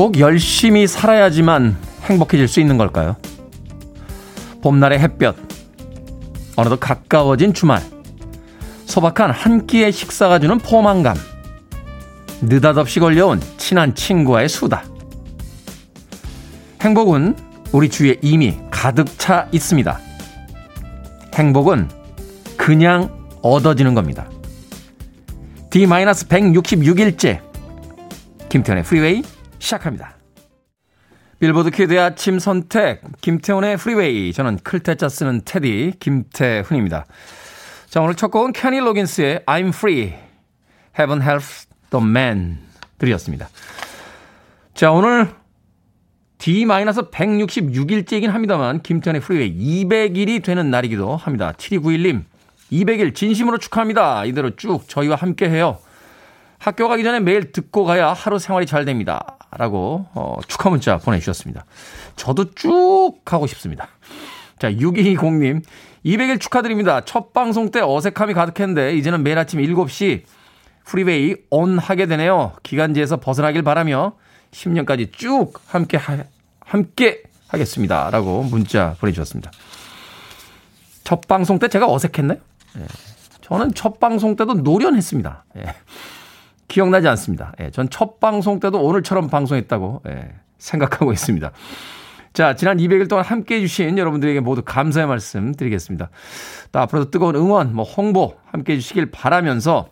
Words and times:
꼭 0.00 0.18
열심히 0.18 0.86
살아야지만 0.86 1.76
행복해질 2.04 2.48
수 2.48 2.58
있는 2.58 2.78
걸까요? 2.78 3.16
봄날의 4.62 4.98
햇볕, 4.98 5.36
어느덧 6.56 6.80
가까워진 6.80 7.52
주말, 7.52 7.82
소박한 8.86 9.30
한 9.30 9.66
끼의 9.66 9.92
식사가 9.92 10.38
주는 10.38 10.56
포만감, 10.56 11.18
느닷없이 12.40 12.98
걸려온 12.98 13.42
친한 13.58 13.94
친구와의 13.94 14.48
수다. 14.48 14.84
행복은 16.80 17.36
우리 17.72 17.90
주위에 17.90 18.16
이미 18.22 18.58
가득 18.70 19.18
차 19.18 19.48
있습니다. 19.52 20.00
행복은 21.34 21.90
그냥 22.56 23.10
얻어지는 23.42 23.92
겁니다. 23.92 24.30
D-166일째 25.68 27.40
김태훈의 28.48 28.84
프리웨이 28.84 29.22
시작합니다. 29.60 30.16
빌보드 31.38 31.70
키드의 31.70 31.98
아침 32.00 32.38
선택 32.38 33.02
김태훈의 33.20 33.76
프리웨이 33.78 34.32
저는 34.32 34.58
클 34.58 34.80
태 34.80 34.97
자 34.97 35.08
쓰는 35.08 35.42
테디 35.44 35.94
김태훈입니다. 36.00 37.06
자 37.88 38.00
오늘 38.02 38.14
첫 38.14 38.30
곡은 38.30 38.52
케니 38.52 38.78
로긴스의 38.78 39.44
I'm 39.46 39.68
Free 39.68 40.12
Heaven 40.98 41.22
Helps 41.22 41.68
the 41.90 42.04
Man 42.04 42.58
들이었습니다. 42.98 43.48
자 44.74 44.92
오늘 44.92 45.28
D-166일째이긴 46.38 48.28
합니다만 48.28 48.82
김태훈의 48.82 49.22
프리웨이 49.22 49.84
200일이 49.84 50.42
되는 50.42 50.70
날이기도 50.70 51.16
합니다. 51.16 51.52
7291님 51.56 52.24
200일 52.72 53.14
진심으로 53.14 53.58
축하합니다. 53.58 54.24
이대로 54.24 54.56
쭉 54.56 54.86
저희와 54.88 55.16
함께 55.16 55.48
해요. 55.48 55.78
학교 56.60 56.88
가기 56.88 57.02
전에 57.02 57.20
매일 57.20 57.52
듣고 57.52 57.84
가야 57.84 58.12
하루 58.12 58.38
생활이 58.38 58.66
잘 58.66 58.84
됩니다. 58.84 59.38
라고 59.50 60.06
어, 60.12 60.36
축하 60.46 60.68
문자 60.68 60.98
보내주셨습니다. 60.98 61.64
저도 62.16 62.52
쭉 62.54 63.14
하고 63.24 63.46
싶습니다. 63.46 63.88
자, 64.58 64.70
6220님 64.70 65.62
200일 66.04 66.38
축하드립니다. 66.38 67.00
첫 67.06 67.32
방송 67.32 67.70
때 67.70 67.80
어색함이 67.80 68.34
가득했는데 68.34 68.94
이제는 68.96 69.22
매일 69.22 69.38
아침 69.38 69.58
7시 69.60 70.24
프리웨이 70.84 71.36
온 71.48 71.78
하게 71.78 72.04
되네요. 72.06 72.52
기간지에서 72.62 73.20
벗어나길 73.20 73.62
바라며 73.62 74.12
10년까지 74.50 75.12
쭉 75.12 75.52
함께 75.66 75.96
하, 75.96 76.18
함께 76.60 77.22
하겠습니다. 77.48 78.10
라고 78.10 78.42
문자 78.42 78.96
보내주셨습니다. 79.00 79.50
첫 81.04 81.26
방송 81.26 81.58
때 81.58 81.68
제가 81.68 81.90
어색했나요? 81.90 82.38
예. 82.78 82.86
저는 83.40 83.72
첫 83.72 83.98
방송 83.98 84.36
때도 84.36 84.54
노련했습니다. 84.54 85.44
예. 85.56 85.74
기억나지 86.70 87.08
않습니다. 87.08 87.52
예. 87.60 87.70
전 87.70 87.88
첫 87.90 88.20
방송 88.20 88.60
때도 88.60 88.80
오늘처럼 88.80 89.28
방송했다고 89.28 90.02
예. 90.08 90.30
생각하고 90.58 91.12
있습니다. 91.12 91.50
자, 92.32 92.54
지난 92.54 92.76
200일 92.78 93.08
동안 93.08 93.24
함께 93.24 93.56
해주신 93.56 93.98
여러분들에게 93.98 94.38
모두 94.40 94.62
감사의 94.64 95.06
말씀 95.08 95.52
드리겠습니다. 95.52 96.10
또 96.70 96.78
앞으로도 96.78 97.10
뜨거운 97.10 97.34
응원, 97.34 97.74
뭐 97.74 97.84
홍보 97.84 98.36
함께 98.46 98.74
해주시길 98.74 99.10
바라면서 99.10 99.88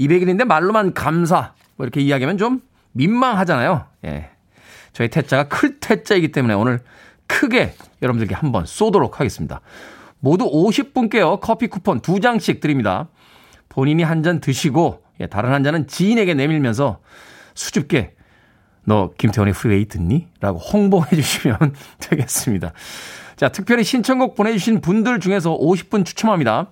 200일인데 0.00 0.44
말로만 0.44 0.94
감사, 0.94 1.54
뭐 1.76 1.84
이렇게 1.84 2.00
이야기하면 2.00 2.38
좀 2.38 2.60
민망하잖아요. 2.92 3.86
예. 4.04 4.30
저희 4.92 5.08
태자가 5.08 5.48
클 5.48 5.80
태자이기 5.80 6.30
때문에 6.30 6.54
오늘 6.54 6.80
크게 7.26 7.74
여러분들께 8.00 8.34
한번 8.34 8.66
쏘도록 8.66 9.18
하겠습니다. 9.18 9.60
모두 10.20 10.48
50분께요. 10.48 11.40
커피 11.40 11.66
쿠폰 11.66 12.00
2장씩 12.00 12.60
드립니다. 12.60 13.08
본인이 13.68 14.02
한 14.04 14.22
잔 14.22 14.40
드시고 14.40 15.02
예, 15.11 15.11
다른 15.26 15.52
한 15.52 15.64
잔은 15.64 15.86
지인에게 15.86 16.34
내밀면서 16.34 17.00
수줍게 17.54 18.14
너 18.84 19.10
김태훈의 19.16 19.54
프리웨이 19.54 19.86
듣니? 19.86 20.28
라고 20.40 20.58
홍보해 20.58 21.14
주시면 21.14 21.56
되겠습니다. 22.00 22.72
자, 23.36 23.48
특별히 23.48 23.84
신청곡 23.84 24.34
보내주신 24.34 24.80
분들 24.80 25.20
중에서 25.20 25.56
50분 25.56 26.04
추첨합니다. 26.04 26.70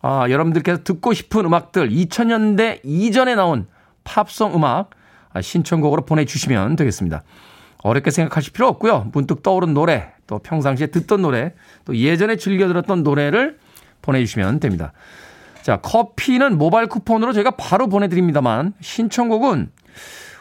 아, 0.00 0.26
여러분들께서 0.28 0.82
듣고 0.82 1.12
싶은 1.12 1.44
음악들 1.44 1.90
2000년대 1.90 2.80
이전에 2.84 3.34
나온 3.34 3.66
팝송 4.04 4.54
음악 4.54 4.90
아, 5.32 5.40
신청곡으로 5.40 6.04
보내주시면 6.04 6.76
되겠습니다. 6.76 7.22
어렵게 7.82 8.10
생각하실 8.10 8.52
필요 8.52 8.68
없고요. 8.68 9.10
문득 9.12 9.42
떠오른 9.42 9.74
노래, 9.74 10.12
또 10.26 10.38
평상시에 10.38 10.88
듣던 10.88 11.22
노래, 11.22 11.52
또 11.84 11.96
예전에 11.96 12.36
즐겨 12.36 12.68
들었던 12.68 13.02
노래를 13.02 13.58
보내주시면 14.02 14.60
됩니다. 14.60 14.92
자, 15.62 15.76
커피는 15.76 16.58
모바일 16.58 16.88
쿠폰으로 16.88 17.32
저희가 17.32 17.52
바로 17.52 17.88
보내드립니다만, 17.88 18.74
신청곡은 18.80 19.70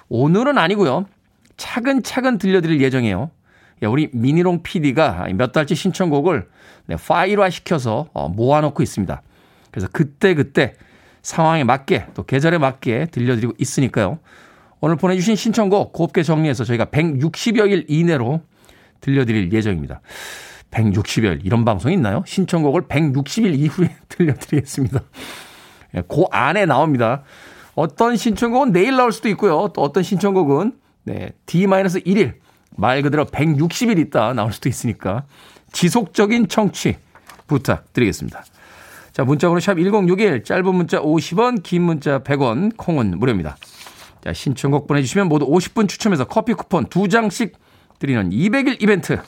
오늘은 0.10 0.58
아니고요. 0.58 1.06
차근차근 1.58 2.38
들려드릴 2.38 2.82
예정이에요. 2.82 3.30
예, 3.84 3.86
우리 3.88 4.10
미니롱 4.14 4.64
PD가 4.64 5.28
몇 5.36 5.52
달째 5.52 5.76
신청곡을 5.76 6.48
네, 6.88 6.96
파일화 6.96 7.50
시켜서 7.50 8.08
어, 8.14 8.30
모아놓고 8.30 8.84
있습니다. 8.84 9.22
그래서 9.70 9.88
그때 9.92 10.34
그때 10.34 10.74
상황에 11.22 11.64
맞게 11.64 12.08
또 12.14 12.24
계절에 12.24 12.58
맞게 12.58 13.08
들려드리고 13.12 13.54
있으니까요. 13.58 14.20
오늘 14.82 14.96
보내주신 14.96 15.36
신청곡 15.36 15.94
곱게 15.94 16.24
정리해서 16.24 16.64
저희가 16.64 16.86
160여일 16.86 17.86
이내로 17.88 18.42
들려드릴 19.02 19.54
예정입니다. 19.54 20.02
160일 20.72 21.42
이런 21.44 21.66
방송이 21.66 21.96
있나요? 21.96 22.24
신청곡을 22.26 22.84
160일 22.84 23.58
이후에 23.60 23.96
들려드리겠습니다. 24.10 25.02
예, 25.96 26.04
그 26.08 26.24
안에 26.32 26.66
나옵니다. 26.66 27.24
어떤 27.76 28.16
신청곡은 28.16 28.72
내일 28.72 28.96
나올 28.96 29.12
수도 29.12 29.30
있고요. 29.30 29.70
또 29.74 29.82
어떤 29.82 30.04
신청곡은 30.04 30.74
네, 31.04 31.32
D-1일 31.46 32.36
말 32.78 33.02
그대로 33.02 33.26
160일 33.26 34.00
있다 34.00 34.34
나올 34.34 34.54
수도 34.54 34.70
있으니까 34.70 35.26
지속적인 35.72 36.48
청취 36.48 36.98
부탁드리겠습니다. 37.48 38.44
자, 39.12 39.24
문자번호 39.26 39.60
샵 39.60 39.76
1061, 39.76 40.44
짧은 40.44 40.74
문자 40.74 41.02
50원, 41.02 41.64
긴 41.64 41.82
문자 41.82 42.20
100원, 42.20 42.78
콩은 42.78 43.20
무료입니다. 43.20 43.58
자, 44.24 44.32
신청곡 44.32 44.88
보내주시면 44.88 45.28
모두 45.28 45.46
50분 45.48 45.90
추첨해서 45.90 46.26
커피 46.26 46.54
쿠폰 46.54 46.86
2장씩 46.86 47.54
드리는 48.00 48.30
200일 48.30 48.82
이벤트. 48.82 49.20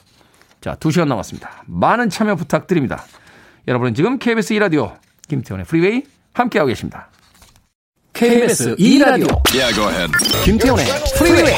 자, 0.64 0.76
2시간 0.76 1.10
남았습니다. 1.10 1.64
많은 1.66 2.10
참여 2.10 2.36
부탁드립니다. 2.36 3.04
여러분은 3.68 3.94
지금 3.96 4.18
KBS 4.18 4.54
2라디오 4.54 4.96
김태훈의 5.28 5.66
프리웨이 5.66 6.04
함께하고 6.34 6.70
계십니다. 6.70 7.10
KBS 8.14 8.78
2라디오 8.78 9.42
예, 9.54 10.08
김태훈의 10.46 10.86
프리웨이 11.18 11.54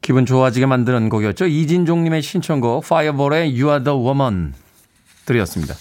기분 0.00 0.26
좋아지게 0.26 0.66
만드는 0.66 1.08
곡이었죠. 1.10 1.46
이진종님의 1.46 2.22
신청곡 2.22 2.88
파이어볼의 2.88 3.50
You 3.50 3.68
Are 3.68 3.84
The 3.84 3.96
Woman 3.96 4.54
들이었습니다. 5.26 5.74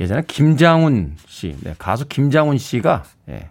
예전에 0.00 0.22
김장훈 0.26 1.16
씨, 1.28 1.56
네, 1.60 1.74
가수 1.78 2.08
김장훈 2.08 2.58
씨가 2.58 3.04
예, 3.28 3.50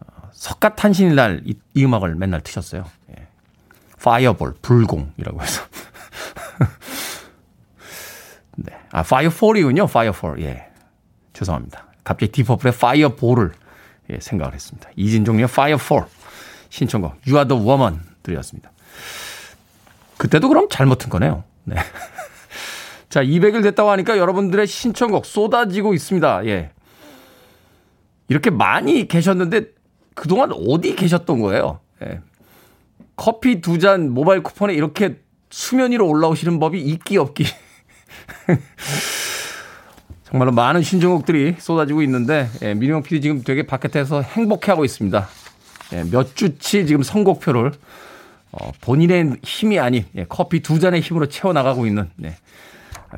어, 0.00 0.30
석가탄신일 0.32 1.42
이, 1.44 1.54
이, 1.74 1.84
음악을 1.84 2.16
맨날 2.16 2.40
트셨어요. 2.40 2.84
예. 3.10 3.26
파이어볼, 4.02 4.54
불공이라고 4.62 5.42
해서. 5.42 5.62
네. 8.56 8.72
아, 8.90 9.02
파이어폴이군요. 9.02 9.86
파이어폴. 9.86 10.42
예. 10.42 10.66
죄송합니다. 11.34 11.86
갑자기 12.02 12.32
딥 12.32 12.42
퍼플의 12.42 12.72
파이어볼을 12.72 13.52
예, 13.52 13.65
생각을 14.20 14.54
했습니다. 14.54 14.88
이진종의 14.96 15.46
파이어폴. 15.48 16.04
신청곡 16.70 17.12
You 17.26 17.36
Are 17.36 17.48
The 17.48 17.62
Woman 17.62 18.00
들이었습니다. 18.22 18.70
그때도 20.18 20.48
그럼 20.48 20.68
잘못 20.70 20.98
튼 20.98 21.10
거네요. 21.10 21.44
네. 21.64 21.76
자, 23.08 23.22
200일 23.22 23.62
됐다고 23.62 23.90
하니까 23.90 24.18
여러분들의 24.18 24.66
신청곡 24.66 25.24
쏟아지고 25.26 25.94
있습니다. 25.94 26.46
예. 26.46 26.70
이렇게 28.28 28.50
많이 28.50 29.06
계셨는데 29.08 29.66
그동안 30.14 30.50
어디 30.52 30.96
계셨던 30.96 31.40
거예요? 31.40 31.80
예. 32.02 32.20
커피 33.16 33.60
두 33.60 33.78
잔 33.78 34.10
모바일 34.10 34.42
쿠폰에 34.42 34.74
이렇게 34.74 35.20
수면 35.50 35.92
위로 35.92 36.08
올라오시는 36.08 36.58
법이 36.58 36.80
있기 36.80 37.16
없기. 37.18 37.44
정말로 40.28 40.50
많은 40.50 40.82
신청곡들이 40.82 41.54
쏟아지고 41.58 42.02
있는데 42.02 42.48
예, 42.62 42.74
민용 42.74 43.02
PD 43.02 43.20
지금 43.20 43.42
되게 43.44 43.64
바깥에서 43.64 44.22
행복해하고 44.22 44.84
있습니다. 44.84 45.28
예, 45.92 46.04
몇 46.10 46.34
주치 46.34 46.84
지금 46.84 47.04
선곡표를 47.04 47.70
어, 48.50 48.72
본인의 48.80 49.36
힘이 49.44 49.78
아닌 49.78 50.04
예, 50.16 50.26
커피 50.28 50.60
두 50.60 50.80
잔의 50.80 51.00
힘으로 51.00 51.26
채워나가고 51.26 51.86
있는 51.86 52.10
예, 52.24 52.34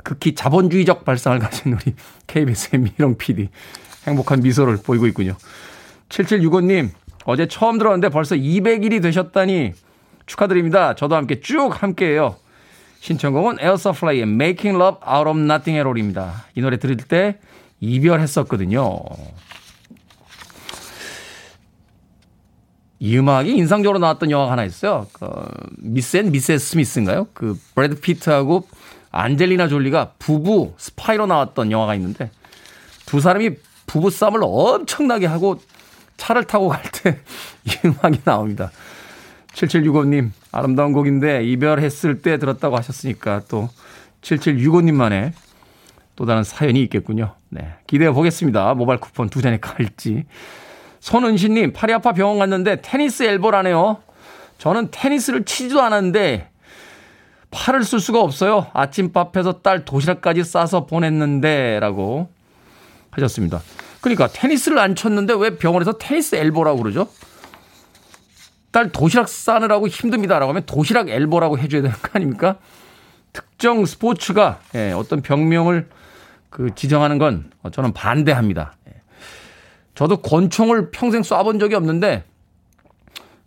극히 0.04 0.34
자본주의적 0.34 1.06
발상을 1.06 1.38
가진 1.38 1.72
우리 1.72 1.94
KBS의 2.26 2.82
민용 2.82 3.16
PD 3.16 3.48
행복한 4.06 4.40
미소를 4.40 4.76
보이고 4.84 5.06
있군요. 5.06 5.34
7765님 6.10 6.90
어제 7.24 7.48
처음 7.48 7.78
들었는데 7.78 8.10
벌써 8.10 8.34
200일이 8.34 9.00
되셨다니 9.00 9.72
축하드립니다. 10.26 10.94
저도 10.94 11.16
함께 11.16 11.40
쭉 11.40 11.70
함께해요. 11.82 12.36
신청곡은 13.00 13.58
에어서플라이의 13.60 14.22
Making 14.22 14.76
Love 14.82 15.00
Out 15.08 15.28
of 15.28 15.38
Nothing 15.38 15.78
at 15.78 15.86
All입니다. 15.88 16.44
이 16.54 16.60
노래 16.60 16.78
들을 16.78 16.96
때 16.96 17.38
이별했었거든요. 17.80 19.00
이 23.00 23.16
음악이 23.16 23.56
인상적으로 23.56 23.98
나왔던 24.00 24.30
영화가 24.30 24.52
하나 24.52 24.64
있어요. 24.64 25.06
그 25.12 25.28
Mr. 25.78 26.16
and 26.16 26.32
Mrs. 26.32 26.70
Smith인가요? 26.70 27.28
그 27.32 27.56
브래드 27.74 28.00
피트하고 28.00 28.66
안젤리나 29.12 29.68
졸리가 29.68 30.14
부부 30.18 30.74
스파이로 30.76 31.26
나왔던 31.26 31.70
영화가 31.70 31.94
있는데 31.94 32.30
두 33.06 33.20
사람이 33.20 33.50
부부 33.86 34.10
싸움을 34.10 34.40
엄청나게 34.42 35.26
하고 35.26 35.60
차를 36.16 36.44
타고 36.44 36.68
갈 36.68 36.82
때 36.90 37.20
이 37.64 37.70
음악이 37.84 38.22
나옵니다. 38.24 38.72
7765님, 39.58 40.30
아름다운 40.52 40.92
곡인데 40.92 41.44
이별했을 41.44 42.22
때 42.22 42.38
들었다고 42.38 42.76
하셨으니까 42.76 43.42
또 43.48 43.68
7765님만의 44.22 45.32
또 46.14 46.26
다른 46.26 46.44
사연이 46.44 46.82
있겠군요. 46.82 47.34
네. 47.48 47.74
기대해 47.86 48.12
보겠습니다. 48.12 48.74
모바일 48.74 49.00
쿠폰 49.00 49.28
두 49.28 49.42
잔이 49.42 49.60
갈지. 49.60 50.24
손은신님, 51.00 51.72
팔이 51.72 51.92
아파 51.92 52.12
병원 52.12 52.38
갔는데 52.38 52.82
테니스 52.82 53.24
엘보라네요. 53.24 53.98
저는 54.58 54.88
테니스를 54.90 55.44
치지도 55.44 55.80
않았는데 55.80 56.50
팔을 57.50 57.84
쓸 57.84 58.00
수가 58.00 58.20
없어요. 58.20 58.66
아침밥해서 58.74 59.60
딸 59.62 59.84
도시락까지 59.84 60.44
싸서 60.44 60.86
보냈는데 60.86 61.78
라고 61.80 62.28
하셨습니다. 63.10 63.62
그러니까 64.00 64.28
테니스를 64.28 64.78
안 64.78 64.94
쳤는데 64.94 65.34
왜 65.34 65.56
병원에서 65.56 65.98
테니스 65.98 66.36
엘보라고 66.36 66.82
그러죠? 66.82 67.08
딸 68.70 68.90
도시락 68.90 69.28
싸느라고 69.28 69.88
힘듭니다라고 69.88 70.50
하면 70.50 70.62
도시락 70.66 71.08
엘보라고 71.08 71.58
해줘야 71.58 71.82
되는 71.82 71.96
거 71.96 72.10
아닙니까? 72.12 72.56
특정 73.32 73.84
스포츠가 73.84 74.60
예, 74.74 74.92
어떤 74.92 75.22
병명을 75.22 75.88
그 76.50 76.74
지정하는 76.74 77.18
건 77.18 77.50
저는 77.72 77.92
반대합니다. 77.92 78.74
예. 78.88 78.94
저도 79.94 80.18
권총을 80.18 80.90
평생 80.90 81.22
쏴본 81.22 81.60
적이 81.60 81.76
없는데 81.76 82.24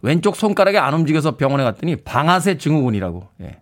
왼쪽 0.02 0.36
손가락이 0.36 0.78
안 0.78 0.94
움직여서 0.94 1.38
병원에 1.38 1.64
갔더니 1.64 1.98
방아쇠 1.98 2.58
증후군이라고. 2.58 3.28
예. 3.42 3.58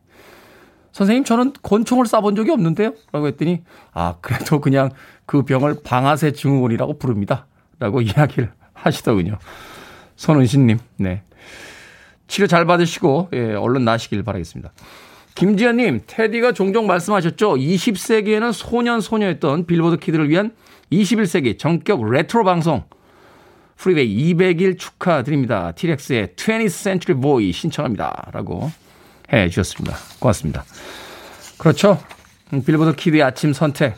선생님 0.92 1.24
저는 1.24 1.54
권총을 1.62 2.06
쏴본 2.06 2.36
적이 2.36 2.52
없는데요? 2.52 2.94
라고 3.12 3.28
했더니 3.28 3.64
아 3.94 4.16
그래도 4.22 4.60
그냥 4.60 4.90
그 5.26 5.44
병을 5.44 5.82
방아쇠 5.84 6.34
증후군이라고 6.34 6.98
부릅니다. 6.98 7.46
라고 7.80 8.02
이야기를 8.02 8.52
하시더군요. 8.74 9.38
손은신님, 10.16 10.80
네. 10.98 11.22
치료 12.30 12.48
잘 12.48 12.64
받으시고, 12.66 13.30
예, 13.34 13.54
얼른 13.56 13.84
나시길 13.84 14.24
바라겠습니다. 14.24 14.72
김지현님, 15.36 16.02
테디가 16.08 16.54
종종 16.54 16.88
말씀하셨죠. 16.88 17.56
20세기에는 17.56 18.54
소년, 18.54 19.02
소녀였던 19.02 19.66
빌보드 19.66 19.98
키드를 19.98 20.30
위한 20.30 20.52
21세기 20.92 21.58
정격 21.58 22.10
레트로 22.10 22.46
방송. 22.46 22.84
프리웨이 23.76 24.34
200일 24.34 24.78
축하드립니다. 24.78 25.72
티렉스의 25.72 26.34
20th 26.36 26.70
Century 26.70 27.20
Boy 27.20 27.52
신청합니다. 27.52 28.30
라고 28.34 28.70
해 29.32 29.48
주셨습니다. 29.50 29.96
고맙습니다. 30.20 30.66
그렇죠. 31.58 31.98
빌보드 32.52 32.96
키드의 32.96 33.24
아침 33.24 33.54
선택. 33.54 33.96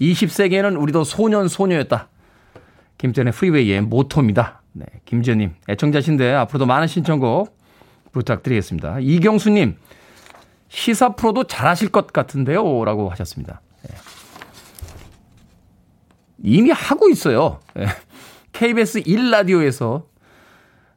20세기에는 0.00 0.80
우리도 0.80 1.04
소년, 1.04 1.48
소녀였다. 1.48 2.08
김전의 2.98 3.32
프리웨이의 3.32 3.82
모토입니다. 3.82 4.62
네, 4.72 4.86
김지현님, 5.06 5.54
애청자신데 5.68 6.32
앞으로도 6.32 6.66
많은 6.66 6.86
신청곡 6.86 7.55
부탁드리겠습니다. 8.16 9.00
이경수님, 9.00 9.76
시사 10.68 11.10
프로도 11.10 11.44
잘하실 11.44 11.90
것 11.90 12.12
같은데요. 12.12 12.84
라고 12.84 13.10
하셨습니다. 13.10 13.60
네. 13.82 13.94
이미 16.42 16.70
하고 16.70 17.08
있어요. 17.08 17.60
네. 17.74 17.86
KBS 18.52 19.02
1라디오에서 19.02 20.04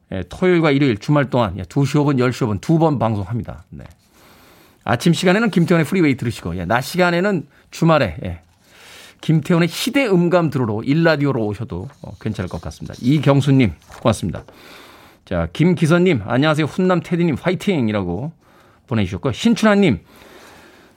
네, 0.08 0.24
토요일과 0.28 0.70
일요일 0.72 0.96
주말 0.98 1.30
동안 1.30 1.56
2시 1.56 2.00
5분, 2.02 2.18
10시 2.18 2.46
5분 2.46 2.60
두 2.60 2.78
번 2.78 2.98
방송합니다. 2.98 3.64
네. 3.70 3.84
아침 4.82 5.12
시간에는 5.12 5.50
김태훈의 5.50 5.84
프리웨이 5.84 6.16
들으시고, 6.16 6.56
예, 6.56 6.64
낮 6.64 6.80
시간에는 6.80 7.46
주말에 7.70 8.16
예, 8.24 8.40
김태훈의 9.20 9.68
시대 9.68 10.06
음감 10.06 10.48
들으러 10.50 10.80
일라디오로 10.82 11.44
오셔도 11.44 11.88
어, 12.02 12.14
괜찮을 12.18 12.48
것 12.48 12.60
같습니다. 12.62 12.94
이경수님, 13.00 13.74
고맙습니다. 14.00 14.42
자, 15.30 15.46
김기선님, 15.52 16.22
안녕하세요. 16.26 16.66
훈남 16.66 17.02
테디님, 17.04 17.36
화이팅 17.40 17.88
이라고 17.88 18.32
보내주셨고, 18.88 19.30
신춘하님, 19.30 20.00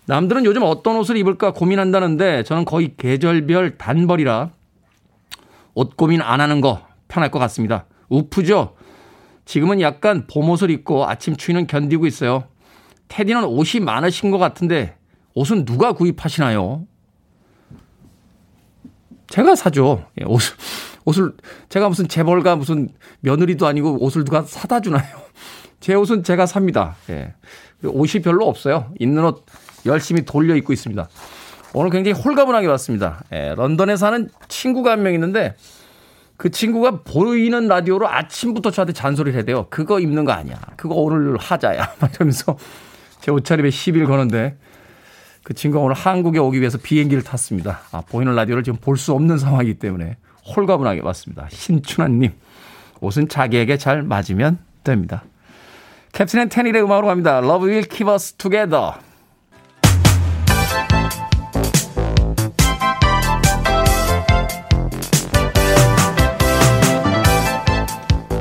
남들은 0.07 0.45
요즘 0.45 0.63
어떤 0.63 0.97
옷을 0.97 1.17
입을까 1.17 1.53
고민한다는데 1.53 2.41
저는 2.41 2.65
거의 2.65 2.95
계절별 2.97 3.77
단벌이라 3.77 4.49
옷 5.75 5.95
고민 5.95 6.23
안 6.23 6.41
하는 6.41 6.61
거 6.61 6.81
편할 7.07 7.29
것 7.29 7.37
같습니다. 7.37 7.85
웃프죠? 8.09 8.75
지금은 9.45 9.81
약간 9.81 10.25
봄옷을 10.25 10.71
입고 10.71 11.07
아침 11.07 11.35
추위는 11.35 11.67
견디고 11.67 12.07
있어요. 12.07 12.45
테디는 13.09 13.43
옷이 13.43 13.83
많으신 13.83 14.31
것 14.31 14.39
같은데 14.39 14.97
옷은 15.35 15.63
누가 15.63 15.93
구입하시나요? 15.93 16.87
제가 19.27 19.55
사죠. 19.55 20.05
예, 20.19 20.25
옷을, 20.25 20.55
옷을, 21.05 21.33
제가 21.69 21.89
무슨 21.89 22.07
재벌가 22.07 22.55
무슨 22.55 22.89
며느리도 23.21 23.67
아니고 23.67 24.03
옷을 24.03 24.23
누가 24.23 24.41
사다 24.43 24.79
주나요? 24.81 25.03
제 25.79 25.93
옷은 25.95 26.23
제가 26.23 26.45
삽니다. 26.45 26.95
예. 27.09 27.33
옷이 27.83 28.21
별로 28.23 28.47
없어요. 28.47 28.91
있는 28.99 29.25
옷 29.25 29.45
열심히 29.85 30.23
돌려 30.23 30.55
입고 30.55 30.71
있습니다. 30.71 31.09
오늘 31.73 31.89
굉장히 31.89 32.19
홀가분하게 32.21 32.67
왔습니다. 32.67 33.23
예, 33.33 33.53
런던에 33.55 33.97
사는 33.97 34.29
친구가 34.47 34.91
한 34.91 35.01
명 35.01 35.13
있는데 35.15 35.55
그 36.37 36.49
친구가 36.51 37.01
보이는 37.03 37.67
라디오로 37.67 38.07
아침부터 38.07 38.71
저한테 38.71 38.93
잔소리를 38.93 39.35
해야 39.35 39.43
돼요. 39.43 39.67
그거 39.69 39.99
입는 39.99 40.23
거 40.23 40.31
아니야. 40.31 40.59
그거 40.77 40.95
오늘 40.95 41.37
하자야. 41.37 41.95
막 41.99 42.11
이러면서 42.15 42.57
제 43.21 43.31
옷차림에 43.31 43.69
시비를 43.69 44.07
거는데 44.07 44.57
그 45.43 45.53
친구가 45.53 45.83
오늘 45.83 45.95
한국에 45.95 46.39
오기 46.39 46.59
위해서 46.59 46.77
비행기를 46.77 47.23
탔습니다. 47.23 47.81
아, 47.91 48.01
보이는 48.01 48.33
라디오를 48.33 48.63
지금 48.63 48.79
볼 48.79 48.95
수 48.97 49.11
없는 49.13 49.37
상황이기 49.37 49.75
때문에 49.79 50.15
홀가분하게 50.45 51.01
왔습니다. 51.03 51.47
신춘환님, 51.49 52.33
옷은 52.99 53.27
자기에게 53.29 53.77
잘 53.77 54.03
맞으면 54.03 54.59
됩니다. 54.83 55.23
캡틴 56.11 56.41
앤 56.41 56.49
테닐의 56.49 56.83
음악으로 56.83 57.07
갑니다. 57.07 57.37
Love 57.39 57.69
will 57.69 57.87
keep 57.87 58.11
us 58.11 58.33
together. 58.33 58.91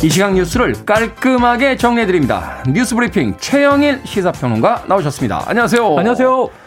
이 0.03 0.11
시각 0.11 0.35
뉴스를 0.35 0.85
깔끔하게 0.85 1.77
정리해드립니다. 1.77 2.65
뉴스 2.69 2.97
브리핑 2.97 3.37
최영일 3.39 4.01
시사평론가 4.05 4.87
나오셨습니다. 4.89 5.45
안녕하세요. 5.47 5.97
안녕하세요. 5.97 6.62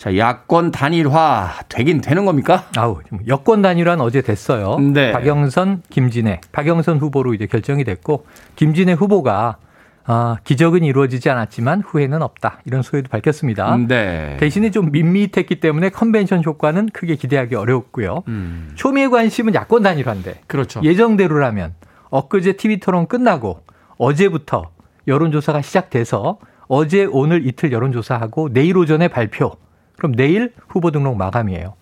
자, 0.00 0.16
야권 0.16 0.70
단일화 0.70 1.64
되긴 1.68 2.00
되는 2.00 2.24
겁니까? 2.24 2.64
아우, 2.74 3.00
여권 3.28 3.60
단일화는 3.60 4.02
어제 4.02 4.22
됐어요. 4.22 4.78
네. 4.78 5.12
박영선, 5.12 5.82
김진애. 5.90 6.40
박영선 6.52 6.96
후보로 6.96 7.34
이제 7.34 7.44
결정이 7.44 7.84
됐고, 7.84 8.24
김진애 8.56 8.94
후보가 8.94 9.58
아, 10.06 10.38
기적은 10.42 10.84
이루어지지 10.84 11.28
않았지만 11.28 11.82
후회는 11.82 12.22
없다. 12.22 12.60
이런 12.64 12.80
소회도 12.80 13.10
밝혔습니다. 13.10 13.76
네. 13.76 14.38
대신에 14.40 14.70
좀 14.70 14.90
밋밋했기 14.90 15.60
때문에 15.60 15.90
컨벤션 15.90 16.42
효과는 16.42 16.88
크게 16.94 17.16
기대하기 17.16 17.54
어려웠고요. 17.54 18.22
음. 18.28 18.72
초미의 18.76 19.10
관심은 19.10 19.54
야권 19.54 19.82
단일화인데. 19.82 20.40
그렇죠. 20.46 20.80
예정대로라면 20.82 21.74
엊그제 22.08 22.54
TV 22.54 22.78
토론 22.80 23.06
끝나고 23.06 23.60
어제부터 23.98 24.70
여론조사가 25.06 25.60
시작돼서 25.60 26.38
어제 26.68 27.04
오늘 27.04 27.46
이틀 27.46 27.70
여론조사하고 27.70 28.54
내일 28.54 28.78
오전에 28.78 29.08
발표. 29.08 29.58
그럼 30.00 30.14
내일 30.16 30.52
후보 30.66 30.90
등록 30.90 31.16
마감이에요. 31.16 31.74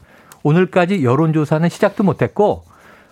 오늘까지 0.43 1.05
여론조사는 1.05 1.69
시작도 1.69 2.03
못했고 2.03 2.65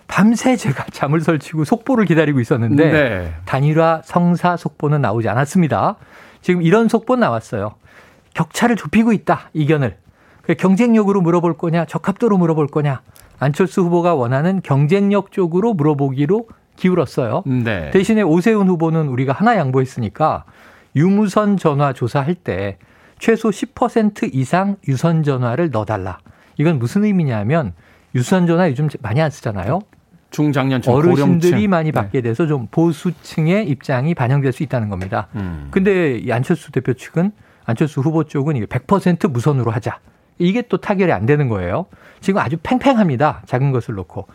밤새 0.07 0.55
제가 0.57 0.85
잠을 0.91 1.21
설치고 1.21 1.63
속보를 1.63 2.05
기다리고 2.05 2.39
있었는데 2.39 2.91
네. 2.91 3.33
단일화 3.45 4.01
성사 4.03 4.57
속보는 4.57 5.01
나오지 5.01 5.29
않았습니다. 5.29 5.95
지금 6.41 6.61
이런 6.61 6.89
속보 6.89 7.15
나왔어요. 7.15 7.75
격차를 8.33 8.75
좁히고 8.75 9.13
있다 9.13 9.49
이견을. 9.53 9.95
경쟁력으로 10.57 11.21
물어볼 11.21 11.57
거냐, 11.57 11.85
적합도로 11.85 12.37
물어볼 12.37 12.67
거냐. 12.67 13.01
안철수 13.39 13.81
후보가 13.81 14.15
원하는 14.15 14.61
경쟁력 14.61 15.31
쪽으로 15.31 15.73
물어보기로 15.73 16.47
기울었어요. 16.75 17.43
네. 17.45 17.91
대신에 17.91 18.21
오세훈 18.21 18.67
후보는 18.67 19.07
우리가 19.07 19.33
하나 19.33 19.57
양보했으니까 19.57 20.43
유무선 20.95 21.57
전화 21.57 21.93
조사할 21.93 22.35
때 22.35 22.77
최소 23.19 23.49
10% 23.49 24.33
이상 24.33 24.77
유선 24.87 25.23
전화를 25.23 25.69
넣어달라. 25.71 26.19
이건 26.57 26.79
무슨 26.79 27.03
의미냐면 27.03 27.73
유선 28.15 28.47
전화 28.47 28.69
요즘 28.69 28.87
많이 29.01 29.21
안 29.21 29.29
쓰잖아요. 29.29 29.79
중장년층 30.29 30.91
어르신들이 30.93 31.51
고령층. 31.51 31.69
많이 31.69 31.91
네. 31.91 31.91
받게 31.91 32.21
돼서 32.21 32.47
좀 32.47 32.67
보수층의 32.69 33.67
입장이 33.69 34.13
반영될 34.13 34.51
수 34.51 34.63
있다는 34.63 34.89
겁니다. 34.89 35.27
음. 35.35 35.67
근데 35.71 36.17
이 36.17 36.31
안철수 36.31 36.71
대표 36.71 36.93
측은 36.93 37.31
안철수 37.65 38.01
후보 38.01 38.23
쪽은 38.23 38.55
이게 38.55 38.65
100% 38.65 39.31
무선으로 39.31 39.71
하자. 39.71 39.99
이게 40.37 40.61
또 40.63 40.77
타결이 40.77 41.11
안 41.11 41.25
되는 41.25 41.47
거예요. 41.47 41.87
지금 42.19 42.41
아주 42.41 42.57
팽팽합니다. 42.61 43.43
작은 43.45 43.71
것을 43.71 43.95
놓고. 43.95 44.27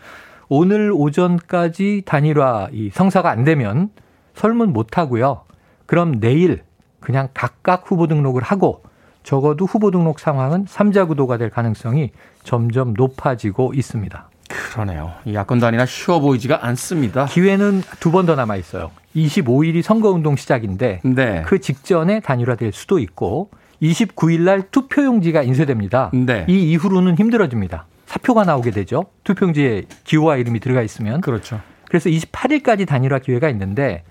오늘 0.49 0.93
오전까지 0.93 2.03
단일화 2.05 2.69
이 2.73 2.91
성사가 2.93 3.31
안 3.31 3.45
되면 3.45 3.91
설문 4.35 4.73
못 4.73 4.99
하고요. 4.99 5.45
그럼 5.87 6.21
내일 6.21 6.63
그냥 7.03 7.29
각각 7.35 7.85
후보 7.87 8.07
등록을 8.07 8.43
하고 8.43 8.83
적어도 9.23 9.67
후보 9.67 9.91
등록 9.91 10.19
상황은 10.19 10.65
삼자 10.69 11.05
구도가 11.05 11.37
될 11.37 11.51
가능성이 11.51 12.11
점점 12.43 12.95
높아지고 12.97 13.73
있습니다. 13.75 14.29
그러네요. 14.49 15.13
야권 15.33 15.61
단일화 15.61 15.87
쉬워 15.87 16.21
보이지가 16.21 16.65
않습니다. 16.67 17.27
기회는 17.27 17.83
두 18.01 18.11
번 18.11 18.27
더 18.27 18.35
남아 18.35 18.57
있어요. 18.57 18.91
25일이 19.15 19.83
선거운동 19.83 20.37
시작인데 20.37 21.01
네. 21.05 21.43
그 21.47 21.61
직전에 21.61 22.21
단일화될 22.21 22.73
수도 22.73 22.99
있고 22.99 23.51
29일 23.81 24.41
날 24.43 24.63
투표용지가 24.71 25.43
인쇄됩니다. 25.43 26.11
네. 26.13 26.45
이 26.49 26.71
이후로는 26.73 27.17
힘들어집니다. 27.19 27.87
사표가 28.07 28.45
나오게 28.45 28.71
되죠. 28.73 29.07
투표용지에 29.25 29.85
기호와 30.05 30.37
이름이 30.37 30.61
들어가 30.61 30.83
있으면. 30.83 31.21
그렇죠. 31.21 31.61
그래서 31.89 32.09
28일까지 32.11 32.87
단일화 32.87 33.19
기회가 33.21 33.49
있는데 33.51 34.05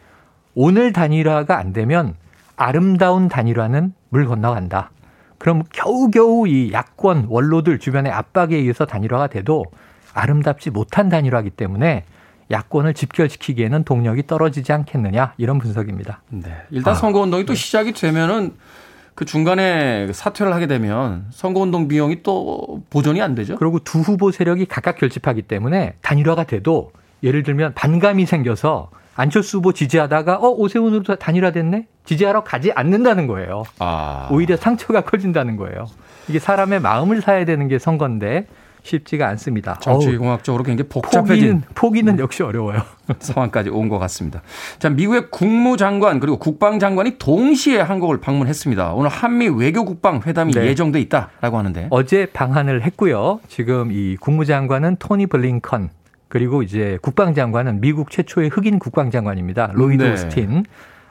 오늘 0.55 0.91
단일화가 0.93 1.57
안 1.57 1.71
되면 1.73 2.15
아름다운 2.61 3.27
단일화는 3.27 3.93
물 4.09 4.27
건너간다. 4.27 4.91
그럼 5.37 5.63
겨우겨우 5.73 6.47
이 6.47 6.71
야권 6.71 7.25
원로들 7.27 7.79
주변의 7.79 8.11
압박에 8.11 8.55
의해서 8.55 8.85
단일화가 8.85 9.27
돼도 9.27 9.65
아름답지 10.13 10.69
못한 10.69 11.09
단일화이기 11.09 11.49
때문에 11.51 12.03
야권을 12.51 12.93
집결시키기에는 12.93 13.83
동력이 13.83 14.27
떨어지지 14.27 14.71
않겠느냐 14.73 15.33
이런 15.37 15.57
분석입니다. 15.57 16.21
네. 16.29 16.51
일단 16.69 16.91
아, 16.91 16.95
선거운동이 16.95 17.45
또 17.45 17.53
네. 17.53 17.57
시작이 17.57 17.93
되면은 17.93 18.53
그 19.15 19.25
중간에 19.25 20.11
사퇴를 20.13 20.53
하게 20.53 20.67
되면 20.67 21.25
선거운동 21.31 21.87
비용이 21.87 22.21
또 22.21 22.83
보존이 22.89 23.21
안 23.21 23.33
되죠. 23.33 23.55
그리고 23.55 23.79
두 23.79 23.99
후보 23.99 24.31
세력이 24.31 24.65
각각 24.65 24.97
결집하기 24.97 25.43
때문에 25.43 25.95
단일화가 26.01 26.43
돼도 26.43 26.91
예를 27.23 27.41
들면 27.43 27.73
반감이 27.73 28.25
생겨서 28.25 28.91
안철수 29.15 29.57
후보 29.57 29.73
지지하다가 29.73 30.37
어 30.37 30.49
오세훈으로 30.49 31.03
단일화됐네 31.15 31.87
지지하러 32.05 32.43
가지 32.43 32.71
않는다는 32.71 33.27
거예요. 33.27 33.63
아. 33.79 34.27
오히려 34.31 34.55
상처가 34.57 35.01
커진다는 35.05 35.57
거예요. 35.57 35.85
이게 36.27 36.39
사람의 36.39 36.79
마음을 36.81 37.21
사야 37.21 37.45
되는 37.45 37.67
게 37.67 37.77
선거인데 37.79 38.47
쉽지가 38.83 39.27
않습니다. 39.29 39.77
정치공학적으로 39.79 40.63
굉장히 40.63 40.89
복잡해진 40.89 41.25
포기는, 41.27 41.61
포기는 41.75 42.19
역시 42.19 42.41
어려워요. 42.41 42.81
상황까지 43.19 43.69
온 43.69 43.89
것 43.89 43.99
같습니다. 43.99 44.41
자, 44.79 44.89
미국의 44.89 45.29
국무장관 45.29 46.19
그리고 46.19 46.37
국방장관이 46.39 47.19
동시에 47.19 47.79
한국을 47.79 48.19
방문했습니다. 48.21 48.93
오늘 48.93 49.09
한미 49.11 49.49
외교 49.49 49.85
국방 49.85 50.21
회담이 50.25 50.53
네. 50.53 50.65
예정돼 50.65 50.99
있다라고 51.01 51.59
하는데 51.59 51.87
어제 51.91 52.25
방한을 52.33 52.81
했고요. 52.83 53.39
지금 53.47 53.91
이 53.91 54.17
국무장관은 54.19 54.95
토니 54.97 55.27
블링컨 55.27 55.89
그리고 56.31 56.63
이제 56.63 56.97
국방장관은 57.01 57.81
미국 57.81 58.09
최초의 58.09 58.47
흑인 58.47 58.79
국방장관입니다. 58.79 59.71
로이드 59.73 60.01
네. 60.01 60.13
오스틴. 60.13 60.63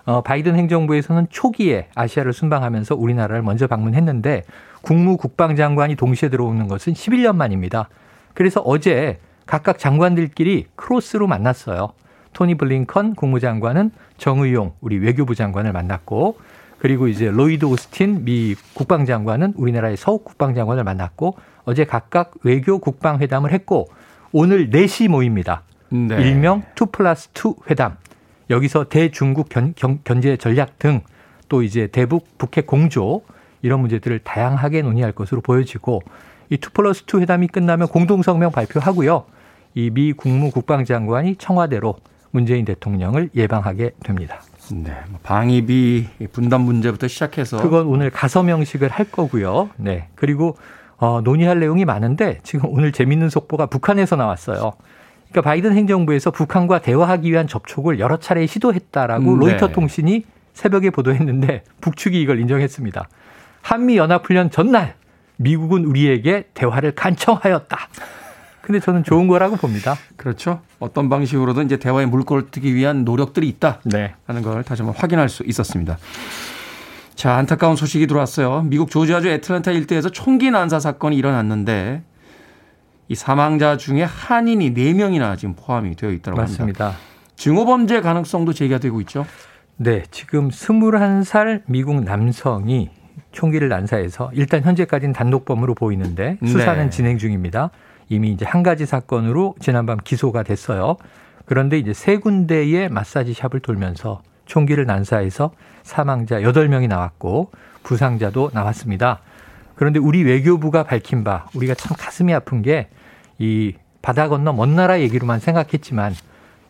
어, 0.06 0.22
바이든 0.22 0.56
행정부에서는 0.56 1.26
초기에 1.28 1.88
아시아를 1.94 2.32
순방하면서 2.32 2.94
우리나라를 2.94 3.42
먼저 3.42 3.66
방문했는데 3.66 4.44
국무 4.80 5.18
국방장관이 5.18 5.96
동시에 5.96 6.30
들어오는 6.30 6.66
것은 6.68 6.94
11년 6.94 7.36
만입니다. 7.36 7.90
그래서 8.32 8.62
어제 8.62 9.18
각각 9.44 9.78
장관들끼리 9.78 10.68
크로스로 10.74 11.26
만났어요. 11.26 11.92
토니 12.32 12.54
블링컨 12.54 13.14
국무장관은 13.14 13.90
정의용 14.16 14.72
우리 14.80 14.96
외교부 14.96 15.34
장관을 15.34 15.74
만났고 15.74 16.38
그리고 16.78 17.08
이제 17.08 17.30
로이드 17.30 17.66
오스틴 17.66 18.24
미 18.24 18.54
국방장관은 18.72 19.52
우리나라의 19.58 19.98
서욱 19.98 20.24
국방장관을 20.24 20.82
만났고 20.82 21.36
어제 21.64 21.84
각각 21.84 22.32
외교 22.42 22.78
국방 22.78 23.18
회담을 23.18 23.52
했고 23.52 23.88
오늘 24.32 24.70
넷이 24.70 25.08
모입니다. 25.08 25.62
네. 25.88 26.16
일명 26.20 26.62
2 26.80 26.86
플러스 26.92 27.28
2 27.34 27.54
회담. 27.70 27.96
여기서 28.48 28.88
대중국 28.88 29.48
견, 29.48 29.74
견제 30.04 30.36
전략 30.36 30.78
등 30.78 31.02
또 31.50 31.62
이제 31.62 31.88
대북 31.88 32.38
북핵 32.38 32.66
공조 32.66 33.22
이런 33.60 33.80
문제들을 33.80 34.20
다양하게 34.20 34.82
논의할 34.82 35.12
것으로 35.12 35.40
보여지고 35.42 36.00
이2 36.52 36.72
플러스 36.72 37.04
2 37.12 37.18
회담이 37.20 37.48
끝나면 37.48 37.88
공동성명 37.88 38.52
발표하고요. 38.52 39.24
이 39.74 39.90
미 39.90 40.12
국무 40.12 40.50
국방장관이 40.50 41.36
청와대로 41.36 41.96
문재인 42.30 42.64
대통령을 42.64 43.30
예방하게 43.34 43.90
됩니다. 44.04 44.40
네. 44.72 44.96
뭐 45.10 45.18
방위비 45.24 46.06
분담 46.32 46.62
문제부터 46.62 47.08
시작해서 47.08 47.60
그건 47.60 47.86
오늘 47.86 48.10
가서 48.10 48.44
명식을 48.44 48.88
할 48.88 49.10
거고요. 49.10 49.70
네. 49.76 50.08
그리고 50.14 50.56
어, 51.00 51.22
논의할 51.22 51.58
내용이 51.58 51.86
많은데 51.86 52.38
지금 52.42 52.68
오늘 52.70 52.92
재밌는 52.92 53.30
속보가 53.30 53.66
북한에서 53.66 54.16
나왔어요. 54.16 54.72
그러니까 55.30 55.48
바이든 55.48 55.74
행정부에서 55.74 56.30
북한과 56.30 56.80
대화하기 56.80 57.30
위한 57.30 57.46
접촉을 57.46 57.98
여러 57.98 58.18
차례 58.18 58.46
시도했다라고 58.46 59.32
음, 59.32 59.40
네. 59.40 59.46
로이터 59.46 59.68
통신이 59.68 60.24
새벽에 60.52 60.90
보도했는데 60.90 61.64
북측이 61.80 62.20
이걸 62.20 62.38
인정했습니다. 62.40 63.08
한미 63.62 63.96
연합훈련 63.96 64.50
전날 64.50 64.94
미국은 65.36 65.86
우리에게 65.86 66.48
대화를 66.52 66.94
간청하였다. 66.94 67.78
근데 68.60 68.78
저는 68.78 69.02
좋은 69.02 69.26
거라고 69.26 69.56
봅니다. 69.56 69.96
그렇죠. 70.16 70.60
어떤 70.80 71.08
방식으로든 71.08 71.64
이제 71.64 71.78
대화의 71.78 72.06
물꼬를 72.06 72.50
트기 72.50 72.74
위한 72.74 73.04
노력들이 73.04 73.48
있다. 73.48 73.80
네. 73.84 74.14
하는 74.26 74.42
걸 74.42 74.62
다시 74.64 74.82
한번 74.82 75.00
확인할 75.00 75.30
수 75.30 75.44
있었습니다. 75.44 75.96
자, 77.20 77.34
안타까운 77.34 77.76
소식이 77.76 78.06
들어왔어요. 78.06 78.62
미국 78.62 78.90
조지아주 78.90 79.28
애틀란타 79.28 79.72
일대에서 79.72 80.08
총기 80.08 80.50
난사 80.50 80.80
사건이 80.80 81.14
일어났는데 81.18 82.02
이 83.08 83.14
사망자 83.14 83.76
중에 83.76 84.04
한인이 84.04 84.72
4명이나 84.72 85.36
지금 85.36 85.54
포함이 85.54 85.96
되어 85.96 86.12
있다고 86.12 86.38
맞습니다. 86.38 86.86
합니다. 86.86 87.04
증오범죄 87.36 88.00
가능성도 88.00 88.54
제기가 88.54 88.78
되고 88.78 89.02
있죠. 89.02 89.26
네, 89.76 90.04
지금 90.10 90.48
21살 90.48 91.60
미국 91.66 92.02
남성이 92.02 92.88
총기를 93.32 93.68
난사해서 93.68 94.30
일단 94.32 94.62
현재까지는 94.62 95.12
단독범으로 95.12 95.74
보이는데 95.74 96.38
수사는 96.42 96.84
네. 96.84 96.88
진행 96.88 97.18
중입니다. 97.18 97.68
이미 98.08 98.30
이제 98.30 98.46
한 98.46 98.62
가지 98.62 98.86
사건으로 98.86 99.56
지난밤 99.60 99.98
기소가 100.02 100.42
됐어요. 100.42 100.96
그런데 101.44 101.76
이제 101.76 101.92
세 101.92 102.16
군데의 102.16 102.88
마사지 102.88 103.34
샵을 103.34 103.60
돌면서 103.60 104.22
총기를 104.46 104.84
난사해서 104.86 105.52
사망자 105.90 106.40
8명이 106.40 106.88
나왔고 106.88 107.50
부상자도 107.82 108.50
나왔습니다. 108.54 109.20
그런데 109.74 109.98
우리 109.98 110.22
외교부가 110.22 110.84
밝힌 110.84 111.24
바 111.24 111.46
우리가 111.54 111.74
참 111.74 111.96
가슴이 111.98 112.32
아픈 112.32 112.62
게 112.62 112.88
이 113.40 113.72
바다 114.02 114.28
건너 114.28 114.52
먼 114.52 114.76
나라 114.76 115.00
얘기로만 115.00 115.40
생각했지만 115.40 116.14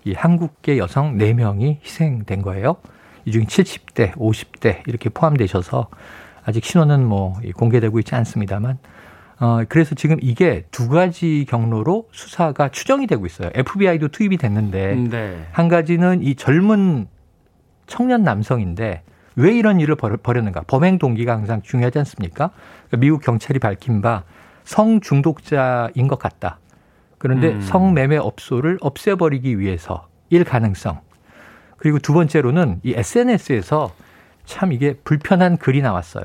이 0.04 0.14
한국계 0.14 0.78
여성 0.78 1.18
4명이 1.18 1.82
희생된 1.84 2.40
거예요. 2.42 2.76
이중 3.26 3.44
70대, 3.44 4.12
50대 4.12 4.88
이렇게 4.88 5.10
포함되셔서 5.10 5.88
아직 6.44 6.64
신원은 6.64 7.04
뭐 7.04 7.38
공개되고 7.54 7.98
있지 7.98 8.14
않습니다만 8.14 8.78
어, 9.40 9.62
그래서 9.68 9.94
지금 9.94 10.16
이게 10.22 10.64
두 10.70 10.88
가지 10.88 11.44
경로로 11.48 12.08
수사가 12.12 12.68
추정이 12.68 13.06
되고 13.06 13.26
있어요. 13.26 13.50
FBI도 13.54 14.08
투입이 14.08 14.36
됐는데 14.36 14.94
네. 14.94 15.46
한 15.50 15.68
가지는 15.68 16.22
이 16.22 16.34
젊은 16.36 17.08
청년 17.86 18.22
남성인데 18.22 19.02
왜 19.36 19.54
이런 19.54 19.80
일을 19.80 19.94
벌였는가? 19.94 20.62
범행 20.66 20.98
동기가 20.98 21.32
항상 21.32 21.62
중요하지 21.62 21.98
않습니까? 22.00 22.50
미국 22.98 23.22
경찰이 23.22 23.58
밝힌 23.58 24.02
바 24.02 24.24
성중독자인 24.64 26.08
것 26.08 26.18
같다. 26.18 26.58
그런데 27.18 27.52
음. 27.52 27.60
성매매 27.60 28.16
업소를 28.16 28.78
없애버리기 28.80 29.58
위해서 29.58 30.08
일 30.30 30.44
가능성. 30.44 31.00
그리고 31.76 31.98
두 31.98 32.12
번째로는 32.12 32.80
이 32.82 32.94
SNS에서 32.96 33.92
참 34.44 34.72
이게 34.72 34.94
불편한 35.04 35.56
글이 35.56 35.82
나왔어요. 35.82 36.24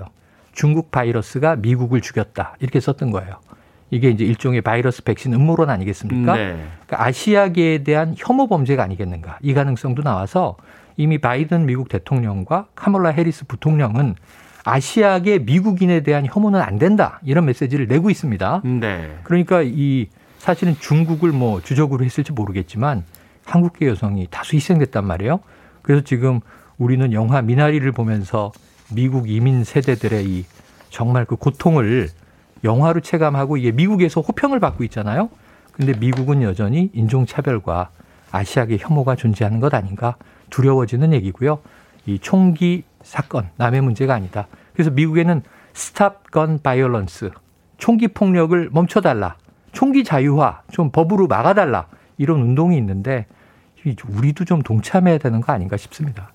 중국 0.52 0.92
바이러스가 0.92 1.58
미국을 1.58 2.02
죽였다. 2.02 2.56
이렇게 2.60 2.80
썼던 2.80 3.12
거예요. 3.12 3.36
이게 3.92 4.10
이제 4.10 4.26
일종의 4.26 4.62
바이러스 4.62 5.04
백신 5.04 5.34
음모론 5.34 5.70
아니겠습니까? 5.70 6.36
네. 6.36 6.58
그러니까 6.86 7.06
아시아계에 7.06 7.84
대한 7.84 8.16
혐오 8.18 8.48
범죄가 8.48 8.84
아니겠는가. 8.84 9.38
이 9.42 9.54
가능성도 9.54 10.02
나와서 10.02 10.58
이미 10.98 11.18
바이든 11.18 11.66
미국 11.66 11.90
대통령과 11.90 12.68
카몰라 12.76 13.10
해리스 13.10 13.46
부통령은 13.46 14.16
아시아계 14.64 15.40
미국인에 15.40 16.02
대한 16.02 16.26
혐오는 16.26 16.60
안 16.60 16.80
된다 16.80 17.20
이런 17.24 17.46
메시지를 17.46 17.88
내고 17.88 18.10
있습니다. 18.10 18.62
네. 18.64 19.18
그러니까 19.24 19.62
이 19.64 20.08
사실은 20.40 20.76
중국을 20.80 21.32
뭐 21.32 21.62
주적으로 21.62 22.04
했을지 22.04 22.32
모르겠지만 22.32 23.04
한국계 23.46 23.88
여성이 23.88 24.28
다수 24.30 24.56
희생됐단 24.56 25.06
말이에요. 25.06 25.40
그래서 25.82 26.04
지금 26.04 26.40
우리는 26.78 27.14
영화 27.14 27.42
미나리를 27.42 27.90
보면서 27.92 28.52
미국 28.92 29.30
이민 29.30 29.64
세대들의 29.64 30.26
이 30.26 30.46
정말 30.90 31.26
그 31.26 31.36
고통을 31.36 32.10
영화로 32.64 33.02
체감하고 33.02 33.58
이게 33.58 33.72
미국에서 33.72 34.22
호평을 34.22 34.60
받고 34.60 34.84
있잖아요. 34.86 35.30
근데 35.72 35.94
미국은 35.98 36.42
여전히 36.42 36.90
인종차별과 36.94 37.90
아시아계 38.32 38.78
혐오가 38.80 39.16
존재하는 39.16 39.60
것 39.60 39.74
아닌가 39.74 40.16
두려워지는 40.50 41.14
얘기고요. 41.14 41.60
이 42.06 42.20
총기 42.20 42.84
사건, 43.04 43.50
남의 43.58 43.82
문제가 43.82 44.14
아니다. 44.14 44.48
그래서 44.74 44.92
미국에는 44.92 45.42
Stop 45.74 46.32
Gun 46.32 46.60
Violence, 46.62 47.32
총기 47.78 48.08
폭력을 48.08 48.70
멈춰달라. 48.72 49.36
총기 49.72 50.04
자유화 50.04 50.62
좀 50.72 50.92
법으로 50.92 51.28
막아달라. 51.28 51.88
이런 52.18 52.42
운동이 52.42 52.78
있는데 52.78 53.26
우리도 54.08 54.46
좀 54.46 54.62
동참해야 54.62 55.18
되는 55.18 55.42
거 55.42 55.52
아닌가 55.52 55.78
싶습니다. 55.78 56.32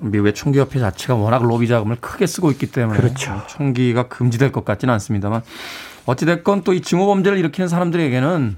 미국의 0.00 0.34
총기협회 0.34 0.78
자체가 0.78 1.14
워낙 1.14 1.42
로비 1.42 1.66
자금을 1.66 1.96
크게 1.96 2.26
쓰고 2.26 2.50
있기 2.50 2.70
때문에 2.70 2.98
그렇죠. 2.98 3.42
총기가 3.46 4.08
금지될 4.08 4.52
것 4.52 4.64
같지는 4.64 4.92
않습니다만 4.94 5.42
어찌됐건 6.06 6.62
또 6.64 6.74
이 6.74 6.82
증오범죄를 6.82 7.38
일으키는 7.38 7.68
사람들에게는 7.68 8.56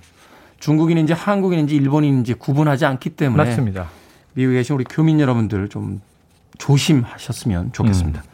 중국인인지 0.58 1.12
한국인인지 1.12 1.76
일본인인지 1.76 2.34
구분하지 2.34 2.86
않기 2.86 3.10
때문에 3.10 3.44
맞습니다. 3.44 3.86
미국에 4.36 4.58
계신 4.58 4.74
우리 4.74 4.84
교민 4.84 5.18
여러분들 5.18 5.68
좀 5.68 6.02
조심하셨으면 6.58 7.72
좋겠습니다. 7.72 8.20
음. 8.20 8.30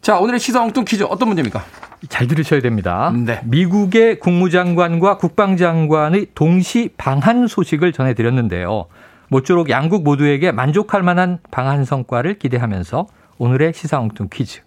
자, 0.00 0.18
오늘의 0.18 0.38
시사 0.38 0.62
엉뚱 0.62 0.84
퀴즈 0.84 1.02
어떤 1.02 1.28
문제입니까? 1.28 1.64
잘 2.08 2.28
들으셔야 2.28 2.60
됩니다. 2.60 3.12
네. 3.12 3.40
미국의 3.44 4.20
국무장관과 4.20 5.16
국방장관의 5.18 6.28
동시 6.34 6.90
방한 6.96 7.48
소식을 7.48 7.92
전해드렸는데요. 7.92 8.86
모쪼록 9.28 9.70
양국 9.70 10.04
모두에게 10.04 10.52
만족할 10.52 11.02
만한 11.02 11.38
방한 11.50 11.84
성과를 11.84 12.38
기대하면서 12.38 13.06
오늘의 13.38 13.72
시사 13.74 13.98
엉뚱 13.98 14.28
퀴즈. 14.32 14.60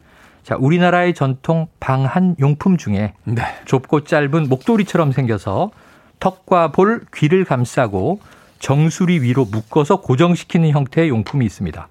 자, 0.44 0.58
우리나라의 0.60 1.14
전통 1.14 1.68
방한 1.80 2.36
용품 2.40 2.76
중에 2.76 3.14
네. 3.24 3.44
좁고 3.66 4.04
짧은 4.04 4.50
목도리처럼 4.50 5.14
생겨서 5.14 5.72
턱과 6.20 6.72
볼, 6.72 7.06
귀를 7.16 7.46
감싸고 7.46 8.20
정수리 8.60 9.22
위로 9.22 9.46
묶어서 9.46 10.02
고정시키는 10.02 10.72
형태의 10.72 11.10
용품이 11.10 11.46
있습니다. 11.46 11.88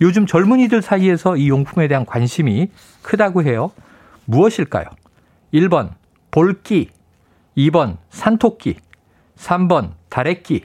요즘 0.00 0.26
젊은이들 0.26 0.82
사이에서 0.82 1.36
이 1.36 1.48
용품에 1.48 1.88
대한 1.88 2.06
관심이 2.06 2.70
크다고 3.02 3.42
해요. 3.42 3.70
무엇일까요? 4.24 4.86
1번 5.52 5.90
볼기, 6.30 6.90
2번 7.56 7.96
산토끼, 8.10 8.76
3번 9.36 9.92
다래끼, 10.08 10.64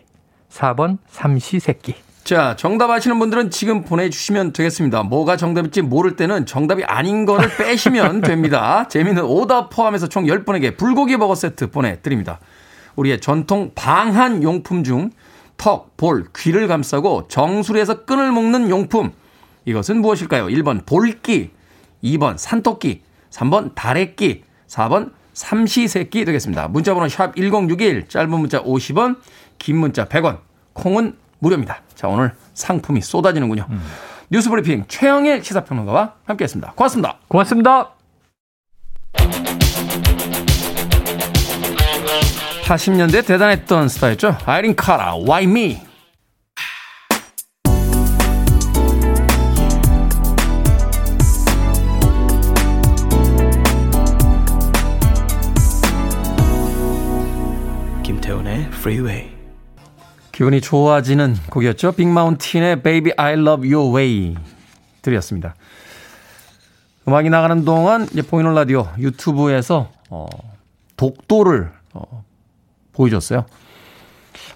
4번 0.49 0.99
삼시세끼. 1.07 1.95
자, 2.23 2.55
정답 2.55 2.89
아시는 2.89 3.19
분들은 3.19 3.51
지금 3.51 3.83
보내주시면 3.83 4.53
되겠습니다. 4.53 5.03
뭐가 5.03 5.37
정답일지 5.37 5.83
모를 5.83 6.15
때는 6.15 6.47
정답이 6.47 6.83
아닌 6.83 7.25
거를 7.25 7.49
빼시면 7.57 8.21
됩니다. 8.21 8.87
재미있는 8.87 9.23
오답 9.23 9.69
포함해서 9.69 10.07
총 10.07 10.25
10분에게 10.25 10.75
불고기 10.75 11.17
버거 11.17 11.35
세트 11.35 11.69
보내드립니다. 11.69 12.39
우리의 12.95 13.21
전통 13.21 13.71
방한 13.75 14.41
용품 14.41 14.83
중 14.83 15.11
턱, 15.57 15.95
볼, 15.97 16.27
귀를 16.35 16.67
감싸고 16.67 17.27
정수리에서 17.27 18.05
끈을 18.05 18.31
묶는 18.31 18.69
용품. 18.69 19.11
이것은 19.65 20.01
무엇일까요? 20.01 20.47
1번 20.47 20.85
볼기, 20.85 21.51
2번 22.03 22.37
산토끼, 22.37 23.01
3번 23.31 23.73
다래끼, 23.75 24.43
4번 24.67 25.11
삼시세끼 25.33 26.23
되겠습니다. 26.25 26.67
문자번호 26.69 27.07
샵 27.09 27.35
1061, 27.35 28.07
짧은 28.07 28.29
문자 28.29 28.63
50원, 28.63 29.17
긴 29.57 29.77
문자 29.77 30.05
100원, 30.05 30.39
콩은 30.73 31.17
무료입니다. 31.39 31.81
자, 31.93 32.07
오늘 32.07 32.33
상품이 32.53 33.01
쏟아지는군요. 33.01 33.65
음. 33.69 33.81
뉴스 34.29 34.49
브리핑 34.49 34.85
최영일 34.87 35.43
시사평론가와 35.43 36.13
함께했습니다. 36.25 36.73
고맙습니다. 36.75 37.19
고맙습니다. 37.27 37.95
80년대 42.65 43.23
대단했던 43.27 43.87
스타였죠. 43.89 44.37
아이린 44.43 44.75
카라, 44.75 45.15
Why 45.17 45.43
Me? 45.43 45.81
김태훈의 58.03 58.61
Freeway. 58.69 59.29
기분이 60.31 60.59
좋아지는 60.59 61.35
곡이었죠. 61.51 61.91
빅마운틴의 61.91 62.81
Baby 62.81 63.13
I 63.15 63.33
Love 63.33 63.71
Your 63.71 63.95
Way 63.95 64.35
들이었습니다. 65.03 65.53
음악이 67.07 67.29
나가는 67.29 67.63
동안 67.63 68.07
이제 68.11 68.23
보이는 68.23 68.55
라디오 68.55 68.87
유튜브에서 68.97 69.91
어, 70.09 70.25
독도를 70.97 71.71
어, 71.93 72.24
보여줬어요. 72.95 73.45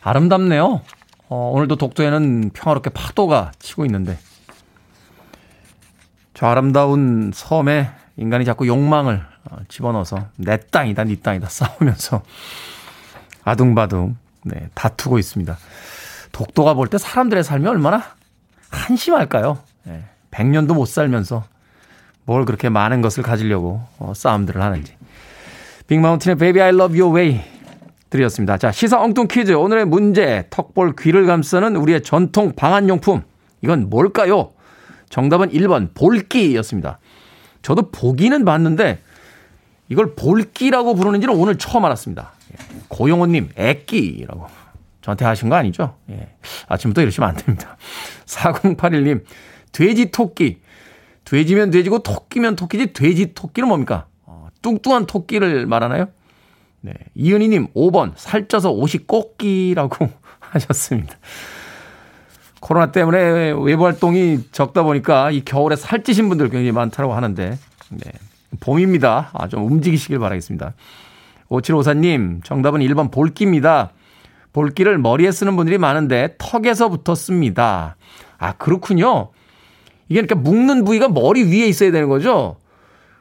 아름답네요. 0.01 0.81
어, 1.29 1.51
오늘도 1.53 1.75
독도에는 1.75 2.51
평화롭게 2.53 2.89
파도가 2.89 3.51
치고 3.59 3.85
있는데 3.85 4.17
저 6.33 6.47
아름다운 6.47 7.31
섬에 7.33 7.89
인간이 8.17 8.45
자꾸 8.45 8.67
욕망을 8.67 9.23
어, 9.51 9.57
집어넣어서 9.67 10.27
내 10.37 10.57
땅이다, 10.57 11.03
네 11.03 11.15
땅이다 11.17 11.47
싸우면서 11.49 12.21
아둥바둥 13.43 14.17
네, 14.43 14.69
다투고 14.73 15.19
있습니다. 15.19 15.57
독도가 16.31 16.73
볼 16.73 16.87
때 16.87 16.97
사람들의 16.97 17.43
삶이 17.43 17.67
얼마나 17.67 18.03
한심할까요? 18.69 19.57
네, 19.83 20.03
100년도 20.31 20.73
못 20.73 20.85
살면서 20.87 21.43
뭘 22.25 22.45
그렇게 22.45 22.69
많은 22.69 23.01
것을 23.01 23.23
가지려고 23.23 23.81
어, 23.97 24.13
싸움들을 24.15 24.61
하는지. 24.61 24.95
빅마운틴의 25.87 26.37
Baby 26.37 26.61
I 26.61 26.69
Love 26.69 26.99
Your 26.99 27.15
Way 27.17 27.43
드렸습니다. 28.09 28.57
자, 28.57 28.71
시사 28.71 29.01
엉뚱 29.01 29.27
퀴즈. 29.27 29.51
오늘의 29.53 29.85
문제. 29.85 30.47
턱볼 30.49 30.95
귀를 30.99 31.25
감싸는 31.25 31.75
우리의 31.75 32.01
전통 32.03 32.53
방한용품. 32.55 33.21
이건 33.61 33.89
뭘까요? 33.89 34.51
정답은 35.09 35.49
1번 35.49 35.93
볼기였습니다. 35.93 36.99
저도 37.61 37.91
보기는 37.91 38.45
봤는데 38.45 38.99
이걸 39.89 40.15
볼기라고 40.15 40.95
부르는지는 40.95 41.35
오늘 41.35 41.57
처음 41.57 41.85
알았습니다. 41.85 42.31
고용호님, 42.87 43.49
애끼라고 43.55 44.47
저한테 45.01 45.25
하신 45.25 45.49
거 45.49 45.55
아니죠? 45.55 45.95
예. 46.09 46.29
아침부터 46.67 47.01
이러시면 47.01 47.29
안 47.29 47.35
됩니다. 47.35 47.77
4081님, 48.25 49.23
돼지 49.71 50.11
토끼. 50.11 50.61
돼지면 51.25 51.69
돼지고 51.71 51.99
토끼면 51.99 52.55
토끼지 52.55 52.93
돼지 52.93 53.33
토끼는 53.33 53.67
뭡니까? 53.67 54.07
어, 54.25 54.47
뚱뚱한 54.61 55.05
토끼를 55.05 55.67
말하나요? 55.67 56.07
네. 56.81 56.93
이은희님 57.15 57.73
5번 57.73 58.13
살쪄서 58.15 58.71
옷이 58.71 59.05
꽃기라고 59.05 60.09
하셨습니다. 60.39 61.15
코로나 62.59 62.91
때문에 62.91 63.53
외부 63.57 63.85
활동이 63.85 64.39
적다 64.51 64.83
보니까 64.83 65.31
이 65.31 65.43
겨울에 65.45 65.75
살찌신 65.75 66.29
분들 66.29 66.49
굉장히 66.49 66.71
많다고 66.71 67.13
하는데 67.13 67.57
네. 67.89 68.11
봄입니다. 68.59 69.29
아, 69.33 69.47
좀 69.47 69.65
움직이시길 69.65 70.19
바라겠습니다. 70.19 70.73
5754님 71.49 72.43
정답은 72.43 72.81
1번 72.81 73.11
볼기입니다. 73.11 73.91
볼기를 74.53 74.97
머리에 74.97 75.31
쓰는 75.31 75.55
분들이 75.55 75.77
많은데 75.77 76.35
턱에서부터 76.37 77.15
씁니다. 77.15 77.95
아 78.37 78.53
그렇군요. 78.53 79.29
이게 80.07 80.21
그러니까 80.21 80.35
묶는 80.35 80.83
부위가 80.85 81.07
머리 81.07 81.43
위에 81.43 81.67
있어야 81.67 81.91
되는 81.91 82.09
거죠? 82.09 82.57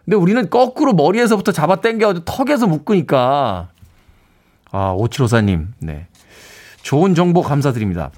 근데 0.08 0.16
우리는 0.16 0.48
거꾸로 0.48 0.94
머리에서부터 0.94 1.52
잡아 1.52 1.82
당겨가지고 1.82 2.24
턱에서 2.24 2.66
묶으니까. 2.66 3.68
아, 4.70 4.90
오칠오사님. 4.92 5.74
네. 5.80 6.06
좋은 6.80 7.14
정보 7.14 7.42
감사드립니다. 7.42 8.10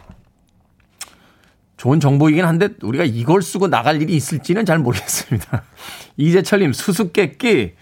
좋은 1.77 1.99
정보이긴 1.99 2.45
한데 2.45 2.69
우리가 2.81 3.03
이걸 3.03 3.43
쓰고 3.43 3.67
나갈 3.67 4.01
일이 4.01 4.15
있을지는 4.15 4.65
잘 4.65 4.79
모르겠습니다. 4.79 5.65
이재철님, 6.17 6.73
수수께끼. 6.73 7.73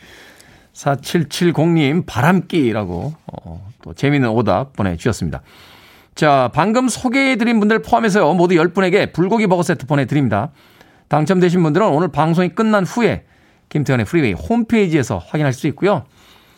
4770님, 0.72 2.06
바람끼라고 2.06 3.12
어, 3.26 3.70
또 3.82 3.92
재미있는 3.92 4.30
오답 4.30 4.72
보내주셨습니다. 4.72 5.42
자, 6.14 6.50
방금 6.54 6.88
소개해드린 6.88 7.60
분들 7.60 7.82
포함해서요, 7.82 8.32
모두 8.32 8.54
10분에게 8.54 9.12
불고기 9.12 9.46
버거 9.48 9.62
세트 9.62 9.84
보내드립니다. 9.84 10.50
당첨되신 11.08 11.62
분들은 11.62 11.86
오늘 11.88 12.08
방송이 12.08 12.48
끝난 12.50 12.86
후에 12.86 13.24
김태훈의 13.68 14.06
프리웨이 14.06 14.32
홈페이지에서 14.32 15.18
확인할 15.18 15.52
수 15.52 15.66
있고요. 15.68 16.04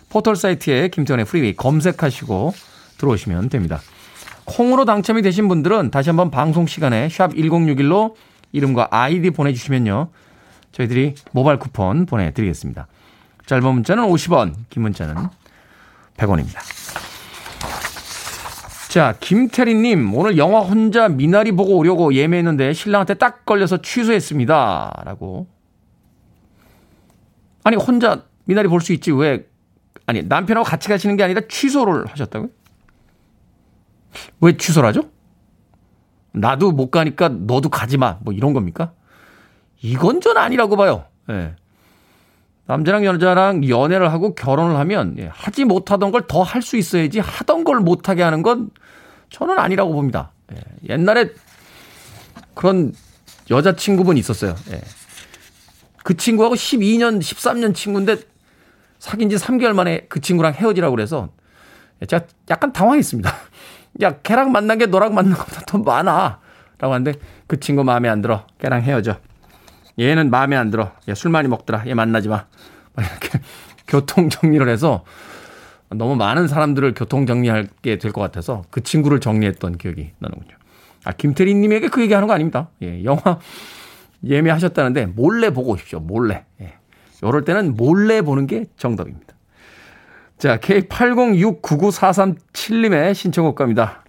포털 0.08 0.36
사이트에 0.36 0.88
김태훈의 0.88 1.24
프리웨이 1.24 1.54
검색하시고 1.54 2.52
들어오시면 2.98 3.48
됩니다. 3.48 3.80
콩으로 4.44 4.84
당첨이 4.84 5.22
되신 5.22 5.48
분들은 5.48 5.90
다시 5.90 6.10
한번 6.10 6.30
방송 6.30 6.66
시간에 6.66 7.08
샵 7.08 7.32
1061로 7.32 8.14
이름과 8.52 8.88
아이디 8.90 9.30
보내주시면요. 9.30 10.08
저희들이 10.72 11.14
모바일 11.32 11.58
쿠폰 11.58 12.06
보내드리겠습니다. 12.06 12.86
짧은 13.46 13.74
문자는 13.74 14.04
50원, 14.04 14.54
긴 14.68 14.82
문자는 14.82 15.14
100원입니다. 16.16 16.60
자, 18.88 19.14
김태리님, 19.20 20.12
오늘 20.14 20.36
영화 20.36 20.60
혼자 20.60 21.08
미나리 21.08 21.52
보고 21.52 21.76
오려고 21.76 22.12
예매했는데 22.12 22.72
신랑한테 22.72 23.14
딱 23.14 23.46
걸려서 23.46 23.80
취소했습니다. 23.80 25.02
라고. 25.04 25.46
아니, 27.64 27.76
혼자 27.76 28.24
미나리 28.44 28.68
볼 28.68 28.80
수 28.80 28.92
있지. 28.92 29.10
왜, 29.12 29.46
아니, 30.06 30.22
남편하고 30.22 30.64
같이 30.64 30.88
가시는 30.88 31.16
게 31.16 31.22
아니라 31.22 31.42
취소를 31.48 32.06
하셨다고요? 32.06 32.50
왜 34.40 34.56
취소를 34.56 34.88
하죠? 34.88 35.02
나도 36.32 36.72
못 36.72 36.90
가니까 36.90 37.28
너도 37.28 37.68
가지 37.68 37.96
마. 37.96 38.18
뭐 38.22 38.32
이런 38.32 38.52
겁니까? 38.52 38.92
이건 39.82 40.20
전 40.20 40.36
아니라고 40.36 40.76
봐요. 40.76 41.04
예. 41.30 41.54
남자랑 42.66 43.04
여자랑 43.04 43.68
연애를 43.68 44.12
하고 44.12 44.34
결혼을 44.34 44.76
하면 44.76 45.16
예, 45.18 45.26
하지 45.32 45.64
못하던 45.64 46.12
걸 46.12 46.26
더 46.28 46.42
할 46.44 46.62
수 46.62 46.76
있어야지 46.76 47.18
하던 47.18 47.64
걸 47.64 47.80
못하게 47.80 48.22
하는 48.22 48.42
건 48.42 48.70
저는 49.30 49.58
아니라고 49.58 49.92
봅니다. 49.92 50.32
예. 50.52 50.58
옛날에 50.88 51.30
그런 52.54 52.92
여자친구분 53.50 54.16
있었어요. 54.18 54.54
예. 54.72 54.80
그 56.10 56.16
친구하고 56.16 56.56
12년, 56.56 57.20
13년 57.20 57.72
친구인데 57.72 58.16
사귄 58.98 59.30
지 59.30 59.36
3개월 59.36 59.74
만에 59.74 60.06
그 60.08 60.20
친구랑 60.20 60.54
헤어지라고 60.54 60.96
그래서 60.96 61.28
제가 62.04 62.24
약간 62.50 62.72
당황했습니다. 62.72 63.32
야, 64.02 64.18
걔랑 64.20 64.50
만난 64.50 64.78
게 64.78 64.86
너랑 64.86 65.14
만난 65.14 65.34
것보다 65.38 65.60
더 65.68 65.78
많아. 65.78 66.40
라고 66.78 66.94
하는데 66.94 67.16
그 67.46 67.60
친구 67.60 67.84
마음에 67.84 68.08
안 68.08 68.22
들어. 68.22 68.44
걔랑 68.58 68.82
헤어져. 68.82 69.20
얘는 70.00 70.30
마음에 70.30 70.56
안 70.56 70.72
들어. 70.72 70.90
얘 71.08 71.14
술 71.14 71.30
많이 71.30 71.46
먹더라. 71.46 71.84
얘 71.86 71.94
만나지 71.94 72.28
마. 72.28 72.46
이렇게 72.98 73.38
교통 73.86 74.30
정리를 74.30 74.68
해서 74.68 75.04
너무 75.90 76.16
많은 76.16 76.48
사람들을 76.48 76.94
교통 76.94 77.24
정리하게 77.24 77.98
될 77.98 78.10
것 78.12 78.20
같아서 78.20 78.64
그 78.70 78.82
친구를 78.82 79.20
정리했던 79.20 79.78
기억이 79.78 80.10
나는군요. 80.18 80.56
아, 81.04 81.12
김태리 81.12 81.54
님에게 81.54 81.86
그 81.86 82.02
얘기 82.02 82.14
하는 82.14 82.26
거 82.26 82.34
아닙니다. 82.34 82.68
예, 82.82 83.04
영화 83.04 83.38
예매하셨다는데 84.24 85.06
몰래 85.06 85.50
보고 85.50 85.72
오십시오. 85.72 85.98
몰래. 86.00 86.44
예. 86.60 86.74
요럴 87.22 87.44
때는 87.44 87.76
몰래 87.76 88.22
보는 88.22 88.46
게 88.46 88.66
정답입니다. 88.76 89.34
자, 90.38 90.56
K80699437님의 90.58 93.14
신청곡 93.14 93.56
갑니다. 93.56 94.02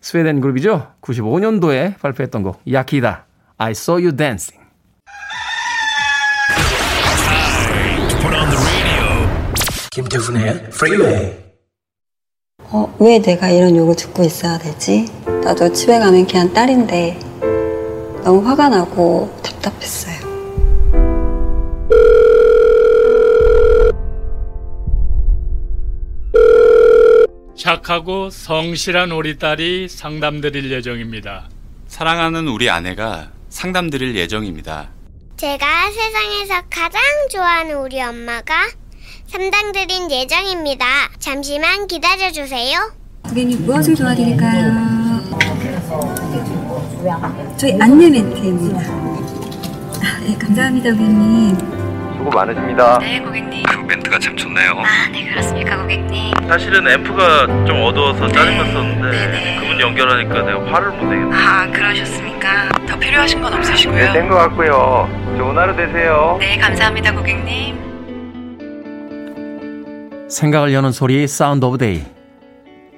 스웨덴 0.00 0.40
그룹이죠. 0.40 0.92
95년도에 1.00 1.98
발표했던 1.98 2.44
곡, 2.44 2.60
야키다. 2.70 3.26
I 3.56 3.72
saw 3.72 4.00
you 4.00 4.14
dancing. 4.16 4.56
김태훈의 9.90 10.70
프리웨이 10.70 11.32
어, 12.70 12.94
왜 13.00 13.18
내가 13.20 13.50
이런 13.50 13.74
욕을 13.74 13.96
듣고 13.96 14.22
있어야 14.22 14.58
되지? 14.58 15.06
나도 15.42 15.72
집에 15.72 15.98
가면 15.98 16.26
그냥 16.26 16.52
딸인데 16.52 17.18
너무 18.22 18.46
화가 18.46 18.68
나고 18.68 19.34
답답했어요. 19.42 20.28
착하고 27.56 28.30
성실한 28.30 29.10
우리 29.10 29.38
딸이 29.38 29.88
상담 29.88 30.40
드릴 30.40 30.70
예정입니다. 30.70 31.48
사랑하는 31.88 32.46
우리 32.48 32.70
아내가 32.70 33.30
상담 33.48 33.90
드릴 33.90 34.14
예정입니다. 34.14 34.90
제가 35.36 35.66
세상에서 35.90 36.62
가장 36.70 37.00
좋아하는 37.30 37.76
우리 37.76 38.00
엄마가 38.00 38.54
상담 39.26 39.72
드린 39.72 40.10
예정입니다. 40.10 40.86
잠시만 41.18 41.86
기다려주세요. 41.86 42.92
고객님 43.24 43.66
무엇을 43.66 43.94
도와드릴까요? 43.94 45.07
저희 47.56 47.78
안내 47.80 48.10
멘트입니다. 48.10 48.80
아, 48.80 50.20
네, 50.20 50.36
감사합니다, 50.36 50.90
고객님. 50.90 51.56
수고 52.16 52.30
많으십니다. 52.30 52.98
네, 52.98 53.20
고객님. 53.20 53.62
그 53.62 53.76
멘트가 53.86 54.18
참 54.18 54.36
좋네요. 54.36 54.72
아, 54.72 55.08
네, 55.12 55.24
그렇습니까, 55.30 55.80
고객님. 55.80 56.32
사실은 56.48 56.88
앰프가 56.88 57.46
좀 57.66 57.82
어두워서 57.84 58.26
네. 58.26 58.32
짜증났었는데 58.32 59.10
네네. 59.10 59.60
그분 59.60 59.80
연결하니까 59.80 60.42
내가 60.42 60.72
화를 60.72 60.90
못 60.90 61.04
내겠네. 61.04 61.36
아, 61.36 61.70
그러셨습니까? 61.70 62.68
더 62.88 62.98
필요하신 62.98 63.42
건 63.42 63.54
없으시고요? 63.54 63.96
네, 63.96 64.12
된것 64.12 64.36
같고요. 64.36 65.08
좋은 65.38 65.56
하루 65.56 65.76
되세요. 65.76 66.36
네, 66.40 66.58
감사합니다, 66.58 67.14
고객님. 67.14 67.78
생각을 70.28 70.72
여는 70.74 70.90
소리 70.92 71.26
Sound 71.28 71.64
of 71.64 71.78
Day. 71.78 72.02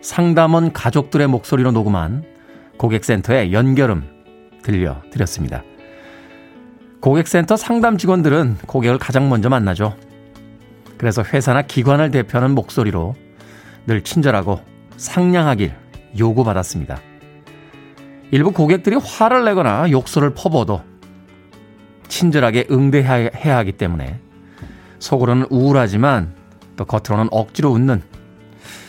상담원 0.01 0.73
가족들의 0.73 1.27
목소리로 1.27 1.71
녹음한 1.73 2.25
고객센터의 2.81 3.53
연결음 3.53 4.05
들려드렸습니다. 4.63 5.63
고객센터 7.01 7.57
상담 7.57 7.99
직원들은 7.99 8.57
고객을 8.67 8.99
가장 8.99 9.29
먼저 9.29 9.51
만나죠. 9.51 9.95
그래서 10.97 11.23
회사나 11.23 11.63
기관을 11.63 12.11
대표하는 12.11 12.55
목소리로 12.55 13.15
늘 13.87 14.03
친절하고 14.03 14.61
상냥하길 14.97 15.75
요구받았습니다. 16.19 16.99
일부 18.31 18.51
고객들이 18.51 18.97
화를 18.97 19.45
내거나 19.45 19.91
욕설을 19.91 20.33
퍼부어도 20.33 20.83
친절하게 22.09 22.67
응대해야 22.71 23.59
하기 23.59 23.73
때문에 23.73 24.21
속으로는 25.01 25.49
우울하지만 25.51 26.35
또 26.77 26.87
겉으로는 26.87 27.29
억지로 27.31 27.73
웃는 27.73 28.03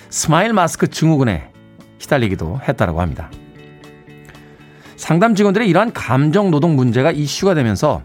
스마일 0.10 0.54
마스크 0.54 0.88
증후군에 0.88 1.51
시달리기도 1.99 2.62
했다고 2.67 3.01
합니다. 3.01 3.30
상담 5.02 5.34
직원들의 5.34 5.68
이러한 5.68 5.94
감정 5.94 6.52
노동 6.52 6.76
문제가 6.76 7.10
이슈가 7.10 7.56
되면서 7.56 8.04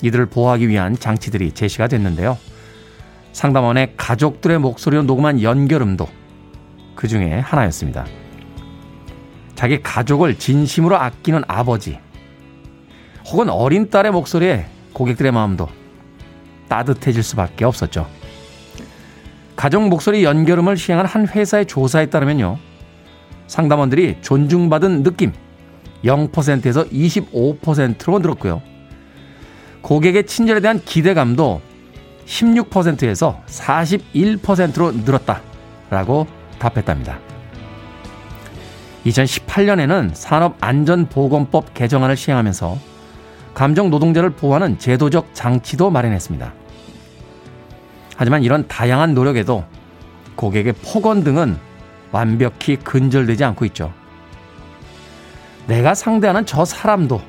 이들을 0.00 0.26
보호하기 0.26 0.68
위한 0.68 0.96
장치들이 0.96 1.50
제시가 1.50 1.88
됐는데요. 1.88 2.38
상담원의 3.32 3.94
가족들의 3.96 4.60
목소리로 4.60 5.02
녹음한 5.02 5.42
연결음도 5.42 6.06
그 6.94 7.08
중에 7.08 7.40
하나였습니다. 7.40 8.06
자기 9.56 9.82
가족을 9.82 10.38
진심으로 10.38 10.96
아끼는 10.96 11.42
아버지, 11.48 11.98
혹은 13.26 13.50
어린 13.50 13.90
딸의 13.90 14.12
목소리에 14.12 14.66
고객들의 14.92 15.32
마음도 15.32 15.68
따뜻해질 16.68 17.24
수밖에 17.24 17.64
없었죠. 17.64 18.06
가족 19.56 19.88
목소리 19.88 20.22
연결음을 20.22 20.76
시행한 20.76 21.06
한 21.06 21.26
회사의 21.26 21.66
조사에 21.66 22.06
따르면요. 22.06 22.69
상담원들이 23.50 24.18
존중받은 24.20 25.02
느낌 25.02 25.32
0%에서 26.04 26.84
25%로 26.84 28.20
늘었고요. 28.20 28.62
고객의 29.82 30.26
친절에 30.26 30.60
대한 30.60 30.80
기대감도 30.84 31.60
16%에서 32.26 33.42
41%로 33.46 34.92
늘었다라고 34.92 36.28
답했답니다. 36.60 37.18
2018년에는 39.04 40.14
산업안전보건법 40.14 41.74
개정안을 41.74 42.16
시행하면서 42.16 42.78
감정 43.54 43.90
노동자를 43.90 44.30
보호하는 44.30 44.78
제도적 44.78 45.30
장치도 45.34 45.90
마련했습니다. 45.90 46.54
하지만 48.16 48.44
이런 48.44 48.68
다양한 48.68 49.14
노력에도 49.14 49.64
고객의 50.36 50.74
폭언 50.84 51.24
등은 51.24 51.69
완벽히 52.12 52.76
근절되지 52.76 53.44
않고 53.44 53.64
있죠. 53.66 53.92
내가 55.66 55.94
상대하는 55.94 56.46
저 56.46 56.64
사람도 56.64 57.20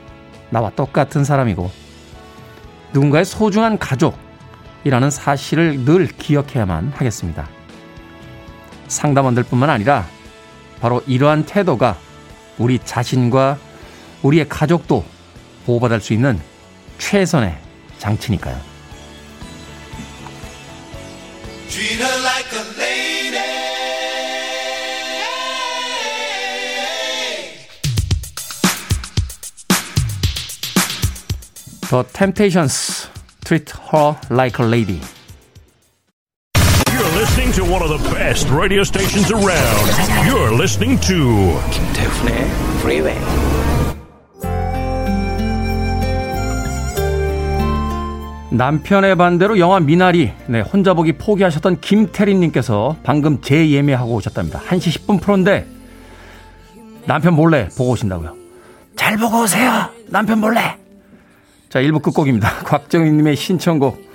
나와 0.50 0.70
똑같은 0.72 1.24
사람이고 1.24 1.72
누군가의 2.94 3.26
소중한 3.26 3.78
가족이라는 3.78 5.10
사실을 5.12 5.86
늘 5.86 6.08
기억해야만 6.08 6.94
하겠습니다. 6.96 7.48
상담원들뿐만 8.88 9.70
아니라 9.70 10.06
바로 10.82 11.02
이러한 11.08 11.46
태도가 11.46 11.98
우리 12.58 12.80
자신과 12.80 13.58
우리의 14.24 14.50
가족도 14.50 15.06
보호받을 15.65 16.02
수 16.02 16.13
있는 16.13 16.39
최선의 16.98 17.58
장치니까요. 17.98 18.60
The 31.92 32.04
Temptations 32.14 33.10
Treat 33.44 33.70
Her 33.92 34.16
Like 34.30 34.60
a 34.60 34.66
Lady. 34.66 35.02
You're 36.88 37.20
listening 37.20 37.52
to 37.52 37.66
one 37.66 37.84
of 37.84 37.90
the 37.90 38.00
best 38.16 38.48
radio 38.50 38.86
stations 38.86 39.30
around. 39.30 39.92
You're 40.26 40.56
listening 40.56 40.98
to 41.02 41.60
김태훈의 41.70 42.48
Freeway. 42.80 43.20
남편의 48.52 49.18
반대로 49.18 49.60
영화 49.60 49.82
미나리 49.82 50.32
네, 50.48 50.62
혼자 50.62 50.94
보기 50.94 51.18
포기하셨던 51.18 51.82
김태린님께서 51.82 52.96
방금 53.04 53.42
재예매하고 53.42 54.14
오셨답니다. 54.14 54.62
1시 54.62 55.02
10분 55.02 55.20
프로인데 55.20 55.68
남편 57.06 57.34
몰래 57.34 57.68
보고 57.68 57.90
오신다고요. 57.92 58.34
잘 58.96 59.18
보고 59.18 59.42
오세요. 59.42 59.90
남편 60.08 60.40
몰래. 60.40 60.81
자 61.72 61.80
1부 61.80 62.02
끝곡입니다. 62.02 62.66
곽정희님의 62.66 63.38
신청곡 63.38 64.06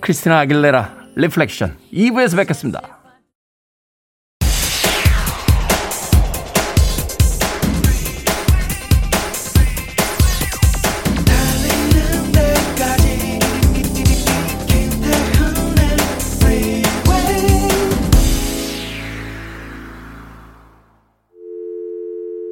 크리스티나 0.00 0.40
아길레라 0.40 0.96
Reflection 1.14 1.76
2부에서 1.92 2.36
뵙겠습니다. 2.38 2.80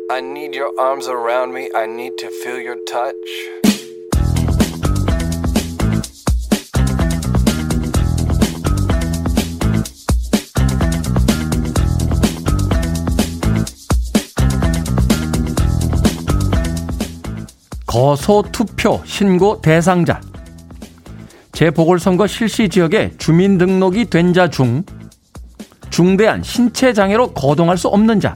I 0.08 0.20
need 0.20 0.54
your 0.54 0.70
arms 0.78 1.08
around 1.08 1.52
me. 1.52 1.68
I 1.74 1.86
need 1.86 2.16
to 2.18 2.28
feel 2.44 2.60
your 2.60 2.76
touch. 2.86 3.71
거소 17.92 18.42
투표 18.50 19.02
신고 19.04 19.60
대상자. 19.60 20.18
재보궐선거 21.52 22.26
실시 22.26 22.70
지역에 22.70 23.12
주민등록이 23.18 24.06
된 24.06 24.32
자 24.32 24.48
중 24.48 24.82
중대한 25.90 26.42
신체 26.42 26.94
장애로 26.94 27.34
거동할 27.34 27.76
수 27.76 27.88
없는 27.88 28.18
자. 28.18 28.34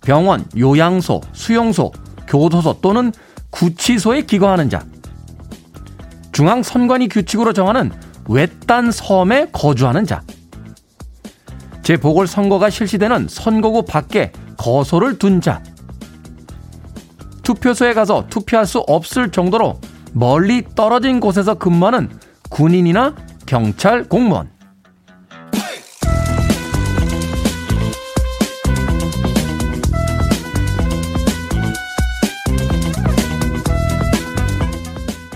병원, 0.00 0.46
요양소, 0.56 1.20
수용소, 1.34 1.92
교도소 2.26 2.78
또는 2.80 3.12
구치소에 3.50 4.22
기거하는 4.22 4.70
자, 4.70 4.82
중앙선관위 6.32 7.08
규칙으로 7.08 7.52
정하는 7.52 7.92
외딴 8.30 8.92
섬에 8.92 9.48
거주하는 9.52 10.06
자, 10.06 10.22
재보궐선거가 11.82 12.70
실시되는 12.70 13.26
선거구 13.28 13.84
밖에 13.84 14.32
거소를 14.56 15.18
둔 15.18 15.42
자, 15.42 15.62
투표소에 17.42 17.94
가서 17.94 18.26
투표할 18.28 18.66
수 18.66 18.78
없을 18.80 19.30
정도로 19.30 19.80
멀리 20.12 20.64
떨어진 20.74 21.20
곳에서 21.20 21.54
근무하는 21.54 22.10
군인이나 22.50 23.14
경찰 23.46 24.04
공무원, 24.04 24.50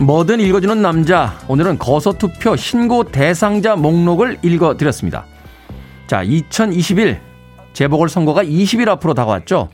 뭐든 0.01 0.41
읽어주는 0.41 0.81
남자. 0.83 1.39
오늘은 1.49 1.79
거소투표 1.79 2.55
신고 2.57 3.03
대상자 3.05 3.77
목록을 3.77 4.39
읽어드렸습니다. 4.43 5.25
자, 6.07 6.23
2021 6.23 7.19
재보궐선거가 7.73 8.45
20일 8.45 8.89
앞으로 8.89 9.15
다가왔죠. 9.15 9.69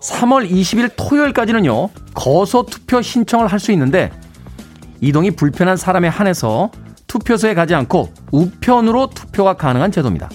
3월 0.00 0.48
20일 0.50 0.92
토요일까지는요, 0.96 1.88
거소 2.14 2.66
투표 2.66 3.02
신청을 3.02 3.46
할 3.48 3.58
수 3.58 3.72
있는데, 3.72 4.10
이동이 5.00 5.32
불편한 5.32 5.76
사람에 5.76 6.08
한해서 6.08 6.70
투표소에 7.06 7.54
가지 7.54 7.74
않고 7.74 8.12
우편으로 8.32 9.08
투표가 9.08 9.54
가능한 9.54 9.92
제도입니다. 9.92 10.30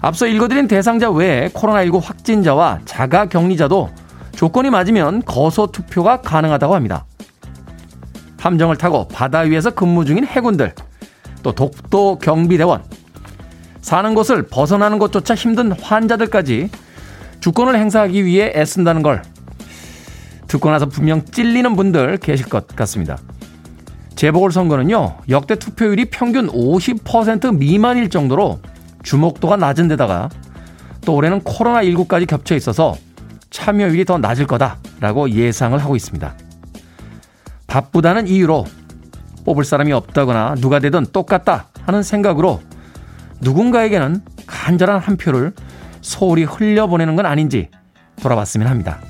앞서 0.00 0.26
읽어드린 0.26 0.68
대상자 0.68 1.10
외에 1.10 1.48
코로나19 1.48 2.00
확진자와 2.02 2.80
자가 2.84 3.26
격리자도 3.26 3.90
조건이 4.34 4.70
맞으면 4.70 5.22
거소 5.24 5.68
투표가 5.68 6.20
가능하다고 6.20 6.74
합니다. 6.74 7.04
함정을 8.38 8.76
타고 8.76 9.08
바다 9.08 9.40
위에서 9.40 9.70
근무 9.70 10.04
중인 10.04 10.24
해군들, 10.26 10.74
또 11.42 11.52
독도 11.52 12.18
경비대원, 12.18 12.84
사는 13.80 14.14
곳을 14.14 14.46
벗어나는 14.46 14.98
것조차 14.98 15.34
힘든 15.34 15.72
환자들까지 15.72 16.70
주권을 17.46 17.78
행사하기 17.78 18.24
위해 18.24 18.50
애쓴다는 18.56 19.02
걸 19.02 19.22
듣고 20.48 20.68
나서 20.68 20.86
분명 20.86 21.24
찔리는 21.24 21.76
분들 21.76 22.16
계실 22.16 22.48
것 22.48 22.66
같습니다. 22.74 23.18
재보궐선거는요, 24.16 25.18
역대 25.28 25.54
투표율이 25.54 26.06
평균 26.06 26.48
50% 26.48 27.56
미만일 27.56 28.10
정도로 28.10 28.58
주목도가 29.04 29.58
낮은 29.58 29.86
데다가 29.86 30.28
또 31.02 31.14
올해는 31.14 31.42
코로나19까지 31.42 32.26
겹쳐 32.26 32.56
있어서 32.56 32.96
참여율이 33.50 34.06
더 34.06 34.18
낮을 34.18 34.48
거다라고 34.48 35.30
예상을 35.30 35.78
하고 35.78 35.94
있습니다. 35.94 36.34
바쁘다는 37.68 38.26
이유로 38.26 38.64
뽑을 39.44 39.62
사람이 39.62 39.92
없다거나 39.92 40.56
누가 40.56 40.80
되든 40.80 41.06
똑같다 41.12 41.68
하는 41.84 42.02
생각으로 42.02 42.60
누군가에게는 43.40 44.22
간절한 44.48 44.98
한 44.98 45.16
표를 45.16 45.52
소홀히 46.06 46.44
흘려보내는 46.44 47.16
건 47.16 47.26
아닌지 47.26 47.68
돌아봤으면 48.22 48.68
합니다. 48.68 49.00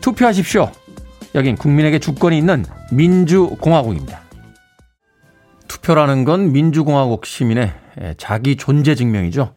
투표하십시오. 0.00 0.70
여긴 1.34 1.56
국민에게 1.56 1.98
주권이 1.98 2.38
있는 2.38 2.64
민주공화국입니다. 2.92 4.20
투표라는 5.66 6.24
건 6.24 6.52
민주공화국 6.52 7.26
시민의 7.26 7.72
자기 8.18 8.54
존재 8.56 8.94
증명이죠. 8.94 9.52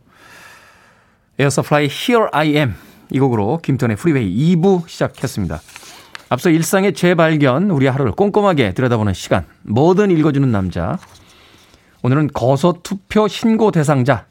에어서플라이 1.38 1.88
Here 1.88 2.30
I 2.32 2.56
Am 2.56 2.74
이 3.12 3.20
곡으로 3.20 3.60
김태훈의 3.62 3.98
프리웨이 3.98 4.56
2부 4.56 4.90
시작했습니다. 4.90 5.62
앞서 6.30 6.50
일상의 6.50 6.94
재발견, 6.94 7.70
우리 7.70 7.86
하루를 7.86 8.14
꼼꼼하게 8.14 8.74
들여다보는 8.74 9.14
시간, 9.14 9.46
뭐든 9.62 10.10
읽어주는 10.10 10.52
남자. 10.52 10.98
오늘은 12.02 12.30
거소 12.34 12.80
투표 12.82 13.28
신고 13.28 13.70
대상자, 13.70 14.26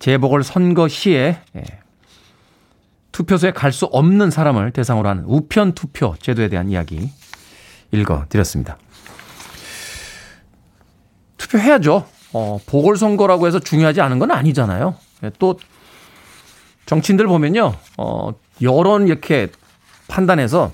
재보궐 0.00 0.42
선거 0.42 0.88
시에 0.88 1.38
예, 1.56 1.62
투표소에 3.12 3.52
갈 3.52 3.70
수 3.72 3.84
없는 3.86 4.30
사람을 4.30 4.72
대상으로 4.72 5.08
하는 5.08 5.24
우편 5.26 5.72
투표 5.74 6.14
제도에 6.20 6.48
대한 6.48 6.68
이야기 6.70 7.10
읽어드렸습니다. 7.92 8.78
투표해야죠. 11.36 12.06
어, 12.32 12.58
보궐선거라고 12.66 13.46
해서 13.46 13.58
중요하지 13.58 14.00
않은 14.00 14.18
건 14.18 14.30
아니잖아요. 14.30 14.96
예, 15.24 15.30
또 15.38 15.58
정치인들 16.86 17.26
보면요, 17.26 17.74
어, 17.98 18.30
여론 18.62 19.06
이렇게 19.06 19.48
판단해서 20.08 20.72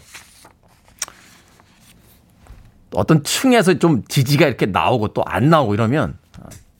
어떤 2.95 3.23
층에서 3.25 3.75
좀 3.79 4.05
지지가 4.05 4.47
이렇게 4.47 4.67
나오고 4.67 5.09
또 5.09 5.23
안 5.27 5.51
나오고 5.51 5.75
이러면 5.75 6.17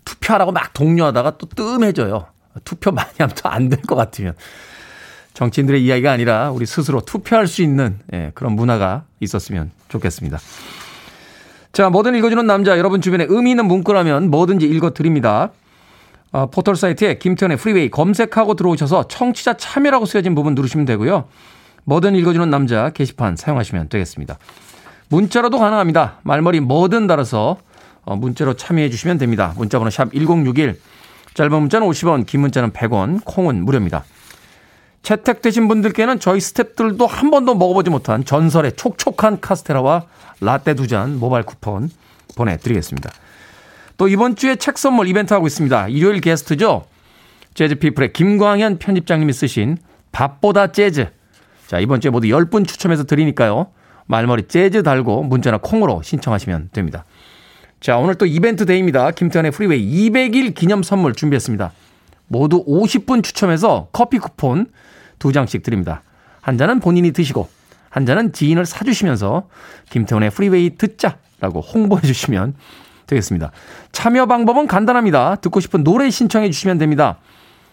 투표하라고 0.05 0.53
막 0.53 0.73
독려하다가 0.73 1.37
또 1.39 1.47
뜸해져요. 1.49 2.27
투표 2.65 2.91
많이 2.93 3.11
하면 3.19 3.35
또 3.35 3.49
안 3.49 3.69
될 3.69 3.83
것 3.83 3.95
같으면. 3.97 4.35
정치인들의 5.35 5.85
이야기가 5.85 6.11
아니라 6.13 6.51
우리 6.51 6.65
스스로 6.65 7.01
투표할 7.03 7.47
수 7.47 7.61
있는 7.63 7.99
예, 8.15 8.31
그런 8.35 8.53
문화가 8.53 9.05
있었으면 9.21 9.71
좋겠습니다. 9.89 10.39
자, 11.73 11.91
뭐든 11.91 12.15
읽어주는 12.15 12.47
남자, 12.47 12.79
여러분 12.79 13.03
주변에 13.03 13.27
의미 13.29 13.51
있는 13.51 13.67
문구라면 13.67 14.31
뭐든지 14.31 14.65
읽어드립니다. 14.67 15.51
어, 16.33 16.47
포털 16.51 16.75
사이트에 16.75 17.19
김태훈의 17.19 17.59
프리웨이 17.59 17.91
검색하고 17.91 18.55
들어오셔서 18.55 19.09
청취자 19.09 19.55
참여라고 19.59 20.07
쓰여진 20.07 20.35
부분 20.35 20.55
누르시면 20.55 20.87
되고요. 20.87 21.29
뭐든 21.85 22.15
읽어주는 22.17 22.49
남자 22.51 22.91
게시판 22.91 23.37
사용하시면 23.37 23.91
되겠습니다. 23.91 24.39
문자로도 25.11 25.59
가능합니다. 25.59 26.19
말머리 26.25 26.61
뭐든 26.61 27.07
달아서 27.07 27.59
어, 28.07 28.17
문자로 28.17 28.55
참여해 28.55 28.89
주시면 28.89 29.19
됩니다. 29.19 29.53
문자번호 29.57 29.91
샵 29.91 30.13
1061. 30.15 30.81
짧은 31.37 31.53
문자는 31.53 31.87
50원, 31.87 32.25
긴 32.25 32.41
문자는 32.41 32.73
100원, 32.73 33.21
콩은 33.23 33.63
무료입니다. 33.63 34.05
채택되신 35.03 35.69
분들께는 35.69 36.19
저희 36.19 36.39
스탭들도 36.39 37.07
한 37.07 37.31
번도 37.31 37.55
먹어보지 37.55 37.91
못한 37.91 38.25
전설의 38.25 38.73
촉촉한 38.77 39.41
카스테라와 39.43 40.07
라떼 40.41 40.75
두 40.75 40.87
잔 40.87 41.19
모바일 41.21 41.45
쿠폰 41.45 41.91
보내드리겠습니다. 42.37 43.11
또 43.99 44.09
이번 44.09 44.35
주에 44.35 44.57
책 44.57 44.79
선물 44.79 45.09
이벤트 45.09 45.35
하고 45.35 45.47
있습니다. 45.47 45.89
일요일 45.89 46.23
게스트죠. 46.23 46.87
재즈피플의 47.53 48.15
김광현 48.15 48.79
편집장님이 48.79 49.33
쓰신 49.35 49.77
밥보다 50.13 50.73
재즈. 50.73 51.11
자, 51.67 51.79
이번 51.81 52.01
주에 52.01 52.11
모두 52.11 52.29
10분 52.29 52.67
추첨해서 52.67 53.05
드리니까요. 53.05 53.67
말머리 54.07 54.49
재즈 54.49 54.83
달고 54.83 55.25
문자나 55.25 55.59
콩으로 55.59 56.01
신청하시면 56.03 56.71
됩니다. 56.73 57.05
자, 57.81 57.99
오늘 57.99 58.15
또 58.15 58.25
이벤트 58.27 58.65
데이입니다. 58.65 59.11
김태훈의 59.11 59.51
프리웨이 59.51 60.09
200일 60.09 60.55
기념 60.55 60.83
선물 60.83 61.15
준비했습니다. 61.15 61.73
모두 62.29 62.65
50분 62.65 63.23
추첨해서 63.23 63.89
커피 63.93 64.19
쿠폰 64.19 64.67
두 65.19 65.33
장씩 65.33 65.63
드립니다. 65.63 66.03
한 66.41 66.59
잔은 66.59 66.81
본인이 66.81 67.13
드시고 67.13 67.49
한 67.91 68.07
잔은 68.07 68.33
지인을 68.33 68.67
사주시면서 68.67 69.49
김태훈의 69.91 70.31
프리웨이 70.31 70.77
듣자라고 70.77 71.61
홍보해 71.61 72.03
주시면 72.03 72.55
되겠습니다. 73.07 73.53
참여 73.93 74.27
방법은 74.27 74.67
간단합니다. 74.67 75.37
듣고 75.37 75.61
싶은 75.61 75.85
노래 75.85 76.11
신청해 76.11 76.51
주시면 76.51 76.79
됩니다. 76.79 77.19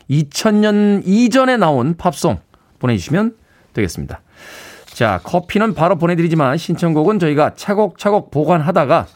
2000년 0.09 1.03
이전에 1.05 1.57
나온 1.57 1.95
팝송 1.97 2.39
보내주시면 2.79 3.35
되겠습니다. 3.73 4.21
자, 4.85 5.19
커피는 5.23 5.73
바로 5.73 5.97
보내드리지만 5.97 6.57
신청곡은 6.57 7.19
저희가 7.19 7.55
차곡차곡 7.55 8.29
보관하다가 8.31 9.07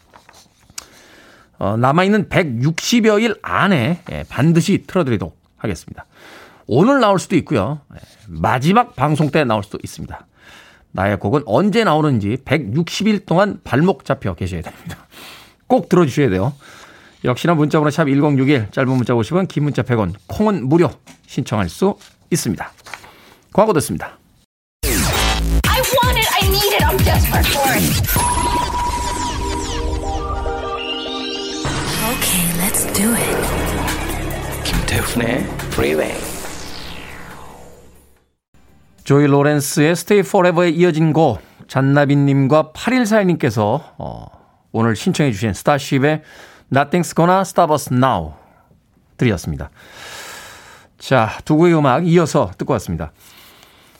어, 1.58 1.76
남아있는 1.76 2.28
160여 2.28 3.22
일 3.22 3.34
안에 3.42 4.02
예, 4.10 4.24
반드시 4.28 4.84
틀어드리도록 4.86 5.36
하겠습니다. 5.56 6.06
오늘 6.66 7.00
나올 7.00 7.18
수도 7.18 7.36
있고요. 7.36 7.80
예, 7.94 7.98
마지막 8.28 8.94
방송 8.94 9.30
때 9.30 9.44
나올 9.44 9.64
수도 9.64 9.78
있습니다. 9.82 10.26
나의 10.92 11.18
곡은 11.18 11.42
언제 11.46 11.84
나오는지 11.84 12.38
160일 12.44 13.26
동안 13.26 13.60
발목 13.64 14.04
잡혀 14.04 14.34
계셔야 14.34 14.62
됩니다. 14.62 14.96
꼭 15.66 15.88
들어주셔야 15.88 16.30
돼요. 16.30 16.54
역시나 17.24 17.54
문자번호 17.54 17.90
샵 17.90 18.04
1061, 18.04 18.70
짧은 18.70 18.90
문자 18.92 19.12
50원, 19.12 19.48
긴 19.48 19.64
문자 19.64 19.82
100원, 19.82 20.14
콩은 20.28 20.68
무료 20.68 20.90
신청할 21.26 21.68
수 21.68 21.96
있습니다. 22.30 22.72
광고 23.52 23.72
듣습니다. 23.74 24.18
Do 32.98 33.14
it. 33.14 33.36
김태훈의 34.64 35.44
Freeway. 35.70 36.20
조이 39.04 39.26
로렌스의 39.26 39.92
Stay 39.92 40.20
Forever에 40.26 40.70
이어진 40.70 41.12
곡, 41.12 41.38
잔나비님과 41.68 42.72
8141님께서 42.74 43.80
어, 43.98 44.26
오늘 44.72 44.96
신청해 44.96 45.30
주신 45.30 45.52
스타쉽의 45.52 46.22
Nothing's 46.72 47.14
Gonna 47.14 47.42
Stop 47.42 47.72
Us 47.72 47.92
Now 47.92 48.32
드렸습니다. 49.16 49.70
자, 50.98 51.30
두 51.44 51.56
곡의 51.56 51.78
음악 51.78 52.08
이어서 52.08 52.50
듣고 52.58 52.72
왔습니다. 52.72 53.12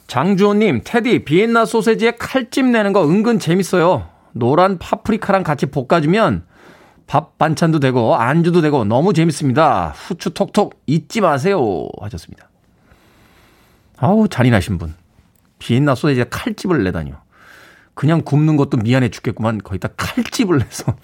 장주호님, 0.08 0.80
테디, 0.82 1.24
비엔나 1.24 1.66
소세지에 1.66 2.16
칼집 2.18 2.66
내는 2.66 2.92
거 2.92 3.08
은근 3.08 3.38
재밌어요. 3.38 4.08
노란 4.32 4.78
파프리카랑 4.78 5.44
같이 5.44 5.66
볶아주면 5.66 6.47
밥 7.09 7.38
반찬도 7.38 7.81
되고 7.81 8.14
안주도 8.14 8.61
되고 8.61 8.85
너무 8.85 9.14
재밌습니다. 9.14 9.94
후추 9.97 10.35
톡톡 10.35 10.83
잊지 10.87 11.23
마세요. 11.23 11.88
하셨습니다. 12.01 12.51
아우, 13.97 14.29
잔인하신 14.29 14.77
분. 14.77 14.94
비엔나 15.59 15.94
소세지에 15.94 16.27
칼집을 16.31 16.85
내다니요. 16.85 17.16
그냥 17.94 18.21
굽는 18.23 18.57
것도 18.57 18.77
미안해 18.77 19.09
죽겠구만. 19.09 19.59
거기다 19.59 19.88
칼집을 19.97 20.59
내서. 20.59 20.94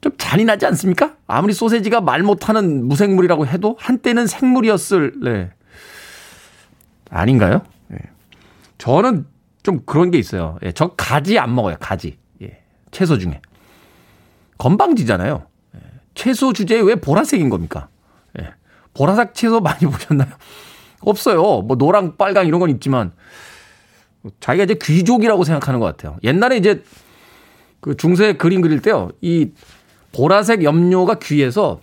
좀 0.00 0.12
잔인하지 0.16 0.64
않습니까? 0.66 1.16
아무리 1.26 1.52
소세지가 1.52 2.00
말 2.00 2.22
못하는 2.22 2.86
무생물이라고 2.86 3.48
해도 3.48 3.76
한때는 3.80 4.28
생물이었을, 4.28 5.14
네. 5.24 5.50
아닌가요? 7.10 7.62
예. 7.92 7.96
저는 8.78 9.26
좀 9.62 9.80
그런 9.84 10.10
게 10.10 10.18
있어요. 10.18 10.58
예. 10.62 10.72
저 10.72 10.88
가지 10.96 11.38
안 11.38 11.54
먹어요, 11.54 11.76
가지. 11.80 12.18
예. 12.42 12.62
채소 12.92 13.18
중에. 13.18 13.40
건방지잖아요. 14.58 15.46
예. 15.76 15.80
채소 16.14 16.52
주제에 16.52 16.80
왜 16.80 16.94
보라색인 16.94 17.50
겁니까? 17.50 17.88
예. 18.40 18.50
보라색 18.94 19.34
채소 19.34 19.60
많이 19.60 19.80
보셨나요? 19.86 20.28
없어요. 21.00 21.62
뭐 21.62 21.76
노랑 21.76 22.16
빨강 22.16 22.46
이런 22.46 22.60
건 22.60 22.70
있지만 22.70 23.12
자기가 24.40 24.64
이제 24.64 24.78
귀족이라고 24.80 25.44
생각하는 25.44 25.80
것 25.80 25.86
같아요. 25.86 26.16
옛날에 26.24 26.56
이제 26.56 26.82
그 27.80 27.96
중세 27.96 28.32
그림 28.34 28.62
그릴 28.62 28.80
때요. 28.80 29.10
이 29.20 29.50
보라색 30.12 30.62
염료가 30.62 31.18
귀해서 31.18 31.80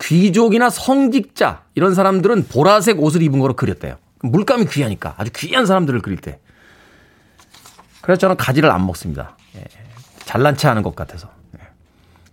귀족이나 0.00 0.70
성직자 0.70 1.64
이런 1.74 1.94
사람들은 1.94 2.48
보라색 2.48 3.00
옷을 3.00 3.22
입은 3.22 3.38
거로 3.38 3.54
그렸대요. 3.54 3.96
물감이 4.22 4.66
귀하니까 4.66 5.14
아주 5.16 5.30
귀한 5.34 5.66
사람들을 5.66 6.00
그릴 6.00 6.18
때. 6.18 6.40
그래서 8.00 8.18
저는 8.18 8.36
가지를 8.36 8.70
안 8.70 8.86
먹습니다. 8.86 9.36
예, 9.56 9.64
잘난 10.20 10.56
체 10.56 10.68
하는 10.68 10.82
것 10.82 10.94
같아서. 10.94 11.30
예. 11.58 11.66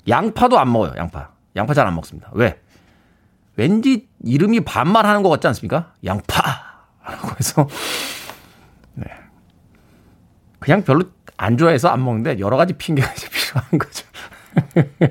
양파도 0.07 0.59
안 0.59 0.71
먹어요. 0.71 0.93
양파. 0.97 1.29
양파 1.55 1.73
잘 1.73 1.87
안 1.87 1.95
먹습니다. 1.95 2.29
왜? 2.33 2.59
왠지 3.55 4.07
이름이 4.23 4.61
반말하는 4.61 5.23
것 5.23 5.29
같지 5.29 5.47
않습니까? 5.47 5.93
양파라고 6.05 7.29
해서 7.39 7.67
네. 8.93 9.05
그냥 10.59 10.83
별로 10.83 11.05
안 11.37 11.57
좋아해서 11.57 11.89
안 11.89 12.03
먹는데 12.03 12.39
여러 12.39 12.57
가지 12.57 12.73
핑계가 12.73 13.11
이제 13.13 13.27
필요한 13.29 13.69
거죠. 13.79 14.05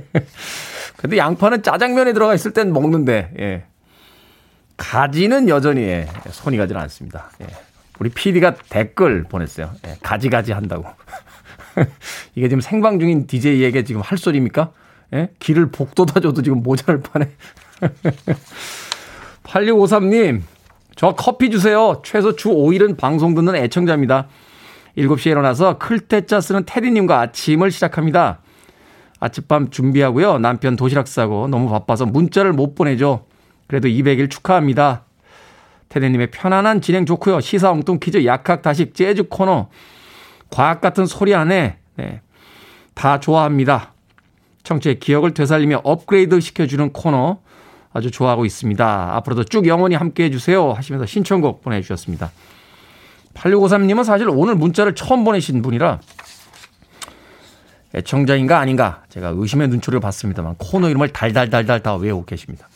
근데 0.96 1.18
양파는 1.18 1.62
짜장면에 1.62 2.12
들어가 2.12 2.34
있을 2.34 2.52
땐 2.52 2.72
먹는데, 2.72 3.32
예. 3.38 3.64
가지는 4.76 5.48
여전히, 5.48 5.82
예, 5.82 6.08
손이 6.30 6.56
가지는 6.56 6.80
않습니다. 6.82 7.30
예. 7.42 7.46
우리 7.98 8.08
PD가 8.10 8.54
댓글 8.68 9.22
보냈어요. 9.24 9.70
예, 9.86 9.96
가지가지 10.02 10.52
한다고. 10.52 10.84
이게 12.34 12.48
지금 12.48 12.60
생방 12.60 12.98
중인 12.98 13.26
DJ에게 13.26 13.84
지금 13.84 14.00
할 14.00 14.18
소리입니까? 14.18 14.72
예? 15.14 15.28
길을 15.38 15.70
복돋아줘도 15.70 16.42
지금 16.42 16.62
모자를 16.62 17.00
파네. 17.00 17.30
8653님, 19.44 20.42
저 20.96 21.14
커피 21.14 21.50
주세요. 21.50 22.00
최소 22.04 22.34
주 22.34 22.48
5일은 22.48 22.96
방송 22.96 23.34
듣는 23.34 23.54
애청자입니다. 23.54 24.28
7시에 24.96 25.32
일어나서 25.32 25.78
클테짜 25.78 26.40
쓰는 26.40 26.64
테디님과 26.64 27.20
아침을 27.20 27.70
시작합니다. 27.70 28.40
아침밤 29.20 29.70
준비하고요. 29.70 30.38
남편 30.38 30.76
도시락 30.76 31.06
싸고 31.06 31.48
너무 31.48 31.68
바빠서 31.70 32.06
문자를 32.06 32.52
못 32.52 32.74
보내죠. 32.74 33.24
그래도 33.66 33.88
200일 33.88 34.30
축하합니다. 34.30 35.04
테디님의 35.88 36.30
편안한 36.30 36.80
진행 36.80 37.06
좋고요. 37.06 37.40
시사 37.40 37.70
엉뚱 37.70 37.98
퀴즈, 38.00 38.24
약학 38.24 38.62
다식, 38.62 38.94
재즈 38.94 39.24
코너, 39.24 39.68
과학 40.50 40.80
같은 40.80 41.06
소리 41.06 41.34
안에 41.34 41.78
네, 41.96 42.20
다 42.94 43.20
좋아합니다. 43.20 43.92
청취의 44.62 44.98
기억을 44.98 45.32
되살리며 45.32 45.82
업그레이드 45.84 46.40
시켜주는 46.40 46.92
코너 46.92 47.40
아주 47.92 48.10
좋아하고 48.10 48.44
있습니다. 48.44 49.16
앞으로도 49.16 49.44
쭉 49.44 49.66
영원히 49.66 49.94
함께 49.94 50.24
해 50.24 50.30
주세요. 50.30 50.72
하시면서 50.72 51.06
신청곡 51.06 51.62
보내주셨습니다. 51.62 52.30
8653님은 53.34 54.04
사실 54.04 54.28
오늘 54.28 54.54
문자를 54.54 54.94
처음 54.94 55.24
보내신 55.24 55.62
분이라 55.62 56.00
애청자인가 57.94 58.58
아닌가 58.58 59.04
제가 59.08 59.32
의심의 59.36 59.68
눈초리를 59.68 60.00
봤습니다만 60.00 60.56
코너 60.58 60.88
이름을 60.88 61.12
달달달달 61.12 61.82
다 61.82 61.94
외우고 61.94 62.24
계십니다. 62.24 62.68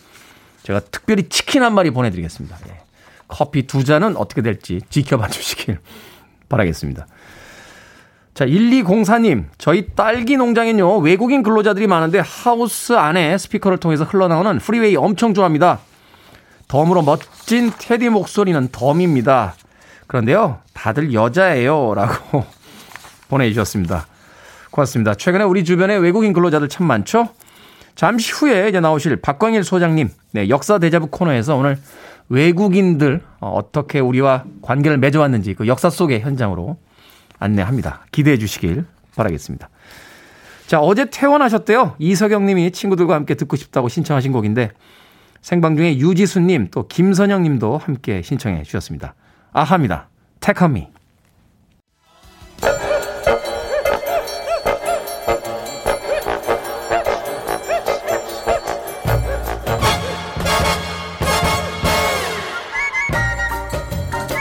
제가 0.62 0.80
특별히 0.80 1.28
치킨 1.28 1.62
한 1.62 1.74
마리 1.74 1.90
보내드리겠습니다. 1.90 2.56
예. 2.68 2.80
커피 3.28 3.66
두 3.66 3.84
잔은 3.84 4.16
어떻게 4.16 4.42
될지 4.42 4.80
지켜봐 4.88 5.28
주시길 5.28 5.78
바라겠습니다. 6.48 7.06
자, 8.34 8.46
1204님, 8.46 9.46
저희 9.58 9.86
딸기 9.94 10.36
농장엔요, 10.36 10.98
외국인 10.98 11.42
근로자들이 11.42 11.86
많은데 11.86 12.20
하우스 12.20 12.92
안에 12.94 13.36
스피커를 13.36 13.78
통해서 13.78 14.04
흘러나오는 14.04 14.58
프리웨이 14.58 14.96
엄청 14.96 15.34
좋아합니다. 15.34 15.80
덤으로 16.68 17.02
멋진 17.02 17.72
테디 17.78 18.08
목소리는 18.08 18.68
덤입니다. 18.70 19.54
그런데요, 20.06 20.58
다들 20.72 21.12
여자예요. 21.12 21.94
라고 21.94 22.44
보내주셨습니다. 23.28 24.06
고맙습니다. 24.70 25.14
최근에 25.14 25.44
우리 25.44 25.64
주변에 25.64 25.96
외국인 25.96 26.32
근로자들 26.32 26.68
참 26.68 26.86
많죠? 26.86 27.28
잠시 27.96 28.32
후에 28.32 28.68
이제 28.68 28.80
나오실 28.80 29.16
박광일 29.16 29.64
소장님, 29.64 30.08
네, 30.32 30.48
역사 30.48 30.78
대자부 30.78 31.08
코너에서 31.08 31.56
오늘 31.56 31.76
외국인들 32.28 33.20
어, 33.40 33.50
어떻게 33.50 33.98
우리와 33.98 34.44
관계를 34.62 34.98
맺어왔는지 34.98 35.54
그 35.54 35.66
역사 35.66 35.90
속의 35.90 36.20
현장으로 36.20 36.78
안내합니다. 37.40 38.06
기대해 38.12 38.38
주시길 38.38 38.84
바라겠습니다. 39.16 39.68
자, 40.68 40.78
어제 40.78 41.06
퇴원하셨대요. 41.10 41.96
이석영 41.98 42.46
님이 42.46 42.70
친구들과 42.70 43.16
함께 43.16 43.34
듣고 43.34 43.56
싶다고 43.56 43.88
신청하신 43.88 44.30
곡인데 44.30 44.70
생방 45.40 45.76
중에 45.76 45.98
유지수 45.98 46.40
님, 46.40 46.68
또 46.70 46.86
김선영 46.86 47.42
님도 47.42 47.78
함께 47.78 48.22
신청해 48.22 48.62
주셨습니다. 48.62 49.14
아합니다. 49.52 50.08
테카미. 50.38 50.88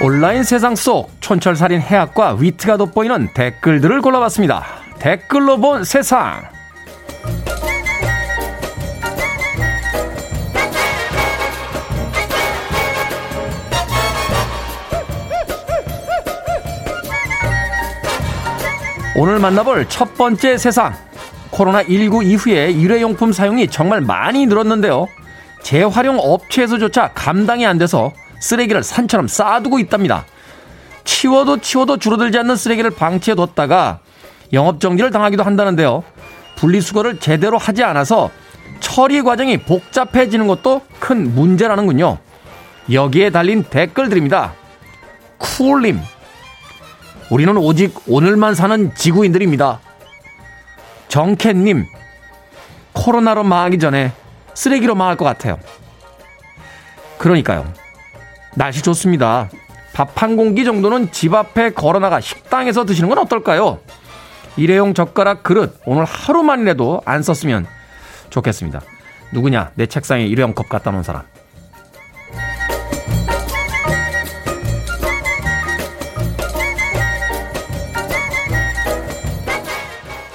온라인 0.01 0.43
세상 0.43 0.77
속 0.77 1.11
촌철살인 1.19 1.81
해악과 1.81 2.35
위트가 2.39 2.77
돋보이는 2.77 3.33
댓글들을 3.33 4.01
골라봤습니다. 4.01 4.65
댓글로 4.97 5.57
본 5.57 5.83
세상. 5.83 6.41
오늘 19.17 19.39
만나볼 19.39 19.85
첫 19.89 20.15
번째 20.15 20.57
세상. 20.57 20.93
코로나19 21.51 22.23
이후에 22.23 22.71
일회용품 22.71 23.33
사용이 23.33 23.67
정말 23.67 23.99
많이 23.99 24.45
늘었는데요. 24.45 25.07
재활용 25.61 26.19
업체에서조차 26.19 27.11
감당이 27.13 27.65
안 27.65 27.77
돼서 27.77 28.13
쓰레기를 28.39 28.83
산처럼 28.83 29.27
쌓아두고 29.27 29.79
있답니다. 29.79 30.25
치워도 31.03 31.61
치워도 31.61 31.97
줄어들지 31.97 32.37
않는 32.39 32.55
쓰레기를 32.55 32.91
방치해 32.91 33.35
뒀다가 33.35 33.99
영업정지를 34.53 35.11
당하기도 35.11 35.43
한다는데요. 35.43 36.03
분리수거를 36.55 37.19
제대로 37.19 37.57
하지 37.57 37.83
않아서 37.83 38.29
처리 38.79 39.21
과정이 39.21 39.57
복잡해지는 39.57 40.47
것도 40.47 40.81
큰 40.99 41.33
문제라는군요. 41.33 42.17
여기에 42.91 43.29
달린 43.29 43.63
댓글들입니다. 43.63 44.53
쿨님, 45.37 45.99
우리는 47.29 47.55
오직 47.57 47.93
오늘만 48.07 48.55
사는 48.55 48.93
지구인들입니다. 48.95 49.79
정캣님, 51.07 51.85
코로나로 52.93 53.43
망하기 53.43 53.79
전에 53.79 54.11
쓰레기로 54.53 54.95
망할 54.95 55.15
것 55.15 55.25
같아요. 55.25 55.59
그러니까요. 57.17 57.71
날씨 58.55 58.81
좋습니다. 58.81 59.49
밥 59.93 60.09
한 60.21 60.35
공기 60.35 60.63
정도는 60.63 61.11
집 61.11 61.33
앞에 61.33 61.71
걸어나가 61.71 62.21
식당에서 62.21 62.85
드시는 62.85 63.09
건 63.09 63.17
어떨까요? 63.19 63.79
일회용 64.57 64.93
젓가락 64.93 65.43
그릇 65.43 65.79
오늘 65.85 66.05
하루만이라도 66.05 67.01
안 67.05 67.21
썼으면 67.23 67.65
좋겠습니다. 68.29 68.81
누구냐? 69.31 69.71
내 69.75 69.85
책상에 69.85 70.25
일회용 70.25 70.53
컵 70.53 70.69
갖다 70.69 70.91
놓은 70.91 71.03
사람. 71.03 71.23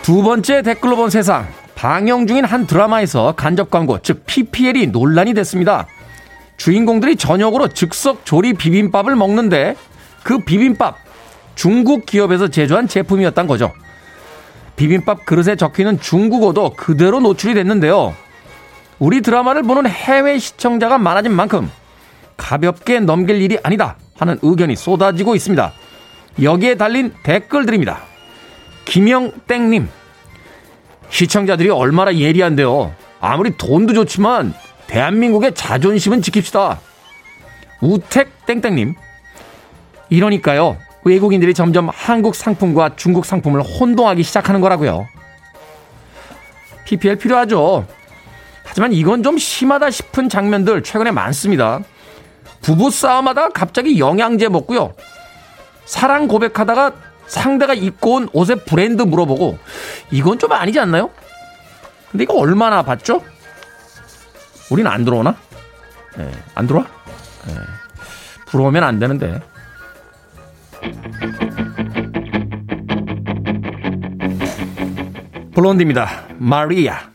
두 0.03 0.23
번째 0.23 0.63
댓글로 0.63 0.97
본 0.97 1.11
세상. 1.11 1.47
방영 1.75 2.27
중인 2.27 2.45
한 2.45 2.67
드라마에서 2.67 3.35
간접 3.37 3.71
광고, 3.71 3.99
즉 4.01 4.25
PPL이 4.27 4.89
논란이 4.89 5.35
됐습니다. 5.35 5.87
주인공들이 6.57 7.17
저녁으로 7.17 7.69
즉석 7.69 8.25
조리 8.25 8.55
비빔밥을 8.55 9.17
먹는데 9.17 9.77
그 10.23 10.39
비빔밥 10.39 10.99
중국 11.55 12.07
기업에서 12.07 12.49
제조한 12.49 12.89
제품이었단 12.89 13.47
거죠. 13.47 13.73
비빔밥 14.77 15.25
그릇에 15.25 15.57
적혀있는 15.57 16.01
중국어도 16.01 16.75
그대로 16.77 17.21
노출이 17.21 17.55
됐는데요. 17.55 18.15
우리 18.99 19.21
드라마를 19.21 19.63
보는 19.63 19.89
해외 19.89 20.39
시청자가 20.39 20.99
많아진 20.99 21.33
만큼 21.33 21.71
가볍게 22.37 23.01
넘길 23.01 23.41
일이 23.41 23.59
아니다 23.63 23.97
하는 24.19 24.39
의견이 24.43 24.77
쏟아지고 24.77 25.35
있습니다. 25.35 25.73
여기에 26.43 26.77
달린 26.77 27.13
댓글들입니다. 27.23 28.01
김영땡님, 28.87 29.89
시청자들이 31.11 31.71
얼마나 31.71 32.15
예리한데요. 32.15 32.93
아무리 33.21 33.57
돈도 33.57 33.95
좋지만 33.95 34.55
대한민국의 34.87 35.55
자존심은 35.55 36.21
지킵시다. 36.21 36.79
우택 37.81 38.47
땡땡님, 38.47 38.95
이러니까요. 40.11 40.77
외국인들이 41.05 41.53
점점 41.53 41.91
한국 41.93 42.35
상품과 42.35 42.97
중국 42.97 43.27
상품을 43.27 43.63
혼동하기 43.63 44.23
시작하는 44.23 44.61
거라고요. 44.61 45.07
PPL 46.87 47.17
필요하죠. 47.17 47.87
하지만 48.65 48.93
이건 48.93 49.23
좀 49.23 49.37
심하다 49.37 49.91
싶은 49.91 50.29
장면들 50.29 50.83
최근에 50.83 51.11
많습니다. 51.11 51.81
부부 52.63 52.91
싸움하다가 52.91 53.51
갑자기 53.51 53.99
영양제 53.99 54.49
먹고요. 54.49 54.95
사랑 55.85 56.29
고백하다가 56.29 56.93
상대가 57.27 57.75
입고 57.75 58.15
온 58.15 58.29
옷의 58.33 58.65
브랜드 58.65 59.03
물어보고 59.03 59.59
이건 60.11 60.39
좀 60.39 60.53
아니지 60.53 60.79
않나요? 60.81 61.11
근데 62.11 62.25
이거 62.25 62.35
얼마나 62.35 62.83
봤죠? 62.83 63.23
우린 64.71 64.87
안 64.87 65.05
들어오나? 65.05 65.37
네, 66.17 66.31
안 66.55 66.67
들어와? 66.67 66.87
네, 67.47 67.55
부러우면 68.47 68.83
안 68.83 68.99
되는데. 68.99 69.41
블론디입니다. 75.55 76.25
마리아. 76.39 77.14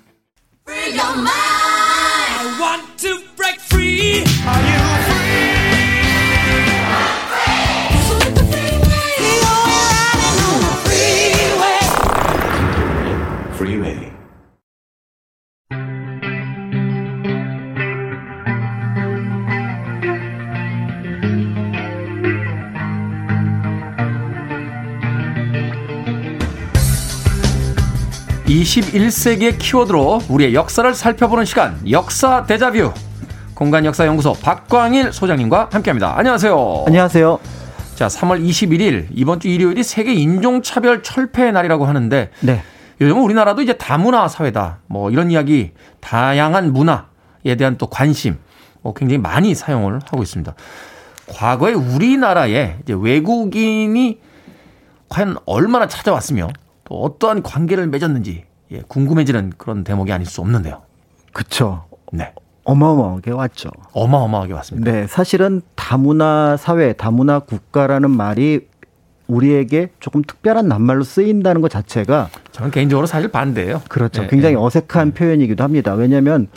21세기의 28.50 29.60
키워드로 29.60 30.22
우리의 30.28 30.56
역사를 30.56 30.92
살펴보는 30.92 31.46
시간 31.46 31.80
역사 31.90 32.44
대자뷰 32.48 32.92
공간 33.54 33.86
역사 33.86 34.08
연구소 34.08 34.34
박광일 34.34 35.14
소장님과 35.14 35.70
함께합니다. 35.72 36.18
안녕하세요. 36.18 36.86
안녕하세요. 36.88 37.40
자, 37.94 38.08
3월 38.08 38.44
21일 38.44 39.08
이번 39.12 39.40
주 39.40 39.50
일요일이 39.50 39.84
세계 39.84 40.14
인종 40.14 40.64
차별 40.64 41.04
철폐 41.04 41.52
날이라고 41.52 41.86
하는데 41.86 42.32
네. 42.40 42.64
요즘 43.02 43.24
우리나라도 43.24 43.62
이제 43.62 43.74
다문화 43.74 44.28
사회다. 44.28 44.80
뭐 44.88 45.12
이런 45.12 45.30
이야기, 45.30 45.72
다양한 46.00 46.74
문화에 46.74 47.56
대한 47.58 47.78
또 47.78 47.86
관심, 47.86 48.40
뭐 48.82 48.96
굉장히 48.96 49.20
많이 49.20 49.54
사용을 49.54 50.00
하고 50.06 50.24
있습니다. 50.24 50.56
과거에 51.28 51.74
우리나라에 51.74 52.78
이제 52.82 52.96
외국인이 52.98 54.20
과연 55.08 55.38
얼마나 55.46 55.88
찾아왔으며 55.88 56.48
또 56.90 57.04
어떠한 57.04 57.44
관계를 57.44 57.88
맺었는지 57.88 58.44
예, 58.72 58.82
궁금해지는 58.88 59.54
그런 59.58 59.84
대목이 59.84 60.12
아닐 60.12 60.26
수 60.26 60.42
없는데요. 60.42 60.82
그렇죠. 61.32 61.86
네. 62.12 62.34
어마어마하게 62.64 63.32
왔죠. 63.32 63.70
어마어마하게 63.94 64.54
왔습니다. 64.54 64.92
네, 64.92 65.08
사실은 65.08 65.62
다문화 65.76 66.58
사회, 66.58 66.94
다문화 66.94 67.40
국가라는 67.40 68.12
말이 68.12 68.68
우리에게 69.28 69.90
조금 70.00 70.24
특별한 70.24 70.68
낱말로 70.68 71.04
쓰인다는 71.04 71.62
것 71.62 71.70
자체가 71.70 72.30
저는 72.52 72.72
개인적으로 72.72 73.06
사실 73.08 73.30
반대예요. 73.32 73.82
그렇죠. 73.88 74.24
네, 74.24 74.28
굉장히 74.28 74.56
네. 74.56 74.62
어색한 74.62 75.10
네. 75.10 75.14
표현이기도 75.14 75.64
합니다. 75.64 75.94
왜냐하면 75.94 76.48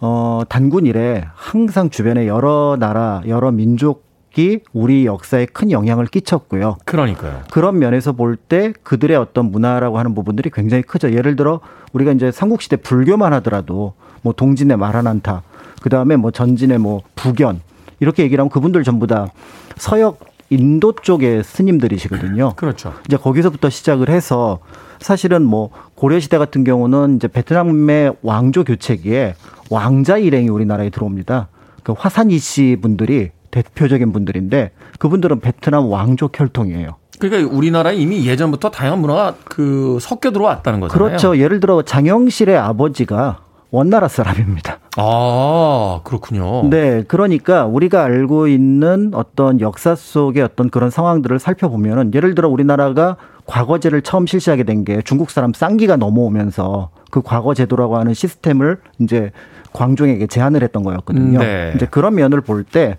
어, 0.00 0.42
단군 0.48 0.86
이래 0.86 1.24
항상 1.34 1.90
주변에 1.90 2.26
여러 2.26 2.76
나라, 2.78 3.22
여러 3.26 3.50
민족 3.50 4.05
이 4.38 4.60
우리 4.72 5.06
역사에 5.06 5.46
큰 5.46 5.70
영향을 5.70 6.06
끼쳤고요. 6.06 6.76
그러니까요. 6.84 7.42
그런 7.50 7.78
면에서 7.78 8.12
볼 8.12 8.36
때 8.36 8.72
그들의 8.82 9.16
어떤 9.16 9.50
문화라고 9.50 9.98
하는 9.98 10.14
부분들이 10.14 10.50
굉장히 10.50 10.82
크죠. 10.82 11.12
예를 11.12 11.36
들어 11.36 11.60
우리가 11.92 12.12
이제 12.12 12.30
삼국시대 12.30 12.76
불교만 12.76 13.32
하더라도 13.34 13.94
뭐 14.22 14.32
동진의 14.34 14.76
말하난타, 14.76 15.42
그 15.80 15.88
다음에 15.88 16.16
뭐 16.16 16.30
전진의 16.30 16.78
뭐 16.78 17.02
부견 17.14 17.60
이렇게 18.00 18.22
얘기를 18.24 18.40
하면 18.42 18.50
그분들 18.50 18.84
전부 18.84 19.06
다 19.06 19.28
서역 19.76 20.20
인도 20.50 20.92
쪽의 20.92 21.42
스님들이시거든요. 21.42 22.52
그렇죠. 22.56 22.92
이제 23.06 23.16
거기서부터 23.16 23.70
시작을 23.70 24.08
해서 24.10 24.58
사실은 25.00 25.42
뭐 25.42 25.70
고려 25.94 26.20
시대 26.20 26.38
같은 26.38 26.62
경우는 26.62 27.16
이제 27.16 27.26
베트남의 27.26 28.16
왕조 28.22 28.64
교체기에 28.64 29.34
왕자 29.70 30.18
일행이 30.18 30.48
우리나라에 30.48 30.90
들어옵니다. 30.90 31.48
그 31.82 31.94
화산 31.96 32.30
이 32.30 32.38
씨 32.38 32.76
분들이 32.80 33.30
대표적인 33.62 34.12
분들인데 34.12 34.72
그분들은 34.98 35.40
베트남 35.40 35.86
왕조 35.86 36.28
혈통이에요. 36.32 36.96
그러니까 37.18 37.54
우리나라에 37.54 37.94
이미 37.96 38.26
예전부터 38.26 38.70
다양한 38.70 39.00
문화가 39.00 39.34
그 39.44 39.98
섞여 40.00 40.30
들어왔다는 40.30 40.80
거잖아요. 40.80 41.08
그렇죠. 41.08 41.38
예를 41.38 41.60
들어 41.60 41.80
장영실의 41.82 42.56
아버지가 42.58 43.38
원나라 43.70 44.06
사람입니다. 44.08 44.78
아, 44.96 46.00
그렇군요. 46.04 46.68
네. 46.68 47.02
그러니까 47.08 47.64
우리가 47.66 48.04
알고 48.04 48.48
있는 48.48 49.10
어떤 49.14 49.60
역사 49.60 49.94
속의 49.94 50.42
어떤 50.42 50.70
그런 50.70 50.90
상황들을 50.90 51.38
살펴보면은 51.38 52.12
예를 52.14 52.34
들어 52.34 52.48
우리나라가 52.48 53.16
과거제를 53.46 54.02
처음 54.02 54.26
실시하게 54.26 54.64
된 54.64 54.84
게 54.84 55.00
중국 55.02 55.30
사람 55.30 55.52
쌍기가 55.52 55.96
넘어오면서 55.96 56.90
그 57.10 57.22
과거제도라고 57.22 57.96
하는 57.96 58.12
시스템을 58.12 58.78
이제 59.00 59.30
광종에게 59.72 60.26
제안을 60.26 60.62
했던 60.62 60.82
거였거든요. 60.82 61.38
네. 61.38 61.72
이제 61.76 61.86
그런 61.90 62.14
면을 62.14 62.40
볼 62.40 62.62
때, 62.64 62.96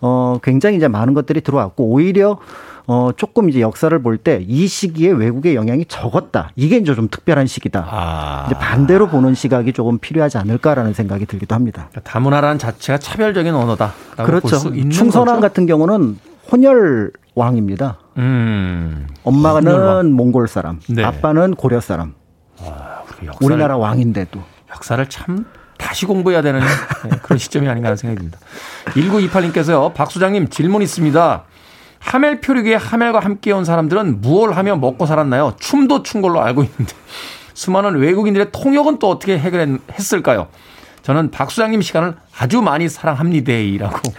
어, 0.00 0.38
굉장히 0.42 0.76
이제 0.76 0.88
많은 0.88 1.14
것들이 1.14 1.40
들어왔고 1.40 1.84
오히려 1.84 2.38
어, 2.88 3.10
조금 3.16 3.48
이제 3.48 3.60
역사를 3.60 3.96
볼 4.00 4.18
때 4.18 4.40
이 4.46 4.66
시기에 4.68 5.10
외국의 5.10 5.56
영향이 5.56 5.86
적었다. 5.86 6.50
이게 6.54 6.76
이제 6.76 6.94
좀 6.94 7.08
특별한 7.08 7.46
시기다. 7.46 7.84
아. 7.90 8.44
이제 8.46 8.54
반대로 8.58 9.08
보는 9.08 9.34
시각이 9.34 9.72
조금 9.72 9.98
필요하지 9.98 10.38
않을까라는 10.38 10.92
생각이 10.92 11.26
들기도 11.26 11.54
합니다. 11.56 11.88
그러니까 11.90 12.10
다문화라는 12.10 12.58
자체가 12.58 12.98
차별적인 12.98 13.52
언어다. 13.54 13.92
그렇죠. 14.24 14.58
충선왕 14.90 15.40
같은 15.40 15.66
경우는 15.66 16.18
혼혈 16.52 17.10
왕입니다. 17.34 17.98
음. 18.18 19.08
엄마는 19.24 20.12
몽골 20.12 20.46
사람, 20.48 20.78
네. 20.88 21.02
아빠는 21.02 21.54
고려 21.56 21.80
사람. 21.80 22.14
와, 22.64 23.02
우리나라 23.42 23.76
왕인데도. 23.76 24.40
역사를 24.70 25.04
참 25.08 25.44
다시 25.86 26.04
공부해야 26.04 26.42
되는 26.42 26.60
네, 27.04 27.10
그런 27.22 27.38
시점이 27.38 27.68
아닌가 27.68 27.86
하는 27.86 27.96
생각이 27.96 28.18
듭니다. 28.18 28.38
1928님께서요, 28.86 29.94
박 29.94 30.10
수장님 30.10 30.48
질문 30.48 30.82
있습니다. 30.82 31.44
하멜 32.00 32.40
표류기에 32.40 32.74
하멜과 32.74 33.20
함께 33.20 33.52
온 33.52 33.64
사람들은 33.64 34.20
무얼 34.20 34.52
하며 34.52 34.74
먹고 34.76 35.06
살았나요? 35.06 35.54
춤도 35.60 36.02
춘 36.02 36.22
걸로 36.22 36.42
알고 36.42 36.64
있는데 36.64 36.92
수많은 37.54 37.96
외국인들의 37.98 38.48
통역은 38.50 38.98
또 38.98 39.08
어떻게 39.08 39.38
해결했을까요? 39.38 40.48
저는 41.02 41.30
박 41.30 41.52
수장님 41.52 41.80
시간을 41.82 42.16
아주 42.36 42.62
많이 42.62 42.88
사랑합니다라고 42.88 44.12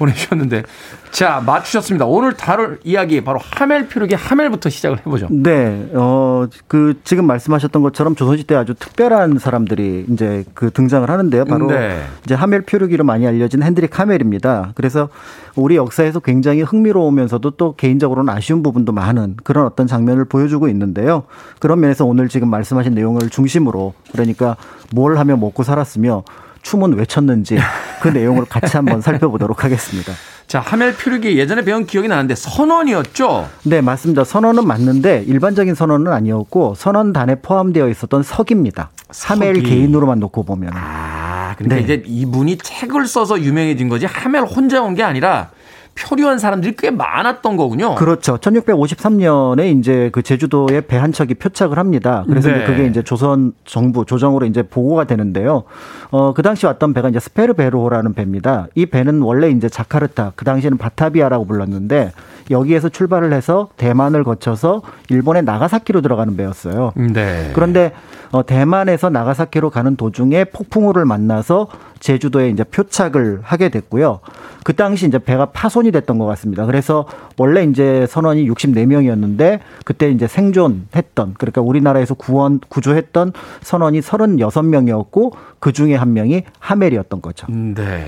보내주셨는데 0.00 0.64
자 1.10 1.42
맞추셨습니다. 1.44 2.06
오늘 2.06 2.34
다룰 2.34 2.80
이야기 2.82 3.22
바로 3.22 3.38
하멜 3.42 3.88
표류기 3.88 4.14
하멜부터 4.14 4.70
시작을 4.70 4.98
해보죠. 4.98 5.28
네, 5.30 5.88
어그 5.94 7.00
지금 7.04 7.26
말씀하셨던 7.26 7.82
것처럼 7.82 8.14
조선시대 8.16 8.54
아주 8.54 8.74
특별한 8.74 9.38
사람들이 9.38 10.06
이제 10.08 10.44
그 10.54 10.70
등장을 10.70 11.08
하는데요. 11.08 11.44
바로 11.44 11.66
네. 11.66 12.02
이제 12.24 12.34
하멜 12.34 12.62
표류기로 12.62 13.04
많이 13.04 13.26
알려진 13.26 13.62
핸드릭 13.62 13.98
하멜입니다. 13.98 14.72
그래서 14.74 15.08
우리 15.54 15.76
역사에서 15.76 16.20
굉장히 16.20 16.62
흥미로우면서도 16.62 17.50
또 17.52 17.74
개인적으로는 17.76 18.32
아쉬운 18.32 18.62
부분도 18.62 18.92
많은 18.92 19.36
그런 19.44 19.66
어떤 19.66 19.86
장면을 19.86 20.24
보여주고 20.24 20.68
있는데요. 20.68 21.24
그런 21.58 21.80
면에서 21.80 22.04
오늘 22.06 22.28
지금 22.28 22.48
말씀하신 22.48 22.94
내용을 22.94 23.28
중심으로 23.28 23.94
그러니까 24.12 24.56
뭘 24.92 25.18
하며 25.18 25.36
먹고 25.36 25.62
살았으며 25.62 26.24
춤은 26.62 26.94
왜 26.94 27.04
췄는지 27.04 27.58
그 28.02 28.08
내용을 28.10 28.44
같이 28.44 28.76
한번 28.76 29.00
살펴보도록 29.00 29.64
하겠습니다. 29.64 30.12
자, 30.46 30.58
하멜 30.60 30.94
표류기 30.96 31.38
예전에 31.38 31.62
배운 31.62 31.86
기억이 31.86 32.08
나는데 32.08 32.34
선원이었죠? 32.34 33.48
네, 33.64 33.80
맞습니다. 33.80 34.24
선원은 34.24 34.66
맞는데 34.66 35.24
일반적인 35.26 35.74
선원은 35.76 36.12
아니었고 36.12 36.74
선원단에 36.76 37.36
포함되어 37.36 37.88
있었던 37.88 38.22
석입니다. 38.24 38.90
하멜 39.24 39.52
개인으로만 39.62 40.18
놓고 40.18 40.42
보면. 40.44 40.72
아, 40.74 41.54
그러니까 41.56 41.76
네. 41.76 41.82
이제 41.82 42.02
이분이 42.04 42.58
책을 42.58 43.06
써서 43.06 43.40
유명해진 43.40 43.88
거지 43.88 44.06
하멜 44.06 44.40
혼자 44.40 44.82
온 44.82 44.94
게 44.94 45.04
아니라 45.04 45.50
표류한 46.02 46.38
사람들이 46.38 46.74
꽤 46.78 46.90
많았던 46.90 47.56
거군요. 47.56 47.94
그렇죠. 47.96 48.36
1653년에 48.38 49.78
이제 49.78 50.10
그 50.12 50.22
제주도에 50.22 50.80
배 50.82 51.00
한 51.00 51.12
척이 51.12 51.32
표착을 51.34 51.78
합니다. 51.78 52.24
그래서 52.28 52.50
네. 52.50 52.56
이제 52.56 52.64
그게 52.66 52.86
이제 52.86 53.02
조선 53.02 53.52
정부 53.64 54.04
조정으로 54.04 54.44
이제 54.44 54.62
보고가 54.62 55.04
되는데요. 55.04 55.62
어, 56.10 56.34
그 56.34 56.42
당시 56.42 56.66
왔던 56.66 56.92
배가 56.92 57.08
이제 57.08 57.18
스페르베로라는 57.20 58.12
배입니다. 58.12 58.66
이 58.74 58.84
배는 58.84 59.22
원래 59.22 59.48
이제 59.48 59.68
자카르타, 59.70 60.32
그 60.36 60.44
당시에는 60.44 60.76
바타비아라고 60.76 61.46
불렀는데 61.46 62.12
여기에서 62.50 62.90
출발을 62.90 63.32
해서 63.32 63.68
대만을 63.78 64.24
거쳐서 64.24 64.82
일본의 65.08 65.44
나가사키로 65.44 66.02
들어가는 66.02 66.36
배였어요. 66.36 66.92
네. 66.96 67.50
그런데 67.54 67.92
어, 68.32 68.44
대만에서 68.44 69.10
나가사키로 69.10 69.70
가는 69.70 69.96
도중에 69.96 70.44
폭풍우를 70.44 71.04
만나서 71.04 71.68
제주도에 71.98 72.50
이제 72.50 72.64
표착을 72.64 73.40
하게 73.42 73.68
됐고요. 73.68 74.20
그 74.64 74.76
당시 74.76 75.06
이제 75.06 75.18
배가 75.18 75.46
파손이 75.46 75.90
됐던 75.90 76.18
것 76.18 76.26
같습니다. 76.26 76.66
그래서 76.66 77.06
원래 77.36 77.64
이제 77.64 78.06
선원이 78.08 78.48
64명이었는데 78.48 79.60
그때 79.84 80.10
이제 80.10 80.26
생존했던 80.26 81.34
그러니까 81.38 81.60
우리나라에서 81.60 82.14
구원 82.14 82.60
구조했던 82.68 83.32
선원이 83.62 84.00
36명이었고 84.00 85.32
그 85.58 85.72
중에 85.72 85.94
한 85.94 86.12
명이 86.12 86.44
하멜이었던 86.58 87.22
거죠. 87.22 87.46
네. 87.50 88.06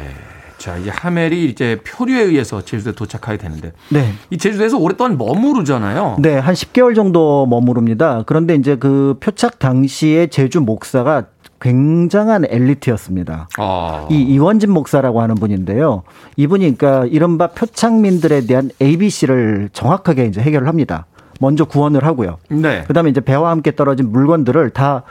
자, 0.63 0.77
이제 0.77 0.93
하멜이 0.95 1.47
이제 1.47 1.81
표류에 1.85 2.23
의해서 2.23 2.65
제주도에 2.65 2.93
도착하게 2.93 3.37
되는데. 3.37 3.73
네. 3.89 4.13
이 4.31 4.39
제주도에서 4.39 4.79
오랫동안 4.79 5.19
머무르잖아요. 5.19 6.19
네, 6.21 6.39
한 6.39 6.55
10개월 6.55 6.95
정도 6.95 7.47
머무릅니다. 7.47 8.23
그런데 8.27 8.55
이제 8.55 8.77
그 8.77 9.17
표착 9.19 9.59
당시에 9.59 10.29
제주 10.29 10.61
목사가 10.61 11.25
굉장한 11.61 12.45
엘리트였습니다. 12.49 13.49
아. 13.59 14.07
이 14.09 14.23
이원진 14.23 14.71
목사라고 14.71 15.21
하는 15.21 15.35
분인데요. 15.35 16.05
이분이 16.37 16.79
그러니까 16.79 17.07
이른바 17.07 17.49
표창민들에 17.49 18.47
대한 18.47 18.71
ABC를 18.81 19.71
정확하게 19.73 20.27
이제 20.27 20.41
해결을 20.41 20.69
합니다. 20.69 21.07
먼저 21.41 21.65
구원을 21.65 22.05
하고요. 22.05 22.39
네. 22.51 22.85
그다음에 22.85 23.11
이제 23.11 23.21
배와 23.21 23.51
함께 23.51 23.75
떨어진 23.75 24.13
물건들을 24.13 24.71
다 24.71 25.03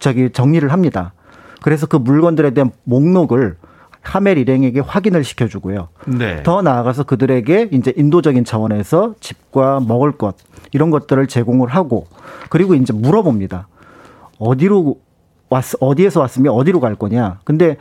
저기 0.00 0.30
정리를 0.30 0.72
합니다. 0.72 1.12
그래서 1.62 1.86
그 1.86 1.96
물건들에 1.96 2.50
대한 2.50 2.72
목록을 2.82 3.54
하멜 4.06 4.38
일행에게 4.38 4.80
확인을 4.80 5.24
시켜주고요. 5.24 5.88
네. 6.06 6.42
더 6.42 6.62
나아가서 6.62 7.02
그들에게 7.04 7.70
이제 7.72 7.92
인도적인 7.96 8.44
차원에서 8.44 9.14
집과 9.20 9.80
먹을 9.86 10.12
것 10.12 10.36
이런 10.72 10.90
것들을 10.90 11.26
제공을 11.26 11.68
하고 11.68 12.06
그리고 12.48 12.74
이제 12.74 12.92
물어봅니다. 12.92 13.68
어디로 14.38 14.96
왔, 15.48 15.64
어디에서 15.80 16.20
왔으면 16.20 16.52
어디로 16.52 16.80
갈 16.80 16.94
거냐. 16.94 17.40
근데 17.44 17.76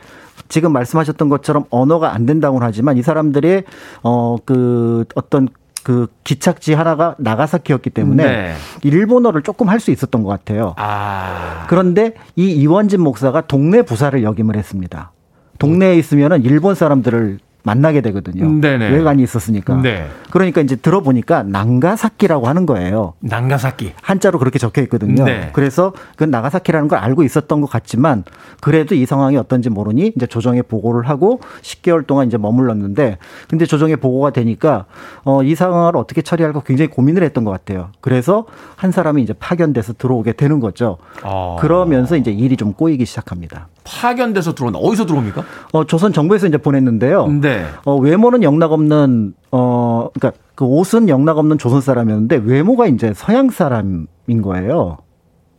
지금 0.50 0.72
말씀하셨던 0.74 1.30
것처럼 1.30 1.66
언어가 1.70 2.14
안 2.14 2.26
된다고는 2.26 2.66
하지만 2.66 2.98
이 2.98 3.02
사람들의 3.02 3.64
어, 4.04 4.36
그 4.46 5.06
어떤 5.16 5.48
그 5.84 6.08
기착지 6.24 6.74
하나가 6.74 7.16
나가사키였기 7.20 7.92
때문에 7.92 8.24
네. 8.26 8.54
일본어를 8.82 9.44
조금 9.44 9.70
할 9.70 9.80
수 9.80 9.92
있었던 9.92 10.24
것 10.24 10.30
같아요. 10.30 10.74
아. 10.78 11.66
그런데 11.70 12.16
이 12.36 12.52
이원진 12.52 13.02
목사가 13.02 13.42
동네 13.42 13.84
부사를 13.84 14.22
역임을 14.24 14.56
했습니다. 14.56 15.12
동네에 15.60 15.98
있으면은 15.98 16.44
일본 16.44 16.76
사람들을 16.76 17.40
만나게 17.66 18.02
되거든요. 18.02 18.48
네네. 18.62 18.92
외관이 18.92 19.24
있었으니까. 19.24 19.82
네. 19.82 20.08
그러니까 20.30 20.62
이제 20.62 20.76
들어보니까 20.76 21.44
난가사키라고 21.44 22.48
하는 22.48 22.66
거예요. 22.68 23.14
난가사키. 23.22 23.94
한자로 24.02 24.38
그렇게 24.38 24.60
적혀 24.60 24.84
있거든요. 24.84 25.26
네. 25.26 25.50
그래서 25.52 25.92
그 26.16 26.24
나가사키라는 26.24 26.88
걸 26.88 27.00
알고 27.00 27.24
있었던 27.24 27.62
것 27.62 27.68
같지만 27.68 28.24
그래도 28.62 28.94
이 28.94 29.06
상황이 29.08 29.36
어떤지 29.36 29.70
모르니 29.70 30.14
이제 30.16 30.28
조정에 30.28 30.62
보고를 30.62 31.10
하고 31.10 31.40
10개월 31.64 32.06
동안 32.06 32.28
이제 32.28 32.38
머물렀는데 32.38 33.18
근데 33.50 33.66
조정에 33.66 33.96
보고가 33.96 34.30
되니까 34.30 34.86
어, 35.24 35.42
이 35.42 35.56
상황을 35.56 35.98
어떻게 35.98 36.22
처리할까 36.22 36.62
굉장히 36.66 36.90
고민을 36.92 37.24
했던 37.24 37.44
것 37.46 37.52
같아요. 37.52 37.90
그래서 38.00 38.46
한 38.76 38.92
사람이 38.92 39.24
이제 39.24 39.34
파견돼서 39.34 39.94
들어오게 39.94 40.34
되는 40.34 40.60
거죠. 40.60 40.98
아. 41.24 41.58
그러면서 41.60 42.16
이제 42.16 42.32
일이 42.32 42.58
좀 42.58 42.74
꼬이기 42.74 43.06
시작합니다. 43.06 43.70
파견돼서 43.86 44.54
들어온다. 44.56 44.80
어디서 44.80 45.06
들어옵니까? 45.06 45.44
어, 45.72 45.84
조선 45.86 46.12
정부에서 46.12 46.48
이제 46.48 46.58
보냈는데요. 46.58 47.28
네. 47.28 47.66
어, 47.86 47.96
외모는 47.96 48.44
영락 48.44 48.74
없는 48.74 49.34
어, 49.52 50.10
그러니까 50.14 50.40
그 50.56 50.66
옷은 50.66 51.08
영락 51.08 51.38
없는 51.38 51.58
조선 51.58 51.80
사람이었는데 51.80 52.42
외모가 52.44 52.88
이제 52.88 53.14
서양 53.16 53.50
사람인 53.50 54.42
거예요. 54.42 54.98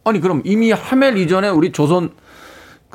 아니 0.05 0.21
그럼 0.21 0.43
이미 0.45 0.71
하멜 0.73 1.17
이전에 1.17 1.49
우리 1.49 1.73
조선 1.73 2.11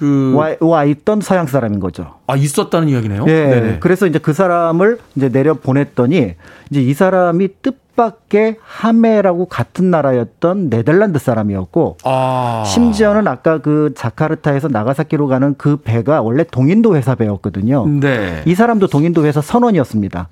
그 0.01 0.33
와, 0.35 0.55
와 0.61 0.83
있던 0.83 1.21
서양 1.21 1.45
사람인 1.45 1.79
거죠. 1.79 2.15
아 2.25 2.35
있었다는 2.35 2.89
이야기네요. 2.89 3.25
예. 3.27 3.45
네네. 3.45 3.77
그래서 3.81 4.07
이제 4.07 4.17
그 4.17 4.33
사람을 4.33 4.97
이제 5.15 5.29
내려 5.29 5.53
보냈더니 5.53 6.33
이제 6.71 6.81
이 6.81 6.91
사람이 6.95 7.49
뜻밖의 7.61 8.55
하메라고 8.63 9.45
같은 9.45 9.91
나라였던 9.91 10.71
네덜란드 10.71 11.19
사람이었고 11.19 11.97
아. 12.03 12.63
심지어는 12.65 13.27
아까 13.27 13.59
그 13.59 13.93
자카르타에서 13.95 14.69
나가사키로 14.69 15.27
가는 15.27 15.53
그 15.55 15.77
배가 15.77 16.23
원래 16.23 16.45
동인도 16.49 16.95
회사 16.95 17.13
배였거든요. 17.13 17.85
네. 17.87 18.41
이 18.47 18.55
사람도 18.55 18.87
동인도 18.87 19.23
회사 19.25 19.39
선원이었습니다. 19.39 20.29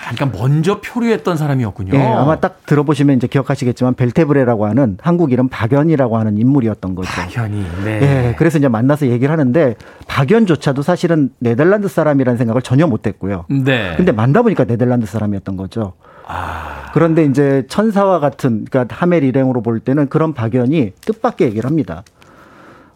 그러니까 0.00 0.38
먼저 0.38 0.80
표류했던 0.80 1.36
사람이었군요. 1.36 1.94
예, 1.94 2.02
아마 2.02 2.36
딱 2.36 2.64
들어보시면 2.66 3.16
이제 3.16 3.26
기억하시겠지만 3.26 3.94
벨테브레라고 3.94 4.66
하는 4.66 4.96
한국 5.00 5.32
이름 5.32 5.48
박연이라고 5.48 6.16
하는 6.16 6.38
인물이었던 6.38 6.94
거죠. 6.94 7.10
박연이. 7.10 7.64
네. 7.84 8.00
예, 8.02 8.34
그래서 8.38 8.58
이제 8.58 8.68
만나서 8.68 9.06
얘기를 9.08 9.30
하는데 9.32 9.74
박연조차도 10.06 10.82
사실은 10.82 11.30
네덜란드 11.38 11.88
사람이라는 11.88 12.38
생각을 12.38 12.62
전혀 12.62 12.86
못했고요. 12.86 13.44
네. 13.48 13.94
근데 13.96 14.12
만나 14.12 14.42
보니까 14.42 14.64
네덜란드 14.64 15.06
사람이었던 15.06 15.56
거죠. 15.56 15.94
아. 16.26 16.90
그런데 16.92 17.24
이제 17.24 17.64
천사와 17.68 18.20
같은 18.20 18.66
그러니까 18.70 18.94
하멜 18.96 19.24
일행으로 19.24 19.62
볼 19.62 19.80
때는 19.80 20.08
그런 20.08 20.34
박연이 20.34 20.92
뜻밖의 21.00 21.48
얘기를 21.48 21.68
합니다. 21.68 22.02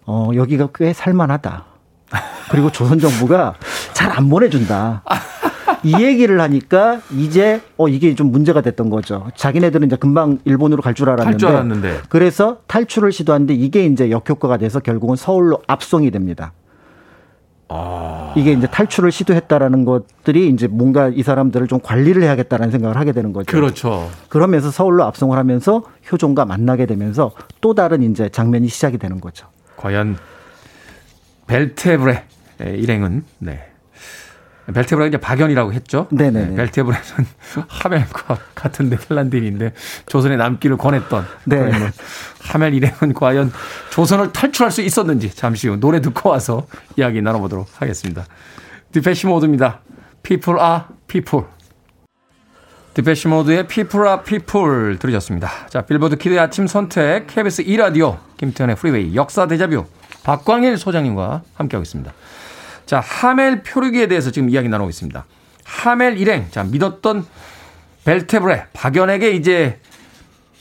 어, 0.07 0.31
여기가 0.35 0.69
꽤 0.75 0.93
살만하다. 0.93 1.65
그리고 2.51 2.71
조선 2.71 2.99
정부가 2.99 3.55
잘 3.95 4.11
안 4.13 4.29
보내준다. 4.29 5.03
이 5.85 5.95
얘기를 6.03 6.41
하니까 6.41 7.01
이제 7.17 7.61
어 7.77 7.89
이게 7.89 8.15
좀 8.15 8.31
문제가 8.31 8.61
됐던 8.61 8.91
거죠. 8.91 9.27
자기네들은 9.37 9.87
이제 9.87 9.97
금방 9.97 10.39
일본으로 10.45 10.83
갈 10.83 10.95
줄 10.95 11.09
알았는데, 11.11 11.39
줄 11.39 11.49
알았는데. 11.49 12.01
그래서 12.09 12.59
탈출을 12.67 13.13
시도하는데 13.13 13.55
이게 13.55 13.85
이제 13.87 14.11
역효과가 14.11 14.59
돼서 14.59 14.81
결국은 14.81 15.17
서울로 15.17 15.61
압송이 15.67 16.11
됩니다. 16.11 16.53
아... 17.69 18.35
이게 18.37 18.53
이제 18.53 18.67
탈출을 18.67 19.11
시도했다라는 19.11 19.87
것들이 19.87 20.49
이제 20.51 20.67
뭔가 20.67 21.09
이 21.09 21.23
사람들을 21.23 21.67
좀 21.69 21.81
관리를 21.83 22.23
해야겠다라는 22.23 22.71
생각을 22.71 22.99
하게 22.99 23.13
되는 23.13 23.33
거죠. 23.33 23.51
그렇죠. 23.51 24.11
그러면서 24.29 24.71
서울로 24.71 25.05
압송을 25.05 25.39
하면서 25.39 25.83
효종과 26.13 26.45
만나게 26.45 26.85
되면서 26.85 27.33
또 27.63 27.75
다른 27.75 28.03
이제 28.03 28.29
장면이 28.29 28.69
시작이 28.69 28.99
되는 28.99 29.21
거죠. 29.21 29.47
과연 29.79 30.19
벨테브레 31.47 32.25
일행은 32.61 33.25
네. 33.39 33.72
벨테브라가 34.67 35.07
이제 35.07 35.17
박연이라고 35.17 35.73
했죠. 35.73 36.07
네네. 36.11 36.47
네, 36.47 36.57
벨테브라는 36.57 37.07
하멜과 37.67 38.39
같은 38.55 38.89
네덜란드인인데 38.89 39.73
조선의 40.07 40.39
남기를 40.39 40.77
권했던. 40.77 41.27
네. 41.47 41.71
하멜 42.41 42.75
일행은 42.75 43.15
과연 43.15 43.53
조선을 43.91 44.33
탈출할 44.33 44.71
수 44.71 44.83
있었는지 44.83 45.35
잠시 45.35 45.69
후 45.69 45.79
노래 45.79 46.01
듣고 46.01 46.31
와서 46.31 46.67
이야기 46.97 47.21
나눠보도록 47.23 47.69
하겠습니다. 47.77 48.25
디페시 48.93 49.27
모드입니다. 49.27 49.81
People 50.23 50.61
are 50.61 50.83
people. 51.09 51.47
디페시 52.95 53.29
모드의 53.29 53.67
People 53.67 54.07
are 54.07 54.23
people 54.23 54.99
들으셨습니다. 54.99 55.51
자, 55.71 55.83
빌보드 55.83 56.17
키드의 56.17 56.39
아침 56.39 56.67
선택, 56.67 57.27
KBS 57.27 57.65
2라디오, 57.65 58.19
김태훈의 58.37 58.77
프리웨이, 58.77 59.15
역사 59.15 59.47
데자뷰, 59.47 59.87
박광일 60.25 60.77
소장님과 60.77 61.43
함께하고 61.55 61.83
있습니다. 61.83 62.13
자, 62.93 63.01
하멜 63.01 63.63
표류기에 63.63 64.07
대해서 64.07 64.31
지금 64.31 64.51
이야기 64.51 64.69
나누고 64.69 64.91
있습니다. 64.91 65.25
하멜 65.65 66.19
일행, 66.19 66.51
자, 66.51 66.63
믿었던 66.63 67.25
벨테브레, 68.05 68.67
박연에게 68.75 69.31
이제 69.31 69.79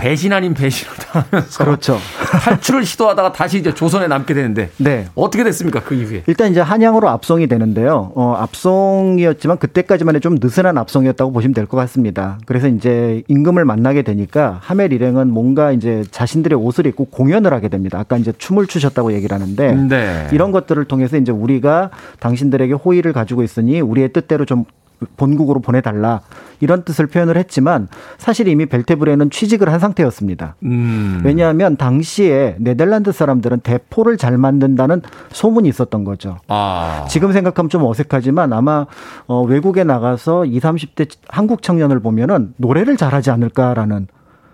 배신 0.02 0.34
아닌 0.34 0.56
배신을 0.56 0.96
당하면서 0.96 1.64
그렇죠. 1.64 1.98
탈출을 2.44 2.86
시도하다가 2.86 3.34
다시 3.34 3.60
이제 3.60 3.72
조선에 3.72 4.08
남게 4.08 4.34
되는데 4.34 4.72
네. 4.78 5.06
어떻게 5.14 5.44
됐습니까 5.44 5.82
그 5.82 5.94
이후에? 5.94 6.24
일단 6.26 6.50
이제 6.50 6.60
한양으로 6.60 7.08
압송이 7.08 7.46
되는데요. 7.48 8.12
어, 8.16 8.34
압송이었지만 8.40 9.60
그때까지만 9.60 10.16
해좀 10.16 10.38
느슨한 10.42 10.78
압송이었다고 10.80 11.32
보시면 11.32 11.54
될 11.54 11.68
것 11.68 11.78
같습니다. 11.78 12.40
그래서 12.48 12.68
이제 12.68 13.22
임금을 13.28 13.64
만나게 13.64 14.02
되니까 14.02 14.58
하멜 14.62 14.88
일행은 14.92 15.32
뭔가 15.32 15.72
이제 15.72 16.04
자신들의 16.10 16.58
옷을 16.58 16.88
입고 16.88 17.06
공연을 17.06 17.54
하게 17.54 17.70
됩니다. 17.70 18.00
아까 18.00 18.18
이제 18.18 18.34
춤을 18.36 18.66
추셨다고 18.66 19.14
얘기를 19.14 19.34
하는데 19.36 19.74
네. 19.76 20.28
이런 20.34 20.52
것들을 20.52 20.84
통해서 20.86 21.16
이제 21.18 21.32
우리가 21.32 21.92
당신들에게 22.20 22.74
호의를 22.74 23.14
가지고 23.14 23.44
있으니 23.44 23.80
우리의 23.80 24.12
뜻대로 24.14 24.46
좀 24.46 24.66
본국으로 25.18 25.62
보내달라 25.62 26.22
이런 26.60 26.84
뜻을 26.84 27.08
표현을 27.08 27.38
했지만 27.38 27.88
사실 28.18 28.48
이미 28.48 28.66
벨테브레는 28.66 29.30
취직을 29.30 29.72
한 29.72 29.80
상태였습니다. 29.80 30.56
음. 30.64 31.22
왜냐하면 31.24 31.76
당시에 31.76 32.56
네덜란드 32.60 33.12
사람들은 33.12 33.62
대포를 33.62 34.18
잘 34.18 34.38
만든다는 34.38 35.02
소문이 35.32 35.68
있었던 35.70 36.04
거죠. 36.04 36.38
아. 36.48 37.06
지금 37.10 37.32
생각하면 37.32 37.70
좀 37.70 37.84
어색하지만 37.84 38.54
아마 38.54 38.86
어, 39.28 39.42
외국에 39.44 39.84
나가서 39.84 40.46
20, 40.46 40.62
30대 40.62 41.10
한국 41.28 41.62
청년을 41.62 42.00
보면은 42.00 42.54
노래를 42.58 42.98
잘하지 42.98 43.32
않을까라는 43.32 44.08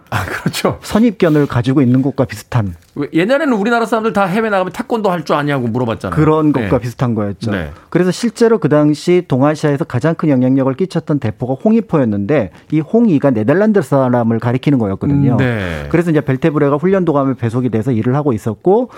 아, 0.09 0.25
그렇죠. 0.25 0.79
선입견을 0.81 1.47
가지고 1.47 1.81
있는 1.81 2.01
것과 2.01 2.25
비슷한. 2.25 2.75
옛날에는 3.13 3.53
우리나라 3.53 3.85
사람들 3.85 4.13
다 4.13 4.25
해외 4.25 4.49
나가면 4.49 4.73
태권도 4.73 5.09
할 5.11 5.23
줄 5.27 5.35
아냐고 5.35 5.67
물어봤잖아요. 5.67 6.15
그런 6.15 6.53
네. 6.53 6.63
것과 6.63 6.79
비슷한 6.79 7.13
거였죠. 7.13 7.51
네. 7.51 7.71
그래서 7.89 8.11
실제로 8.11 8.59
그 8.59 8.69
당시 8.69 9.23
동아시아에서 9.27 9.83
가장 9.83 10.15
큰 10.15 10.29
영향력을 10.29 10.73
끼쳤던 10.75 11.19
대포가 11.19 11.55
홍이포였는데 11.55 12.51
이 12.71 12.79
홍이가 12.79 13.31
네덜란드 13.31 13.81
사람을 13.81 14.39
가리키는 14.39 14.77
거였거든요. 14.79 15.33
음, 15.33 15.37
네. 15.37 15.87
그래서 15.89 16.11
이제 16.11 16.21
벨테브레가 16.21 16.77
훈련도감에 16.77 17.33
배속이 17.33 17.69
돼서 17.69 17.91
일을 17.91 18.15
하고 18.15 18.31
있었고 18.31 18.89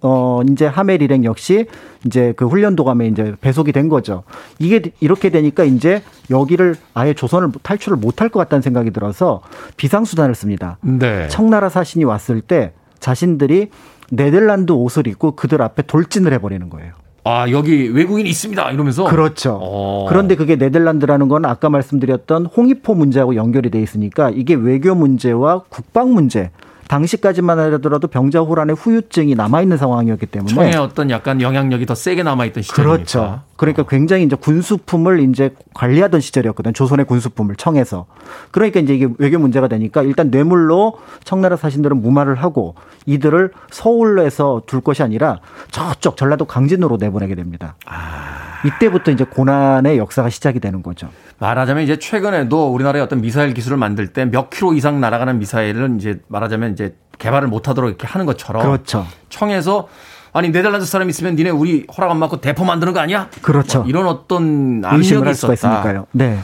어 0.00 0.40
이제 0.50 0.66
하멜 0.66 1.02
일행 1.02 1.24
역시 1.24 1.66
이제 2.04 2.32
그 2.36 2.46
훈련도감에 2.46 3.06
이제 3.06 3.34
배속이 3.40 3.72
된 3.72 3.88
거죠. 3.88 4.24
이게 4.58 4.82
이렇게 5.00 5.30
되니까 5.30 5.64
이제 5.64 6.02
여기를 6.30 6.74
아예 6.94 7.14
조선을 7.14 7.50
탈출을 7.62 7.98
못할 7.98 8.28
것 8.28 8.40
같다는 8.40 8.62
생각이 8.62 8.90
들어서 8.90 9.42
비상수단을 9.76 10.34
씁니다. 10.34 10.78
네. 10.80 11.28
청나라 11.28 11.68
사신이 11.68 12.04
왔을 12.04 12.40
때 12.40 12.72
자신들이 13.00 13.68
네덜란드 14.10 14.72
옷을 14.72 15.06
입고 15.06 15.32
그들 15.32 15.62
앞에 15.62 15.82
돌진을 15.82 16.32
해버리는 16.32 16.68
거예요. 16.70 16.92
아, 17.24 17.50
여기 17.50 17.88
외국인이 17.88 18.28
있습니다. 18.30 18.70
이러면서. 18.70 19.04
그렇죠. 19.04 19.58
오. 19.60 19.60
어. 19.60 20.06
그런데 20.08 20.34
그게 20.34 20.56
네덜란드라는 20.56 21.28
건 21.28 21.44
아까 21.44 21.68
말씀드렸던 21.68 22.46
홍익포 22.46 22.94
문제하고 22.94 23.34
연결이 23.36 23.70
돼 23.70 23.82
있으니까 23.82 24.30
이게 24.30 24.54
외교 24.54 24.94
문제와 24.94 25.64
국방 25.68 26.14
문제, 26.14 26.50
당시까지만 26.88 27.58
하더라도 27.58 28.08
병자 28.08 28.40
호란의 28.40 28.74
후유증이 28.76 29.34
남아 29.34 29.62
있는 29.62 29.76
상황이었기 29.76 30.26
때문에 30.26 30.54
청의 30.54 30.74
어떤 30.76 31.10
약간 31.10 31.40
영향력이 31.40 31.86
더 31.86 31.94
세게 31.94 32.22
남아 32.22 32.46
있던 32.46 32.62
시절이니까. 32.62 32.96
그렇죠. 32.96 33.40
그러니까 33.56 33.84
굉장히 33.84 34.24
이제 34.24 34.36
군수품을 34.36 35.20
이제 35.20 35.54
관리하던 35.74 36.20
시절이었거든. 36.20 36.74
조선의 36.74 37.06
군수품을 37.06 37.56
청해서. 37.56 38.06
그러니까 38.50 38.80
이제 38.80 38.94
이게 38.94 39.08
외교 39.18 39.38
문제가 39.38 39.68
되니까 39.68 40.02
일단 40.02 40.30
뇌물로 40.30 40.98
청나라 41.24 41.56
사신들은 41.56 42.00
무마를 42.00 42.36
하고 42.36 42.74
이들을 43.06 43.52
서울에서 43.70 44.62
둘 44.66 44.80
것이 44.80 45.02
아니라 45.02 45.40
저쪽 45.70 46.16
전라도 46.16 46.46
강진으로 46.46 46.96
내보내게 46.96 47.34
됩니다. 47.34 47.76
아... 47.86 48.47
이때부터 48.64 49.10
이제 49.10 49.24
고난의 49.24 49.98
역사가 49.98 50.30
시작이 50.30 50.60
되는 50.60 50.82
거죠. 50.82 51.08
말하자면 51.38 51.84
이제 51.84 51.98
최근에도 51.98 52.72
우리나라의 52.72 53.02
어떤 53.04 53.20
미사일 53.20 53.54
기술을 53.54 53.76
만들 53.76 54.08
때 54.08 54.24
몇 54.24 54.50
킬로 54.50 54.74
이상 54.74 55.00
날아가는 55.00 55.38
미사일은 55.38 55.96
이제 55.98 56.20
말하자면 56.28 56.72
이제 56.72 56.96
개발을 57.18 57.48
못 57.48 57.68
하도록 57.68 57.88
이렇게 57.88 58.06
하는 58.06 58.26
것처럼 58.26 58.62
그렇죠. 58.62 59.06
청에서 59.28 59.88
아니 60.32 60.50
네덜란드 60.50 60.84
사람 60.86 61.08
있으면 61.08 61.36
니네 61.36 61.50
우리 61.50 61.86
허락 61.96 62.10
안 62.10 62.20
받고 62.20 62.40
대포 62.40 62.64
만드는 62.64 62.92
거 62.92 63.00
아니야? 63.00 63.28
그렇죠. 63.42 63.80
뭐 63.80 63.88
이런 63.88 64.06
어떤 64.06 64.82
압력이 64.84 65.30
있었다. 65.30 66.04
네. 66.12 66.38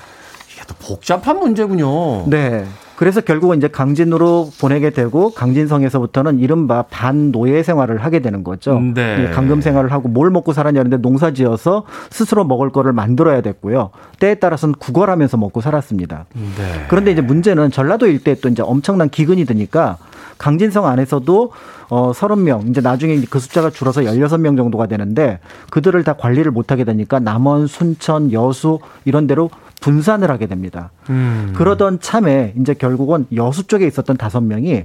이게 0.53 0.63
또 0.67 0.75
복잡한 0.81 1.39
문제군요. 1.39 2.29
네. 2.29 2.67
그래서 2.97 3.21
결국은 3.21 3.59
이제 3.59 3.69
강진으로 3.69 4.51
보내게 4.61 4.91
되고 4.91 5.31
강진성에서부터는 5.31 6.39
이른바 6.39 6.83
반노예 6.83 7.63
생활을 7.63 8.05
하게 8.05 8.21
되는 8.21 8.45
거죠. 8.45 8.81
네. 8.81 9.31
강금 9.33 9.61
생활을 9.61 9.91
하고 9.93 10.09
뭘 10.09 10.31
먹고 10.31 10.53
살았냐는데 10.53 10.99
농사 10.99 11.33
지어서 11.33 11.85
스스로 12.11 12.45
먹을 12.45 12.71
거를 12.71 12.93
만들어야 12.93 13.41
됐고요. 13.41 13.91
때에 14.21 14.37
따라서는 14.37 14.77
구걸하면서 14.79 15.37
먹고 15.37 15.61
살았습니다. 15.61 16.27
네. 16.35 16.87
그런데 16.89 17.13
이제 17.13 17.21
문제는 17.21 17.71
전라도 17.71 18.07
일대에 18.07 18.37
또 18.37 18.49
이제 18.49 18.63
엄청난 18.63 19.09
기근이 19.09 19.45
드니까 19.45 19.99
강진성 20.39 20.87
안에서도 20.87 21.53
어 21.89 22.13
30명 22.13 22.69
이제 22.69 22.81
나중에 22.81 23.21
그 23.29 23.39
숫자가 23.39 23.71
줄어서 23.71 24.03
16명 24.03 24.57
정도가 24.57 24.87
되는데 24.87 25.39
그들을 25.71 26.03
다 26.05 26.15
관리를 26.15 26.51
못 26.51 26.73
하게 26.73 26.85
되니까 26.85 27.19
남원, 27.19 27.67
순천, 27.67 28.33
여수 28.33 28.79
이런 29.05 29.27
데로 29.27 29.51
분산을 29.81 30.31
하게 30.31 30.47
됩니다. 30.47 30.91
음. 31.11 31.53
그러던 31.57 32.01
참에 32.01 32.55
이제 32.59 32.73
결국은 32.75 33.27
여수 33.37 33.67
쪽에 33.67 33.87
있었던 33.87 34.17
다섯 34.17 34.41
명이 34.41 34.85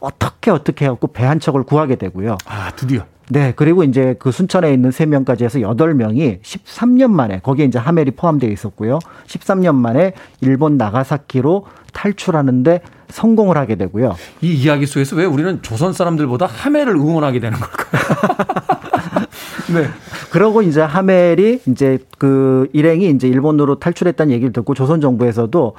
어떻게 0.00 0.50
어떻게 0.50 0.86
해갖고 0.86 1.08
배 1.08 1.24
한 1.24 1.38
척을 1.38 1.62
구하게 1.62 1.94
되고요. 1.96 2.36
아, 2.46 2.72
드디어. 2.74 3.04
네, 3.28 3.52
그리고 3.54 3.84
이제 3.84 4.16
그 4.18 4.32
순천에 4.32 4.72
있는 4.74 4.90
세명까지 4.90 5.44
해서 5.44 5.60
여덟 5.60 5.94
명이 5.94 6.38
13년 6.42 7.10
만에 7.12 7.38
거기에 7.40 7.66
이제 7.66 7.78
하멜이 7.78 8.10
포함되어 8.12 8.50
있었고요. 8.50 8.98
13년 9.28 9.76
만에 9.76 10.14
일본 10.40 10.76
나가사키로 10.76 11.66
탈출하는데 11.92 12.80
성공을 13.10 13.56
하게 13.56 13.76
되고요. 13.76 14.16
이 14.40 14.52
이야기 14.54 14.86
속에서 14.86 15.14
왜 15.14 15.24
우리는 15.24 15.62
조선 15.62 15.92
사람들보다 15.92 16.46
하멜을 16.56 16.88
응원하게 16.96 17.40
되는 17.40 17.58
걸까요? 17.58 18.02
네. 19.74 19.86
그러고 20.30 20.62
이제 20.62 20.80
하멜이 20.80 21.60
이제 21.66 21.98
그 22.18 22.68
일행이 22.72 23.08
이제 23.10 23.26
일본으로 23.28 23.78
탈출했다는 23.80 24.32
얘기를 24.32 24.52
듣고 24.52 24.74
조선 24.74 25.00
정부에서도 25.00 25.74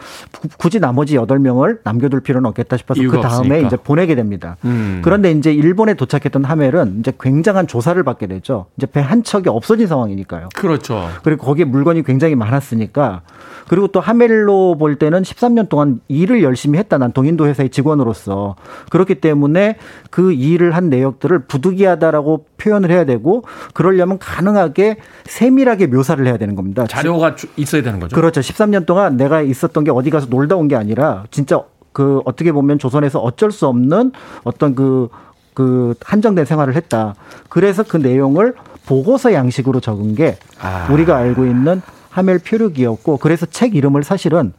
굳이 0.57 0.79
나머지 0.79 1.15
여덟 1.15 1.39
명을 1.39 1.79
남겨둘 1.83 2.21
필요는 2.21 2.47
없겠다 2.49 2.75
싶어서 2.77 3.01
그 3.01 3.19
다음에. 3.21 3.61
이제 3.61 3.77
보내게 3.77 4.15
됩니다. 4.15 4.57
음. 4.65 5.01
그런데 5.03 5.31
이제 5.31 5.53
일본에 5.53 5.93
도착했던 5.93 6.43
하멜은 6.43 6.97
이제 6.99 7.13
굉장한 7.19 7.67
조사를 7.67 8.01
받게 8.03 8.27
되죠. 8.27 8.65
이제 8.77 8.87
배 8.87 9.01
한 9.01 9.23
척이 9.23 9.49
없어진 9.49 9.87
상황이니까요. 9.87 10.49
그렇죠. 10.55 11.09
그리고 11.23 11.45
거기에 11.45 11.65
물건이 11.65 12.03
굉장히 12.03 12.35
많았으니까 12.35 13.21
그리고 13.67 13.87
또 13.87 13.99
하멜로 13.99 14.77
볼 14.77 14.95
때는 14.95 15.21
13년 15.23 15.67
동안 15.69 15.99
일을 16.07 16.43
열심히 16.43 16.77
했다. 16.79 16.97
난 16.97 17.11
동인도 17.11 17.45
회사의 17.47 17.69
직원으로서 17.69 18.55
그렇기 18.89 19.15
때문에 19.15 19.77
그 20.09 20.33
일을 20.51 20.75
한 20.75 20.89
내역들을 20.89 21.45
부득이하다라고 21.47 22.45
표현을 22.57 22.91
해야 22.91 23.05
되고 23.05 23.43
그러려면 23.73 24.19
가능하게 24.19 24.97
세밀하게 25.25 25.87
묘사를 25.87 26.25
해야 26.25 26.37
되는 26.37 26.55
겁니다. 26.55 26.85
자료가 26.87 27.35
있어야 27.57 27.81
되는 27.81 27.99
거죠. 27.99 28.15
그렇죠. 28.15 28.41
13년 28.41 28.85
동안 28.85 29.17
내가 29.17 29.41
있었던 29.41 29.83
게 29.83 29.91
어디 29.91 30.09
가서 30.09 30.27
놀다 30.29 30.55
온 30.55 30.67
게 30.67 30.75
아니라 30.75 31.23
진짜 31.31 31.61
그 31.91 32.21
어떻게 32.23 32.51
보면 32.51 32.79
조선에서 32.79 33.19
어쩔 33.19 33.51
수 33.51 33.67
없는 33.67 34.11
어떤 34.43 34.75
그, 34.75 35.09
그 35.53 35.93
한정된 36.03 36.45
생활을 36.45 36.75
했다. 36.75 37.15
그래서 37.49 37.83
그 37.83 37.97
내용을 37.97 38.53
보고서 38.85 39.33
양식으로 39.33 39.79
적은 39.81 40.15
게 40.15 40.37
아. 40.61 40.87
우리가 40.91 41.17
알고 41.17 41.45
있는 41.45 41.81
하멜 42.09 42.39
표류기였고 42.39 43.17
그래서 43.17 43.45
책 43.45 43.75
이름을 43.75 44.03
사실은 44.03 44.53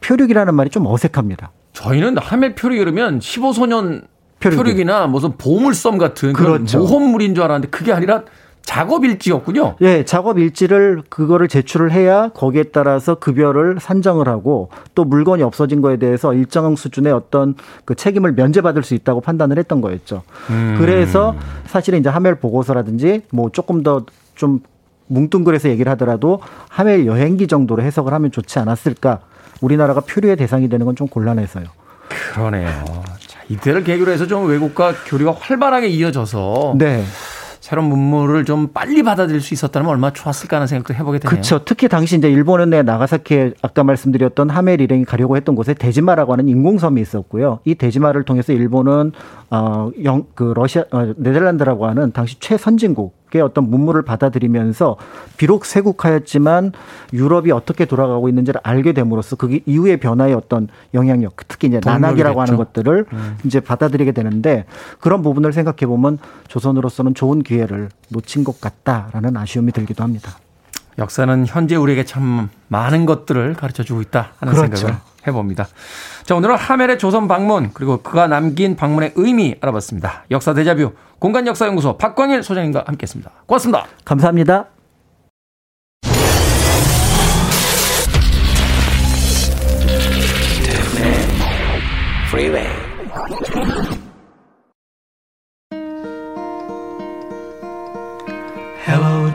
표류기라는 0.00 0.54
말이 0.54 0.70
좀 0.70 0.86
어색합니다. 0.86 1.52
저희는 1.72 2.18
하멜 2.18 2.54
표류 2.54 2.76
이러면 2.76 3.18
15소년 3.20 4.02
표류기. 4.50 4.84
나 4.84 5.06
무슨 5.06 5.32
보물섬 5.36 5.98
같은 5.98 6.32
그렇죠. 6.32 6.78
모험물인 6.78 7.34
줄 7.34 7.44
알았는데 7.44 7.68
그게 7.70 7.92
아니라 7.92 8.22
작업 8.64 9.04
일지였군요. 9.04 9.74
예, 9.80 10.04
작업 10.04 10.38
일지를 10.38 11.02
그거를 11.08 11.48
제출을 11.48 11.90
해야 11.90 12.28
거기에 12.28 12.64
따라서 12.64 13.16
급여를 13.16 13.78
산정을 13.80 14.28
하고 14.28 14.70
또 14.94 15.04
물건이 15.04 15.42
없어진 15.42 15.80
거에 15.80 15.96
대해서 15.96 16.32
일정 16.32 16.76
수준의 16.76 17.12
어떤 17.12 17.56
그 17.84 17.96
책임을 17.96 18.32
면제받을 18.32 18.84
수 18.84 18.94
있다고 18.94 19.20
판단을 19.20 19.58
했던 19.58 19.80
거였죠. 19.80 20.22
음. 20.50 20.76
그래서 20.78 21.34
사실은 21.66 21.98
이제 21.98 22.08
하멜 22.08 22.34
보고서라든지 22.36 23.22
뭐 23.32 23.50
조금 23.50 23.82
더좀 23.82 24.60
뭉뚱그려서 25.08 25.68
얘기를 25.68 25.90
하더라도 25.92 26.40
하멜 26.68 27.06
여행기 27.06 27.48
정도로 27.48 27.82
해석을 27.82 28.12
하면 28.14 28.30
좋지 28.30 28.60
않았을까. 28.60 29.20
우리나라가 29.60 30.00
표류의 30.00 30.36
대상이 30.36 30.68
되는 30.68 30.86
건 30.86 30.94
좀 30.94 31.08
곤란해서요. 31.08 31.64
그러네요. 32.34 32.68
자, 33.42 33.44
이때를 33.48 33.84
계기로 33.84 34.12
해서 34.12 34.26
좀 34.26 34.48
외국과 34.48 34.94
교류가 35.06 35.36
활발하게 35.38 35.88
이어져서 35.88 36.74
네. 36.78 37.04
새로운 37.60 37.88
문물을 37.90 38.44
좀 38.44 38.68
빨리 38.72 39.04
받아들일 39.04 39.40
수 39.40 39.54
있었다면 39.54 39.88
얼마나 39.88 40.12
좋았을까 40.12 40.56
하는 40.56 40.66
생각도 40.66 40.94
해보게 40.94 41.20
되네요. 41.20 41.30
그렇죠. 41.30 41.64
특히 41.64 41.88
당시 41.88 42.16
이제 42.16 42.28
일본은 42.28 42.70
내 42.70 42.82
나가사키에 42.82 43.52
아까 43.62 43.84
말씀드렸던 43.84 44.50
하멜 44.50 44.80
일행이 44.80 45.04
가려고 45.04 45.36
했던 45.36 45.54
곳에 45.54 45.72
대지마라고 45.72 46.32
하는 46.32 46.48
인공섬이 46.48 47.00
있었고요. 47.00 47.60
이 47.64 47.76
대지마를 47.76 48.24
통해서 48.24 48.52
일본은 48.52 49.12
어 49.52 49.90
영 50.02 50.24
그 50.34 50.52
러시아 50.54 50.84
어, 50.90 51.12
네덜란드라고 51.16 51.86
하는 51.86 52.12
당시 52.12 52.38
최선진국 52.40 53.22
의 53.34 53.40
어떤 53.40 53.70
문물을 53.70 54.02
받아들이면서 54.02 54.98
비록 55.38 55.64
쇄국하였지만 55.64 56.72
유럽이 57.14 57.50
어떻게 57.50 57.86
돌아가고 57.86 58.28
있는지를 58.28 58.60
알게 58.62 58.92
됨으로써 58.92 59.36
그 59.36 59.60
이후의 59.64 60.00
변화의 60.00 60.34
어떤 60.34 60.68
영향력, 60.92 61.36
특히 61.48 61.68
이제 61.68 61.80
난학이라고 61.82 62.42
하는 62.42 62.56
것들을 62.56 63.06
음. 63.10 63.38
이제 63.46 63.60
받아들이게 63.60 64.12
되는데 64.12 64.66
그런 65.00 65.22
부분을 65.22 65.54
생각해 65.54 65.86
보면 65.86 66.18
조선으로서는 66.48 67.14
좋은 67.14 67.42
기회를 67.42 67.88
놓친 68.10 68.44
것 68.44 68.60
같다라는 68.60 69.34
아쉬움이 69.38 69.72
들기도 69.72 70.04
합니다. 70.04 70.32
역사는 70.98 71.46
현재 71.46 71.76
우리에게 71.76 72.04
참 72.04 72.50
많은 72.68 73.06
것들을 73.06 73.54
가르쳐 73.54 73.82
주고 73.82 74.02
있다 74.02 74.32
하는 74.38 74.54
그렇죠. 74.54 74.76
생각을 74.76 75.00
해봅니다. 75.26 75.66
자, 76.24 76.34
오늘은 76.34 76.56
하멜의 76.56 76.98
조선 76.98 77.28
방문 77.28 77.70
그리고 77.72 78.02
그가 78.02 78.26
남긴 78.26 78.76
방문의 78.76 79.12
의미 79.16 79.54
알아봤습니다. 79.60 80.24
역사 80.30 80.54
대자뷰 80.54 80.92
공간 81.18 81.46
역사 81.46 81.66
연구소 81.66 81.96
박광일 81.98 82.42
소장님과 82.42 82.84
함께했습니다. 82.86 83.30
고맙습니다. 83.46 83.86
감사합니다. 84.04 84.66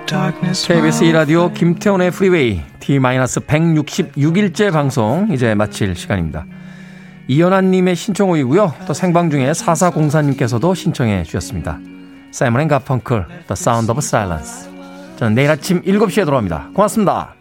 KBS 0.08 1.03
2라디오 1.03 1.53
김태훈의 1.53 2.12
프리웨이 2.12 2.62
D-166일째 2.80 4.72
방송 4.72 5.28
이제 5.34 5.53
마칠 5.53 5.97
시간입니다. 5.97 6.45
이연아님의 7.28 7.97
신청곡이고요. 7.97 8.74
또 8.88 8.93
생방 8.93 9.30
중에 9.30 9.51
4404님께서도 9.51 10.74
신청해 10.74 11.24
주셨습니다. 11.24 11.80
사이먼 12.32 12.62
앤 12.62 12.68
가펑클 12.70 13.26
The 13.28 13.51
Sound 13.51 13.91
of 13.91 13.99
Silence 13.99 14.70
저는 15.18 15.36
내일 15.36 15.49
아침 15.49 15.82
7시에 15.82 16.24
돌아옵니다. 16.24 16.70
고맙습니다. 16.74 17.37